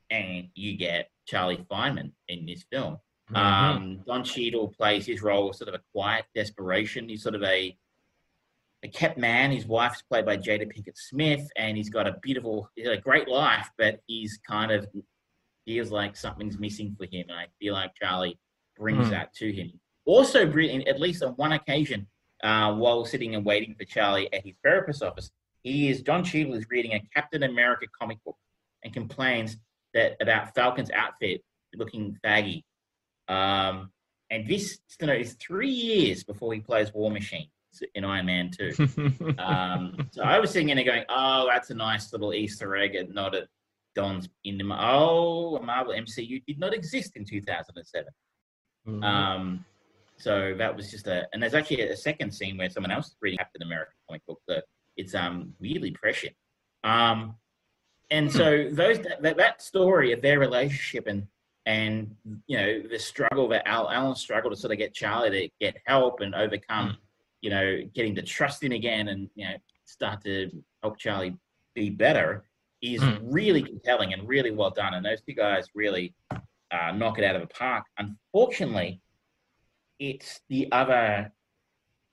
[0.09, 2.97] and you get Charlie Fineman in this film.
[3.31, 3.35] Mhm.
[3.37, 7.07] Um, Don Cheadle plays his role as sort of a quiet desperation.
[7.09, 7.77] He's sort of a
[8.83, 9.49] a kept man.
[9.51, 13.69] His wife's played by Jada Pinkett Smith, and he's got a beautiful, a great life,
[13.77, 14.85] but he's kind of
[15.63, 17.29] feels like something's missing for him.
[17.29, 18.37] And I feel like Charlie
[18.77, 19.11] brings Hmm.
[19.11, 19.79] that to him.
[20.03, 22.07] Also, at least on one occasion,
[22.43, 25.31] uh, while sitting and waiting for Charlie at his therapist's office,
[25.61, 28.37] he is Don Cheadle is reading a Captain America comic book
[28.83, 29.55] and complains
[29.93, 31.41] that about Falcon's outfit
[31.75, 32.63] looking faggy.
[33.27, 33.91] Um,
[34.29, 37.47] and this you know, is three years before he plays War Machine
[37.95, 39.35] in Iron Man 2.
[39.37, 42.95] Um, so I was sitting in there going, oh, that's a nice little Easter egg
[42.95, 43.47] and not at
[43.95, 48.07] Don's in the, oh, Marvel MCU did not exist in 2007.
[48.87, 49.03] Mhm.
[49.03, 49.65] Um,
[50.17, 53.15] so that was just a, and there's actually a second scene where someone else is
[53.21, 54.39] reading Captain America comic book.
[54.47, 54.63] that
[54.95, 56.35] it's um weirdly prescient.
[56.83, 57.35] Um,
[58.13, 61.25] and so those that, that story of their relationship and
[61.65, 62.15] and
[62.47, 65.75] you know the struggle that Al Alan's struggle to sort of get Charlie to get
[65.85, 66.97] help and overcome,
[67.41, 70.49] you know, getting to trust him again and you know start to
[70.83, 71.35] help Charlie
[71.73, 72.43] be better
[72.81, 73.19] is Mm.
[73.39, 74.93] really compelling and really well done.
[74.93, 77.85] And those two guys really uh, knock it out of the park.
[77.97, 79.01] Unfortunately,
[79.99, 81.31] it's the other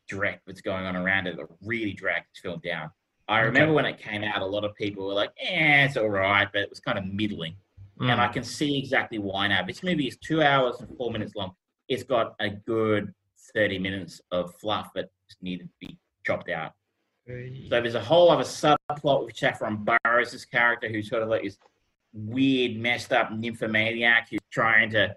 [0.08, 2.90] direct that's going on around it that really dragged this film down.
[3.30, 3.46] I Okay.
[3.46, 6.48] remember when it came out, a lot of people were like, "Eh, it's all right,"
[6.52, 7.56] but it was kind of middling.
[8.00, 8.10] Mm.
[8.10, 9.62] And I can see exactly why now.
[9.64, 11.54] This movie is two hours and four minutes long.
[11.88, 13.14] It's got a good
[13.54, 15.96] thirty minutes of fluff that needed to be
[16.26, 16.72] chopped out.
[17.26, 21.56] So there's a whole other subplot with Saffron Burrows' character, who's sort of like this
[22.12, 25.16] weird, messed up nymphomaniac who's trying to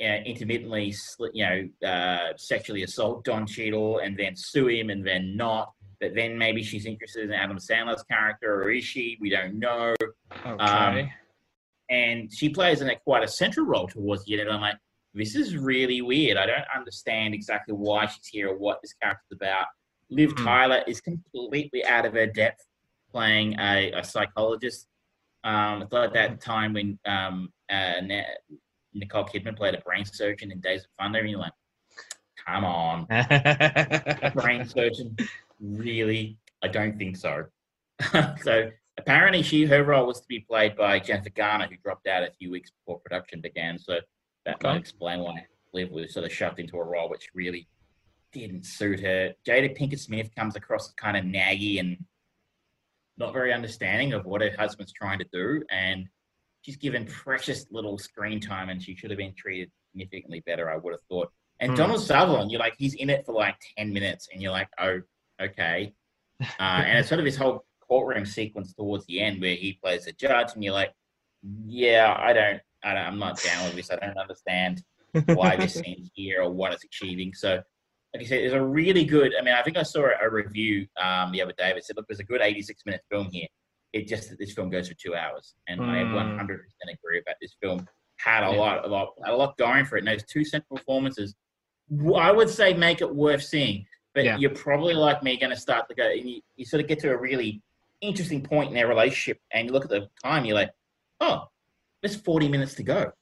[0.00, 0.94] uh, intermittently,
[1.34, 5.72] you know, uh, sexually assault Don Cheadle and then sue him and then not.
[6.04, 9.16] But then maybe she's interested in Adam Sandler's character, or is she?
[9.22, 9.94] We don't know.
[10.46, 11.10] okay.
[11.88, 14.42] And she plays in a quite a central role towards the end.
[14.42, 14.76] And I'm like,
[15.14, 16.36] this is really weird.
[16.36, 19.64] I don't understand exactly why she's here or what this character's about.
[20.10, 20.44] Liv Hmm.
[20.44, 22.66] Tyler is completely out of her depth
[23.10, 24.86] playing a, a psychologist.
[25.42, 27.94] Um, it's like that time when um, uh,
[28.92, 31.52] Nicole Kidman played a brain surgeon in Days of Thunder, and you're like,
[32.46, 33.06] come on,
[34.34, 35.16] brain surgeon?
[35.64, 36.38] Really?
[36.62, 37.46] I don't think so.
[38.42, 42.22] so apparently, she her role was to be played by Jennifer Garner, who dropped out
[42.22, 43.78] a few weeks before production began.
[43.78, 43.98] So
[44.44, 44.68] that Okay.
[44.68, 47.68] might explain why Liv was sort of shoved into a role which really
[48.32, 49.32] didn't suit her.
[49.46, 51.96] Jada Pinkett Smith comes across as kind of naggy and
[53.16, 56.08] not very understanding of what her husband's trying to do, and
[56.62, 60.68] she's given precious little screen time, and she should have been treated significantly better.
[60.70, 61.30] I would have thought.
[61.60, 61.76] And Hmm.
[61.76, 65.00] Donald Sutherland, you're like, he's in it for like ten minutes, and you're like, oh,
[65.40, 65.92] okay.
[66.42, 70.04] Uh, and it's sort of this whole courtroom sequence towards the end where he plays
[70.04, 70.92] the judge, and you're like,
[71.66, 73.90] yeah, I don't, I don't I'm not down with this.
[73.90, 74.82] I don't understand
[75.26, 77.32] why this scene's here or what it's achieving.
[77.34, 77.62] So,
[78.14, 79.32] like I said, it's a really good.
[79.38, 82.06] I mean, I think I saw a review um, the other day that said, "Look,
[82.08, 83.46] there's a good 86 minute film here."
[83.92, 86.12] It just that this film goes for two hours, and I Mm.
[86.12, 87.86] 100 percent agree about this film.
[88.18, 88.58] Had a Yeah.
[88.60, 90.00] lot, a lot, a lot going for it.
[90.00, 91.34] And those two central performances,
[92.16, 93.86] I would say, make it worth seeing.
[94.14, 94.36] But Yeah.
[94.38, 97.00] you're probably like me, going to start to go, and you, you sort of get
[97.00, 97.60] to a really
[98.00, 100.70] interesting point in their relationship, and you look at the time, you're like,
[101.20, 101.48] "Oh,
[102.00, 103.12] there's 40 minutes to go."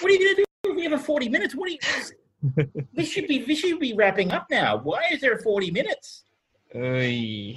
[0.00, 1.54] What are you going to do if we have a 40 minutes?
[1.54, 2.68] What do you?
[2.92, 4.76] this should be this should be wrapping up now.
[4.76, 6.24] Why is there 40 minutes?
[6.74, 7.56] Oy.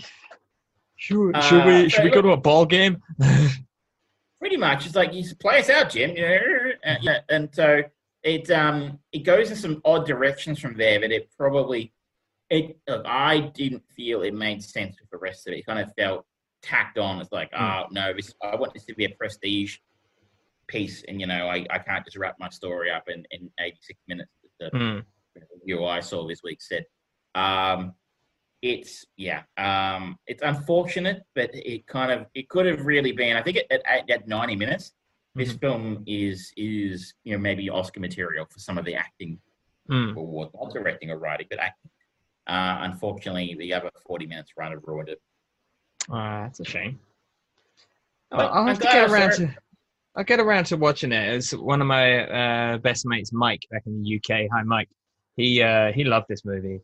[0.95, 3.02] Should, Uh, should we should we go to a ball game?
[4.40, 6.15] Pretty much, it's like you play us out, Jim.
[6.15, 6.40] You know,
[6.84, 7.82] and, and so
[8.23, 11.91] it um it goes in some odd directions from there, but it probably
[12.50, 15.60] it look, I didn't feel it made sense with the rest of it.
[15.60, 16.26] It kind of felt
[16.62, 17.20] tacked on.
[17.22, 19.78] It's like, oh no, this I want this to be a prestige
[20.68, 24.00] piece, and you know, I, I can't just wrap my story up in, in 86
[24.08, 24.32] minutes.
[24.60, 25.04] the Mm.
[25.60, 26.86] review I saw this week said.
[27.36, 27.94] Um,
[28.62, 33.36] it's yeah, um, it's unfortunate, but it kind of it could have really been.
[33.36, 34.94] I think at, at, at ninety minutes,
[35.36, 35.60] this Mhm.
[35.60, 39.40] film is is you know maybe Oscar material for some of the acting
[39.88, 40.16] Mm.
[40.16, 41.92] awards, not directing or writing, but acting.
[42.48, 45.22] Uh, unfortunately, the other forty minutes run have ruined it.
[46.10, 47.00] Ah, that's a shame.
[48.30, 49.48] But I'll, I'll I'm have to get around saw it.
[49.48, 49.56] to.
[50.18, 51.34] I'll get around to watching it.
[51.34, 54.48] It's one of my uh, best mates, Mike, back in the UK.
[54.54, 54.90] Hi, Mike.
[55.36, 56.82] He uh, he loved this movie.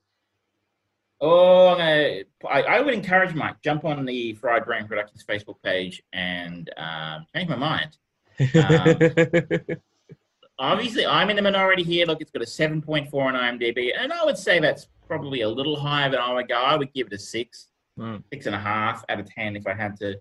[1.22, 5.62] Oh, I'm gonna, I, I would encourage Mike jump on the Fried Brain Productions Facebook
[5.64, 7.98] page and um, change my mind.
[10.60, 12.06] Um, Obviously, I'm in the minority here.
[12.06, 15.76] Look, it's got a 7.4 on IMDb, and I would say that's probably a little
[15.78, 16.56] higher than I would go.
[16.56, 17.68] I would give it a six,
[18.00, 18.24] Mm.
[18.32, 20.14] six and a half out of ten if I had to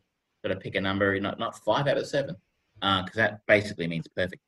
[0.45, 2.35] sort of pick a number, not not five out of seven,
[2.81, 4.43] because that basically means perfect.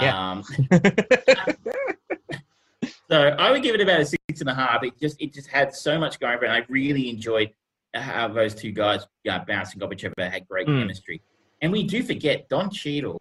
[0.00, 0.16] Yeah.
[0.30, 0.42] Um,
[3.10, 4.82] so I would give it about a six and a half.
[4.82, 6.48] It just it just had so much going for it.
[6.48, 7.50] I really enjoyed
[7.94, 10.80] how those two guys uh, bouncing off each other had great Mm.
[10.80, 11.20] chemistry.
[11.60, 13.20] And we do forget Don Cheadle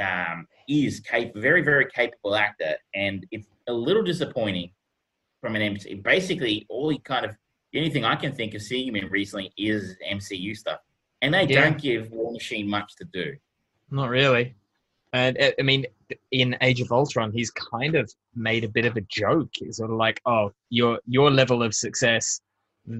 [0.00, 4.72] um, is cap- very very capable actor, and it's a little disappointing
[5.40, 5.94] from an MC.
[5.94, 7.36] Basically, all he kind of
[7.72, 10.80] the only thing I can think of seeing him in recently is MCU stuff,
[11.22, 11.62] and they Yeah.
[11.64, 13.36] don't give War Machine much to do.
[13.90, 14.54] Not really.
[15.12, 15.86] And uh, I mean,
[16.32, 19.50] in Age of Ultron, he's kind of made a bit of a joke.
[19.60, 22.40] It's sort of like, oh, your your level of success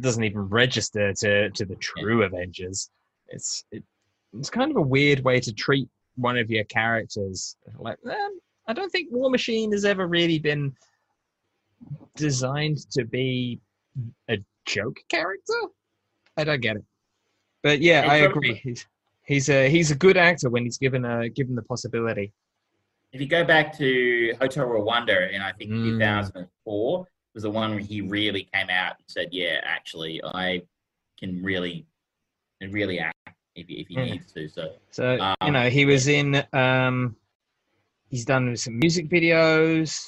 [0.01, 2.90] doesn't even register to to the true Avengers.
[3.28, 3.82] It's it,
[4.39, 7.56] it's kind of a weird way to treat one of your characters.
[7.78, 10.74] Like, um, I don't think War Machine has ever really been
[12.17, 13.61] designed to be
[14.29, 15.55] a joke character.
[16.37, 16.85] I don't get it.
[17.63, 18.61] But yeah, It's I probably- agree.
[18.63, 18.87] He's
[19.25, 22.33] he's a he's a good actor when he's given a given the possibility.
[23.13, 25.85] If you go back to Hotel Rwanda in I think Mm.
[25.99, 30.63] 2004 was the one where he really came out and said, "Yeah, actually, I
[31.19, 31.87] can really,
[32.61, 33.17] really act
[33.55, 34.05] if he, if he Yeah.
[34.05, 36.45] needs to." So So you Um, know, he was in.
[36.53, 37.17] Um,
[38.11, 40.07] he's done some music videos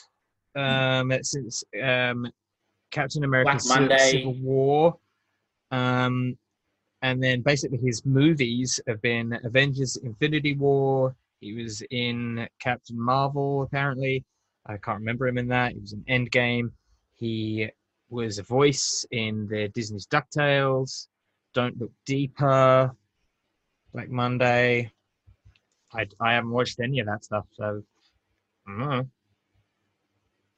[0.57, 2.31] um, since um,
[2.91, 4.11] Captain America: Black Ci- Monday.
[4.11, 4.97] Civil War,
[5.71, 6.37] um,
[7.03, 11.15] and then basically his movies have been Avengers: Infinity War.
[11.41, 14.25] He was in Captain Marvel, apparently.
[14.67, 15.73] I can't remember him in that.
[15.73, 16.71] He was in Endgame.
[17.15, 17.71] He
[18.11, 21.09] was a voice in the Disney's DuckTales.
[21.55, 22.95] Don't Look Deeper.
[23.93, 24.93] Black Monday.
[25.93, 27.83] I, I haven't watched any of that stuff, so
[28.67, 29.09] I don't know.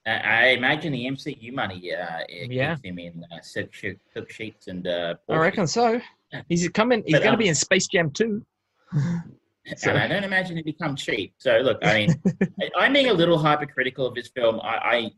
[0.07, 2.75] I, imagine the MCU money, uh, Yeah.
[2.75, 4.87] keeps him in uh, silk, sheet, silk sheets and.
[4.87, 6.01] Uh, I reckon so.
[6.49, 7.03] He's coming.
[7.07, 8.45] He's going to um, be in Space Jam too.
[8.93, 11.35] and I don't imagine it become cheap.
[11.39, 12.23] So look, I mean,
[12.77, 14.59] I'm being a little hypercritical of this film.
[14.63, 15.11] I, I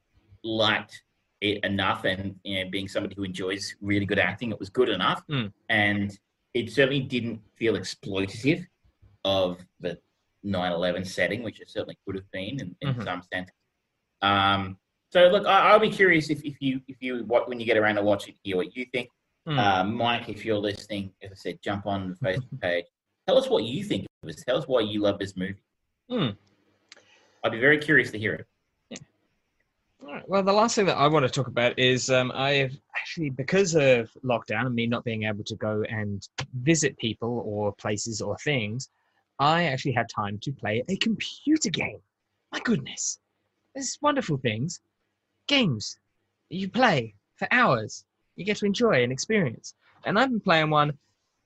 [0.43, 1.02] liked
[1.40, 4.89] it enough, and you know, being somebody who enjoys really good acting, it was good
[4.89, 5.52] enough, Mm.
[5.69, 6.19] and
[6.52, 8.65] it certainly didn't feel exploitative
[9.24, 9.98] of the
[10.44, 13.05] 9/11 setting, which it certainly could have been in, in Mhm.
[13.05, 13.51] some sense.
[14.24, 14.78] Um,
[15.10, 17.76] so look, I, I'll be curious if, if you if you what when you get
[17.76, 19.09] around to watch it, hear what you think.
[19.46, 19.59] Mm.
[19.59, 22.86] Uh, Mike, if you're listening, as I said, jump on the Facebook page.
[23.26, 24.42] Tell us what you think of this.
[24.44, 25.62] Tell us why you love this movie.
[26.10, 26.30] Hmm.
[27.42, 28.46] I'd be very curious to hear it.
[30.02, 30.28] All right.
[30.28, 33.74] Well, the last thing that I want to talk about is um, I've actually, because
[33.74, 36.26] of lockdown and me not being able to go and
[36.60, 38.88] visit people or places or things,
[39.38, 41.98] I actually had time to play a computer game.
[42.52, 43.18] My goodness.
[43.74, 44.80] There's wonderful things.
[45.46, 45.98] Games
[46.48, 48.05] you play for hours.
[48.36, 49.74] You get to enjoy and experience.
[50.05, 50.92] And I've been playing one.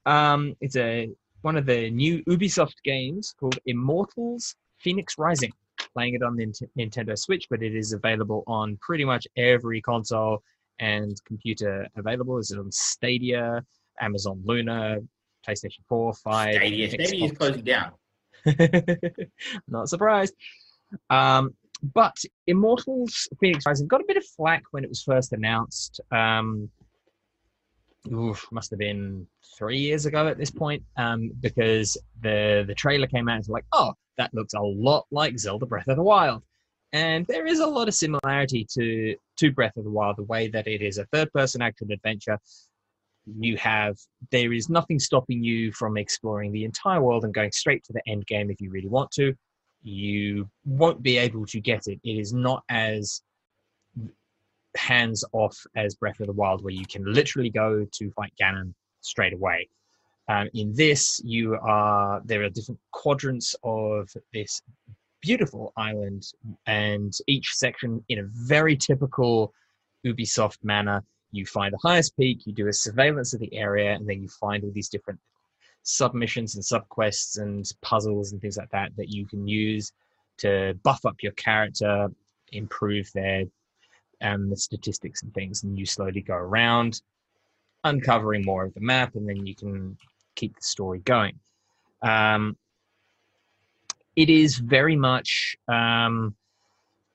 [0.07, 1.11] Um, it's a
[1.43, 5.53] one of the new Ubisoft games called Immortals Phoenix Rising
[5.95, 9.81] playing it on the Nint- Nintendo Switch, but it is available on pretty much every
[9.81, 10.43] console
[10.79, 12.39] and computer available.
[12.39, 13.65] It's on Stadia,
[14.01, 14.99] Amazon Luna,
[15.47, 16.55] PlayStation 4, 5.
[16.55, 17.93] Stadia, Stadia is closing down.
[19.69, 20.35] Not surprised.
[21.11, 26.01] Um, but Immortals Phoenix Rising got a bit of flack when it was first announced.
[26.11, 26.71] Um,
[28.13, 29.27] oof, must have been
[29.57, 33.49] three years ago at this point, um, because the the trailer came out and it's
[33.49, 36.43] like, oh, that looks a lot like Zelda Breath of the Wild.
[36.93, 40.49] And there is a lot of similarity to to Breath of the Wild, the way
[40.49, 42.39] that it is a third person action adventure.
[43.39, 43.97] You have
[44.31, 48.03] there is nothing stopping you from exploring the entire world and going straight to the
[48.09, 49.35] end game if you really want to.
[49.83, 52.01] You won't be able to get it.
[52.05, 53.23] It is not as
[54.77, 58.75] hands off as Breath of the Wild, where you can literally go to fight Ganon
[59.01, 59.69] straight away.
[60.29, 64.61] Um, in this, you are there are different quadrants of this
[65.21, 66.25] beautiful island,
[66.67, 69.53] and each section in a very typical
[70.07, 71.03] Ubisoft manner.
[71.33, 74.29] You find the highest peak, you do a surveillance of the area, and then you
[74.29, 75.21] find all these different
[75.83, 79.93] submissions and subquests and puzzles and things like that that you can use
[80.39, 82.09] to buff up your character,
[82.53, 83.45] improve their
[84.21, 87.03] um, the statistics and things, and you slowly go around,
[87.85, 89.97] uncovering more of the map, and then you can
[90.35, 91.39] keep the story going.
[92.03, 92.57] Um,
[94.17, 96.35] it is very much um,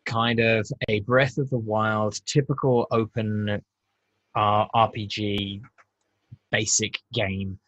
[0.05, 3.61] kind of a Breath of the Wild, typical open
[4.35, 5.61] uh, RPG
[6.51, 7.59] basic game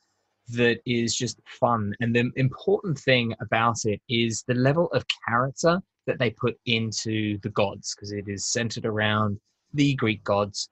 [0.50, 1.94] that is just fun.
[2.00, 7.38] And the important thing about it is the level of character that they put into
[7.40, 9.40] the gods, because it is centered around
[9.74, 10.70] the Greek gods.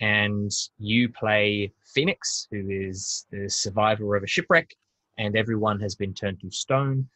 [0.00, 4.76] And you play Fenyx, who is the survivor of a shipwreck,
[5.18, 7.08] and everyone has been turned to stone.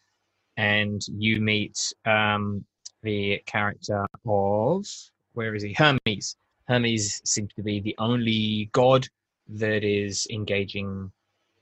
[0.56, 2.64] And you meet um,
[3.02, 4.86] the character of,
[5.34, 5.74] where is he?
[5.74, 6.36] Hermes.
[6.66, 9.06] Hermes seems to be the only god
[9.48, 11.12] that is engaging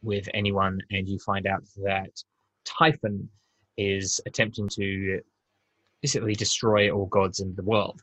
[0.02, 2.10] with anyone, and you find out that
[2.64, 3.28] Typhon
[3.76, 5.20] is attempting to
[6.02, 8.00] basically destroy all gods in the world.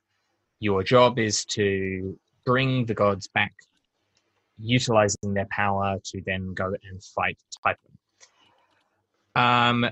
[0.59, 3.53] Your job is to bring the gods back,
[4.57, 7.97] utilizing their power to then go and fight Typhon.
[9.35, 9.91] Um,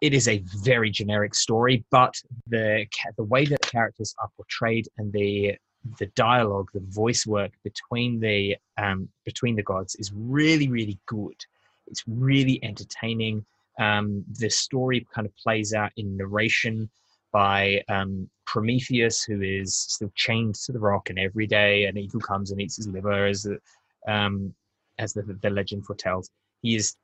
[0.00, 2.14] it is a very generic story, but
[2.46, 5.56] the the way that characters are portrayed and the
[5.98, 11.44] the dialogue, the voice work between the um, between the gods is really really good.
[11.86, 13.44] It's really entertaining.
[13.78, 16.90] Um, the story kind of plays out in narration
[17.32, 22.20] by um, Prometheus, who is still chained to the rock, and every day an eagle
[22.20, 23.58] comes and eats his liver, as the,
[24.06, 24.54] um,
[24.98, 26.30] as the, the legend foretells.
[26.62, 26.96] He has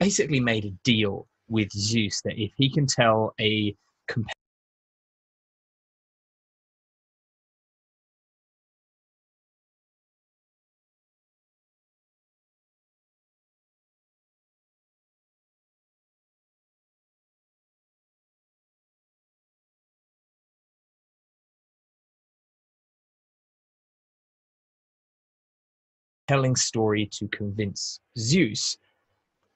[0.00, 3.76] basically made a deal with Zeus that if he can tell a
[26.26, 28.76] compelling story to convince Zeus,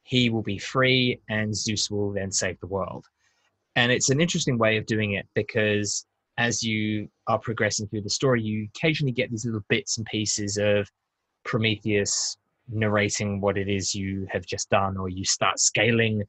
[0.02, 3.06] he will be free and Zeus will then save the world.
[3.76, 6.06] And it's an interesting way of doing it because
[6.38, 10.58] as you are progressing through the story, you occasionally get these little bits and pieces
[10.58, 10.88] of
[11.44, 12.36] Prometheus
[12.68, 16.22] narrating what it is you have just done, or you start scaling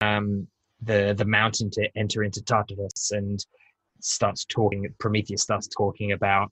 [0.00, 0.46] um,
[0.82, 3.44] the the mountain to enter into Tartarus and
[4.00, 4.86] starts talking.
[4.98, 6.50] Prometheus starts talking about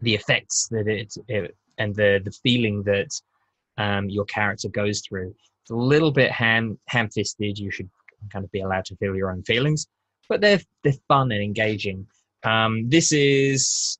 [0.00, 3.08] the effects that it, it and the the feeling that
[3.78, 5.34] um, your character goes through.
[5.62, 7.58] It's a little bit ham ham fisted.
[7.58, 7.88] You should
[8.32, 9.86] kind of be allowed to feel your own feelings,
[10.28, 12.06] but they're they're fun and engaging.
[12.42, 13.98] Um, this is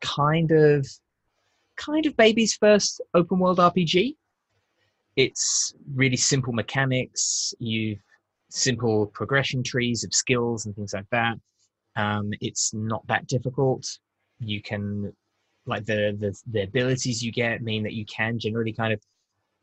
[0.00, 0.86] kind of
[1.76, 4.16] kind of baby's first open world RPG.
[5.16, 7.54] It's really simple mechanics.
[7.58, 7.98] You've
[8.50, 11.38] simple progression trees of skills and things like that.
[11.96, 13.86] Um, it's not that difficult.
[14.38, 15.12] You can
[15.66, 19.00] like the, the the abilities you get mean that you can generally kind of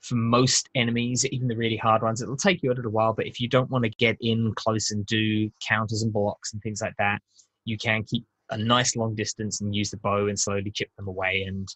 [0.02, 3.14] for most enemies, even the really hard ones, it'll take you a little while.
[3.14, 6.62] But if you don't want to get in close and do counters and blocks and
[6.62, 7.20] things like that,
[7.66, 11.08] you can keep a nice long distance and use the bow and slowly chip them
[11.08, 11.68] away, and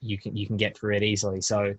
[0.00, 1.40] you can you can get through it easily.
[1.40, 1.74] So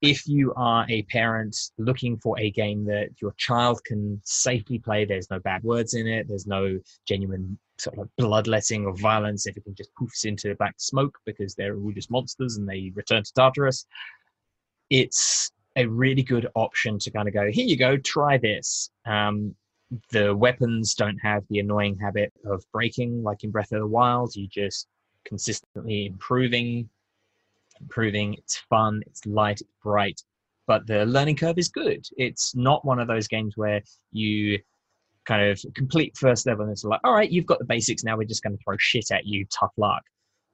[0.00, 5.04] if you are a parent looking for a game that your child can safely play,
[5.04, 9.74] there's no bad words in it, there's no genuine sort of bloodletting or violence, everything
[9.74, 13.86] just poofs into black smoke because they're all just monsters and they return to Tartarus.
[14.90, 18.90] It's a really good option to kind of go, here you go, try this.
[19.06, 19.54] Um,
[20.10, 24.34] the weapons don't have the annoying habit of breaking like in Breath of the Wild.
[24.34, 24.86] You just
[25.24, 26.88] consistently improving
[27.80, 28.34] improving.
[28.34, 30.20] It's fun, it's light, it's bright,
[30.66, 32.06] but the learning curve is good.
[32.16, 33.82] It's not one of those games where
[34.12, 34.58] you
[35.26, 38.04] kind of complete first level and it's like, all right, you've got the basics.
[38.04, 39.46] Now we're just going to throw shit at you.
[39.46, 40.02] Tough luck.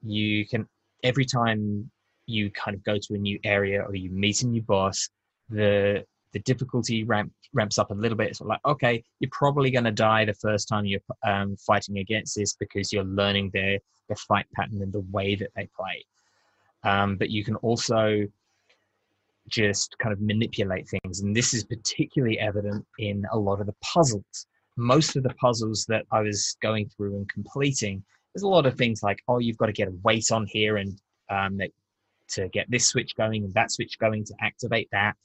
[0.03, 0.67] You can
[1.03, 1.91] every time
[2.27, 5.09] you kind of go to a new area or you meet a new boss,
[5.49, 8.29] the the difficulty ramp, ramps up a little bit.
[8.29, 12.37] It's like, okay, you're probably going to die the first time you're um, fighting against
[12.37, 13.79] this because you're learning their
[14.09, 16.05] their fight pattern and the way that they play
[16.85, 18.27] um, but you can also
[19.49, 21.21] just kind of manipulate things.
[21.21, 24.47] And this is particularly evident in a lot of the puzzles.
[24.77, 28.03] Most of the puzzles that I was going through and completing,
[28.33, 30.77] there's a lot of things like, oh, you've got to get a weight on here
[30.77, 30.99] and
[31.29, 31.71] um, that,
[32.29, 35.17] to get this switch going and that switch going to activate that.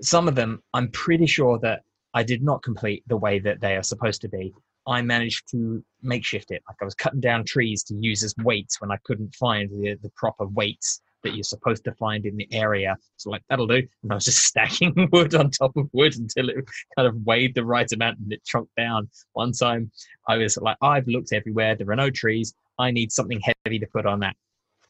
[0.00, 1.82] Some of them, I'm pretty sure that
[2.14, 4.52] I did not complete the way that they are supposed to be.
[4.86, 6.62] I managed to makeshift it.
[6.68, 9.96] Like I was cutting down trees to use as weights when I couldn't find the,
[10.02, 12.96] the proper weights that you're supposed to find in the area.
[13.16, 13.82] So like that'll do.
[14.02, 16.64] And I was just stacking wood on top of wood until it
[16.96, 19.08] kind of weighed the right amount and it chunked down.
[19.32, 19.90] One time
[20.28, 21.74] I was like, I've looked everywhere.
[21.74, 22.54] There are no trees.
[22.78, 24.36] I need something heavy to put on that.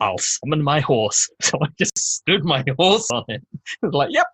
[0.00, 1.28] I'll summon my horse.
[1.42, 3.42] So I just stood my horse on it.
[3.82, 4.26] I was like, yep,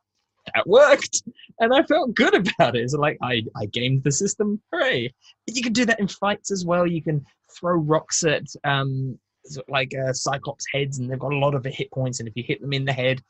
[0.54, 1.22] that worked.
[1.58, 2.82] And I felt good about it.
[2.82, 4.60] It's like I, I gamed the system.
[4.72, 5.12] Hooray.
[5.46, 6.86] You can do that in fights as well.
[6.86, 7.24] You can
[7.58, 9.18] throw rocks at um,
[9.68, 12.20] like uh, Cyclops heads, and they've got a lot of hit points.
[12.20, 13.22] And if you hit them in the head,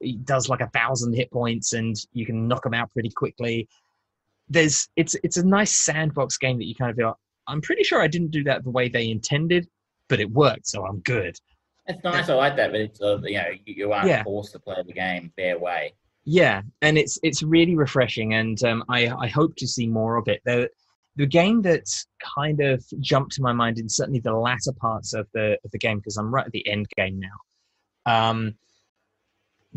[0.00, 3.68] it does like a thousand hit points, and you can knock them out pretty quickly.
[4.48, 7.18] There's it's it's a nice sandbox game that you kind of feel.
[7.48, 9.68] I'm pretty sure I didn't do that the way they intended,
[10.08, 11.36] but it worked, so I'm good.
[11.88, 12.28] It's nice.
[12.28, 14.24] I like that, but it's uh, you know you, aren't Yeah.
[14.24, 15.94] forced to play the game their way.
[16.24, 20.26] Yeah, and it's it's really refreshing, and um, I I hope to see more of
[20.28, 20.40] it.
[20.44, 20.68] The
[21.16, 21.88] the game that
[22.36, 25.78] kind of jumped to my mind in certainly the latter parts of the of the
[25.78, 28.30] game because I'm right at the end game now.
[28.30, 28.54] Um,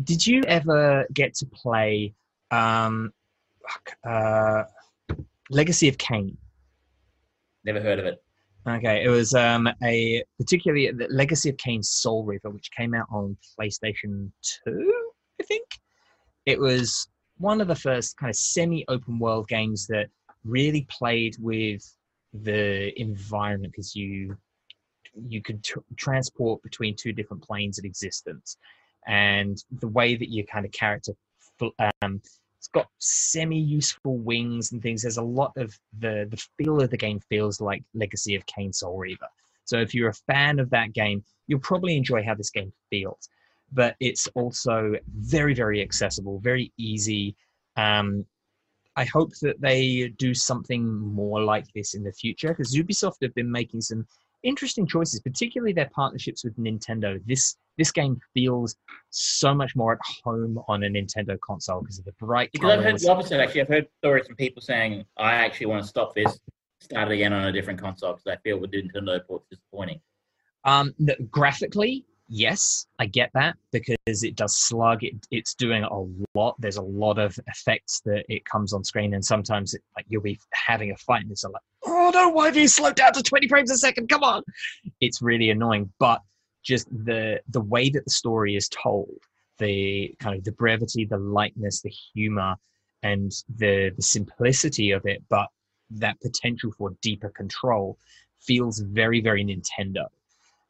[0.04, 2.14] did you ever get to play
[2.50, 3.12] um,
[4.06, 4.64] uh,
[5.50, 6.36] Legacy of Kain?
[7.64, 8.22] Never heard of it.
[8.68, 13.06] Okay, it was um, a particularly the Legacy of Kain Soul Reaver, which came out
[13.10, 14.30] on PlayStation
[14.66, 15.64] 2, I think.
[16.46, 17.08] It was
[17.38, 20.08] one of the first kind of semi open world games that
[20.44, 21.82] really played with
[22.32, 24.36] the environment because you
[25.28, 28.56] you could tr- transport between two different planes of existence
[29.08, 31.12] and the way that your kind of character
[32.02, 32.20] um,
[32.60, 35.00] it's got semi-useful wings and things.
[35.00, 38.70] There's a lot of the the feel of the game feels like Legacy of Kain
[38.70, 39.28] Soul Reaver.
[39.64, 43.30] So if you're a fan of that game, you'll probably enjoy how this game feels.
[43.72, 47.34] But it's also very very accessible, very easy.
[47.76, 48.26] Um,
[49.00, 53.34] I hope that they do something more like this in the future because Ubisoft have
[53.34, 54.06] been making some
[54.42, 57.18] interesting choices, particularly their partnerships with Nintendo.
[57.26, 58.76] This this game feels
[59.08, 62.84] so much more at home on a Nintendo console because of the bright Because I've
[62.84, 63.40] heard the opposite.
[63.40, 66.38] Actually, I've heard stories from people saying, "I actually want to stop this,
[66.80, 70.02] start it again on a different console because I feel with Nintendo ports disappointing."
[70.64, 70.94] Um,
[71.30, 75.02] graphically, yes, I get that because it does slug.
[75.04, 76.54] It, it's doing a lot.
[76.58, 80.22] There's a lot of effects that it comes on screen, and sometimes it, like you'll
[80.22, 81.52] be having a fight, and it's like,
[81.84, 84.08] oh no, why have you slowed down to 20 frames a second?
[84.08, 84.42] Come on!
[85.00, 86.22] It's really annoying, but
[86.62, 89.18] just the the way that the story is told,
[89.58, 92.54] the kind of the brevity, the lightness, the humor,
[93.02, 95.48] and the the simplicity of it, but
[95.90, 97.98] that potential for deeper control
[98.38, 100.06] feels very, very Nintendo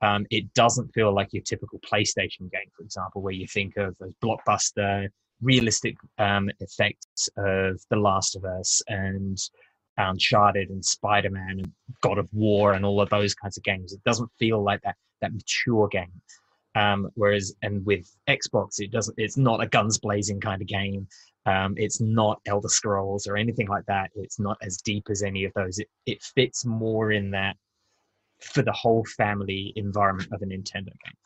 [0.03, 3.97] um, it doesn't feel like your typical PlayStation game, for example, where you think of
[3.99, 5.09] those blockbuster,
[5.43, 9.39] realistic um, effects of The Last of Us and
[9.99, 13.93] Uncharted and Spider Man and God of War and all of those kinds of games.
[13.93, 16.13] It doesn't feel like that that mature game.
[16.77, 19.19] Um, whereas, and with Xbox, it doesn't.
[19.19, 21.09] It's not a guns blazing kind of game.
[21.47, 24.11] Um, it's not Elder Scrolls or anything like that.
[24.15, 25.79] It's not as deep as any of those.
[25.79, 27.57] It it fits more in that
[28.41, 31.17] for the whole family environment of a Nintendo game.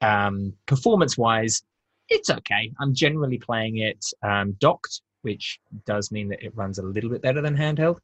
[0.00, 1.62] Um, performance wise,
[2.08, 2.72] it's okay.
[2.80, 7.22] I'm generally playing it um, docked, which does mean that it runs a little bit
[7.22, 7.98] better than handheld,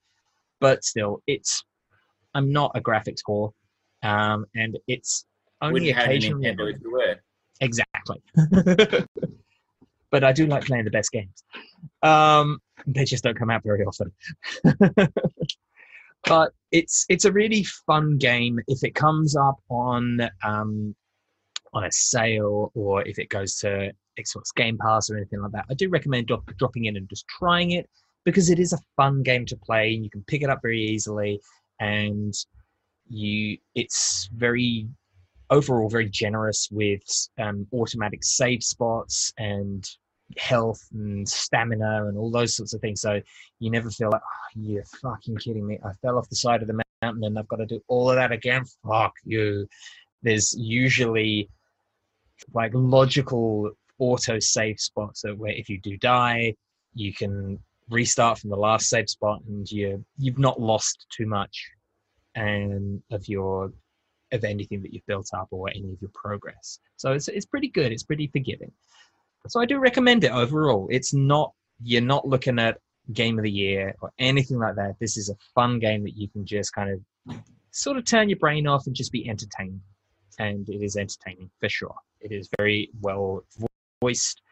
[0.61, 1.65] but still, it's.
[2.35, 3.53] I'm not a graphics whore,
[4.03, 5.25] um, and it's
[5.61, 6.47] only occasionally.
[6.47, 7.17] Nintendo if you were.
[7.61, 8.23] Exactly.
[10.11, 11.43] but I do like playing the best games.
[12.03, 14.13] Um, they just don't come out very often.
[16.27, 20.95] but it's it's a really fun game if it comes up on um,
[21.73, 25.67] on a sale or if it goes to Xbox Game Pass or anything like that.
[25.71, 27.89] I do recommend drop, dropping in and just trying it
[28.25, 30.83] because it is a fun game to play and you can pick it up very
[30.83, 31.41] easily
[31.81, 32.35] and
[33.09, 34.87] you it's very
[35.51, 37.01] overall very generous with
[37.39, 39.89] um, automatic save spots and
[40.37, 43.01] health and stamina and all those sorts of things.
[43.01, 43.21] So
[43.61, 45.79] you never feel like, oh, you're fucking kidding me.
[45.85, 48.17] I fell off the side of the mountain and I've got to do all of
[48.17, 48.65] that again.
[48.87, 49.67] Fuck you.
[50.23, 51.49] There's usually
[52.55, 56.55] like logical auto save spots so where if you do die,
[56.95, 57.59] you can
[57.91, 61.67] restart from the last save spot and you you've not lost too much
[62.35, 63.73] and of your
[64.31, 66.81] of anything that you've built up or any of your progress.
[66.97, 67.93] So it's it's pretty good.
[67.93, 68.73] It's pretty forgiving.
[69.47, 70.89] So I do recommend it overall.
[70.91, 71.53] It's not
[71.83, 72.79] you're not looking at
[73.13, 74.97] game of the year or anything like that.
[75.01, 77.37] This is a fun game that you can just kind of
[77.71, 79.81] sort of turn your brain off and just be entertained.
[80.39, 81.95] And it is entertaining for sure.
[82.21, 83.45] It is very well
[84.01, 84.43] voiced.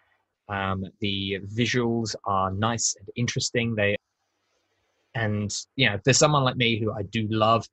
[0.48, 3.74] Um, the visuals are nice and interesting.
[3.74, 3.96] They
[5.14, 7.66] and you know, there's someone like me who I do love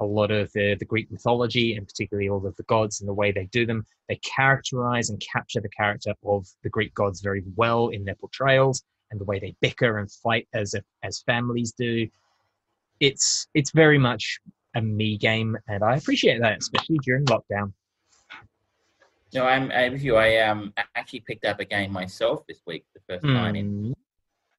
[0.00, 3.14] a lot of the, the Greek mythology and particularly all of the gods and the
[3.14, 3.84] way they do them.
[4.08, 8.82] They characterize and capture the character of the Greek gods very well in their portrayals
[9.10, 12.08] and the way they bicker and fight as as families do.
[13.00, 14.40] It's it's very much
[14.74, 17.72] a me game, and I appreciate that, especially during lockdown.
[19.34, 20.16] No, I'm, I'm with you.
[20.16, 23.94] I um actually picked up a game myself this week, the first time in.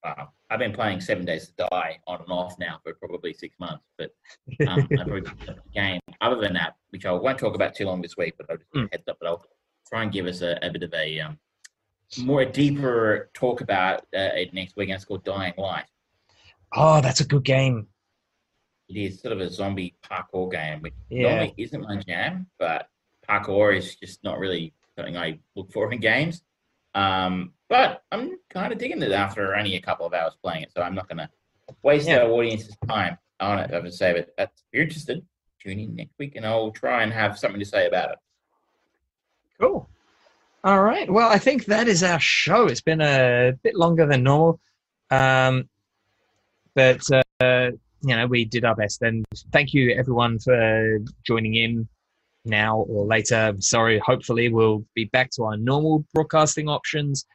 [0.03, 3.55] Uh, I've been playing Seven Days to Die on and off now for probably six
[3.59, 4.11] months, but
[4.67, 5.99] um, I've already picked up a game.
[6.21, 8.71] Other than that, which I won't talk about too long this week, but I'll just
[8.73, 8.89] Mm.
[8.91, 9.17] heads up.
[9.19, 9.45] But I'll
[9.87, 11.37] try and give us a, a bit of a um,
[12.19, 14.89] more deeper talk about uh, it next week.
[14.89, 15.85] And it's called Dying Light.
[16.73, 17.87] Oh, that's a good game.
[18.87, 21.29] It is sort of a zombie parkour game, which Yeah.
[21.29, 22.87] normally isn't my jam, but
[23.27, 26.41] parkour is just not really something I look for in games.
[26.95, 30.71] Um, but I'm kind of digging it after only a couple of hours playing it,
[30.75, 31.29] so I'm not going to
[31.83, 32.23] waste Yeah.
[32.23, 33.73] our audience's time on it.
[33.73, 35.25] I would say, but if you're interested,
[35.61, 38.17] tune in next week and I'll try and have something to say about it.
[39.59, 39.87] Cool.
[40.63, 41.09] All right.
[41.09, 42.65] Well, I think that is our show.
[42.65, 44.59] It's been a bit longer than normal,
[45.11, 45.69] um,
[46.75, 47.01] but
[47.41, 47.71] uh,
[48.01, 49.01] you know we did our best.
[49.01, 51.87] And thank you everyone for joining in
[52.45, 53.53] now or later.
[53.59, 53.99] Sorry.
[53.99, 57.25] Hopefully, we'll be back to our normal broadcasting options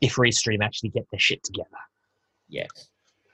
[0.00, 1.68] if Restream actually get their shit together.
[2.48, 2.68] Yes.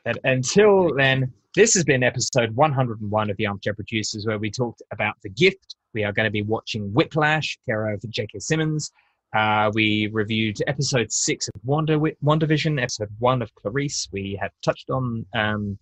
[0.05, 4.83] But until then, this has been episode 101 of the Armchair Producers, where we talked
[4.93, 5.75] about The Gift.
[5.95, 8.39] We are going to be watching Whiplash, care of J.K.
[8.39, 8.93] Simmons.
[9.37, 14.09] Uh, we reviewed episode six of Wonder WandaVision, episode one of Clarice.
[14.12, 15.79] We have touched on, um,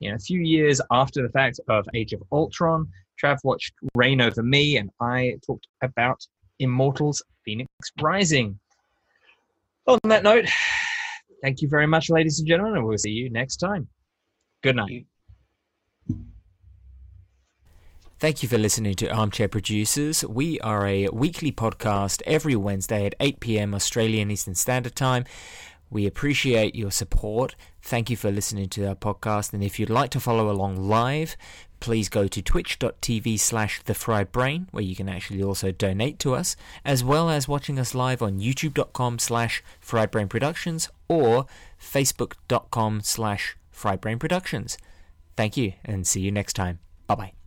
[0.00, 2.88] you know, a few years after the fact of Age of Ultron.
[3.22, 6.24] Trav watched Reign Over Me, and I talked about
[6.58, 7.66] Immortals Fenyx
[8.00, 8.58] Rising.
[9.86, 10.46] On that note,
[11.42, 13.88] thank you very much, ladies and gentlemen, and we'll see you next time.
[14.62, 15.06] Good night.
[18.20, 20.24] Thank you for listening to Armchair Producers.
[20.24, 23.74] We are a weekly podcast every Wednesday at 8 p.m.
[23.74, 25.24] Australian Eastern Standard Time.
[25.88, 27.54] We appreciate your support.
[27.80, 29.52] Thank you for listening to our podcast.
[29.52, 31.36] And if you'd like to follow along live,
[31.80, 36.34] please go to twitch.tv slash the fried brain, where you can actually also donate to
[36.34, 41.46] us, as well as watching us live on youtube.com slash fried brain productions or
[41.80, 44.78] facebook.com slash fried brain productions.
[45.36, 46.80] Thank you and see you next time.
[47.06, 47.37] Bye bye.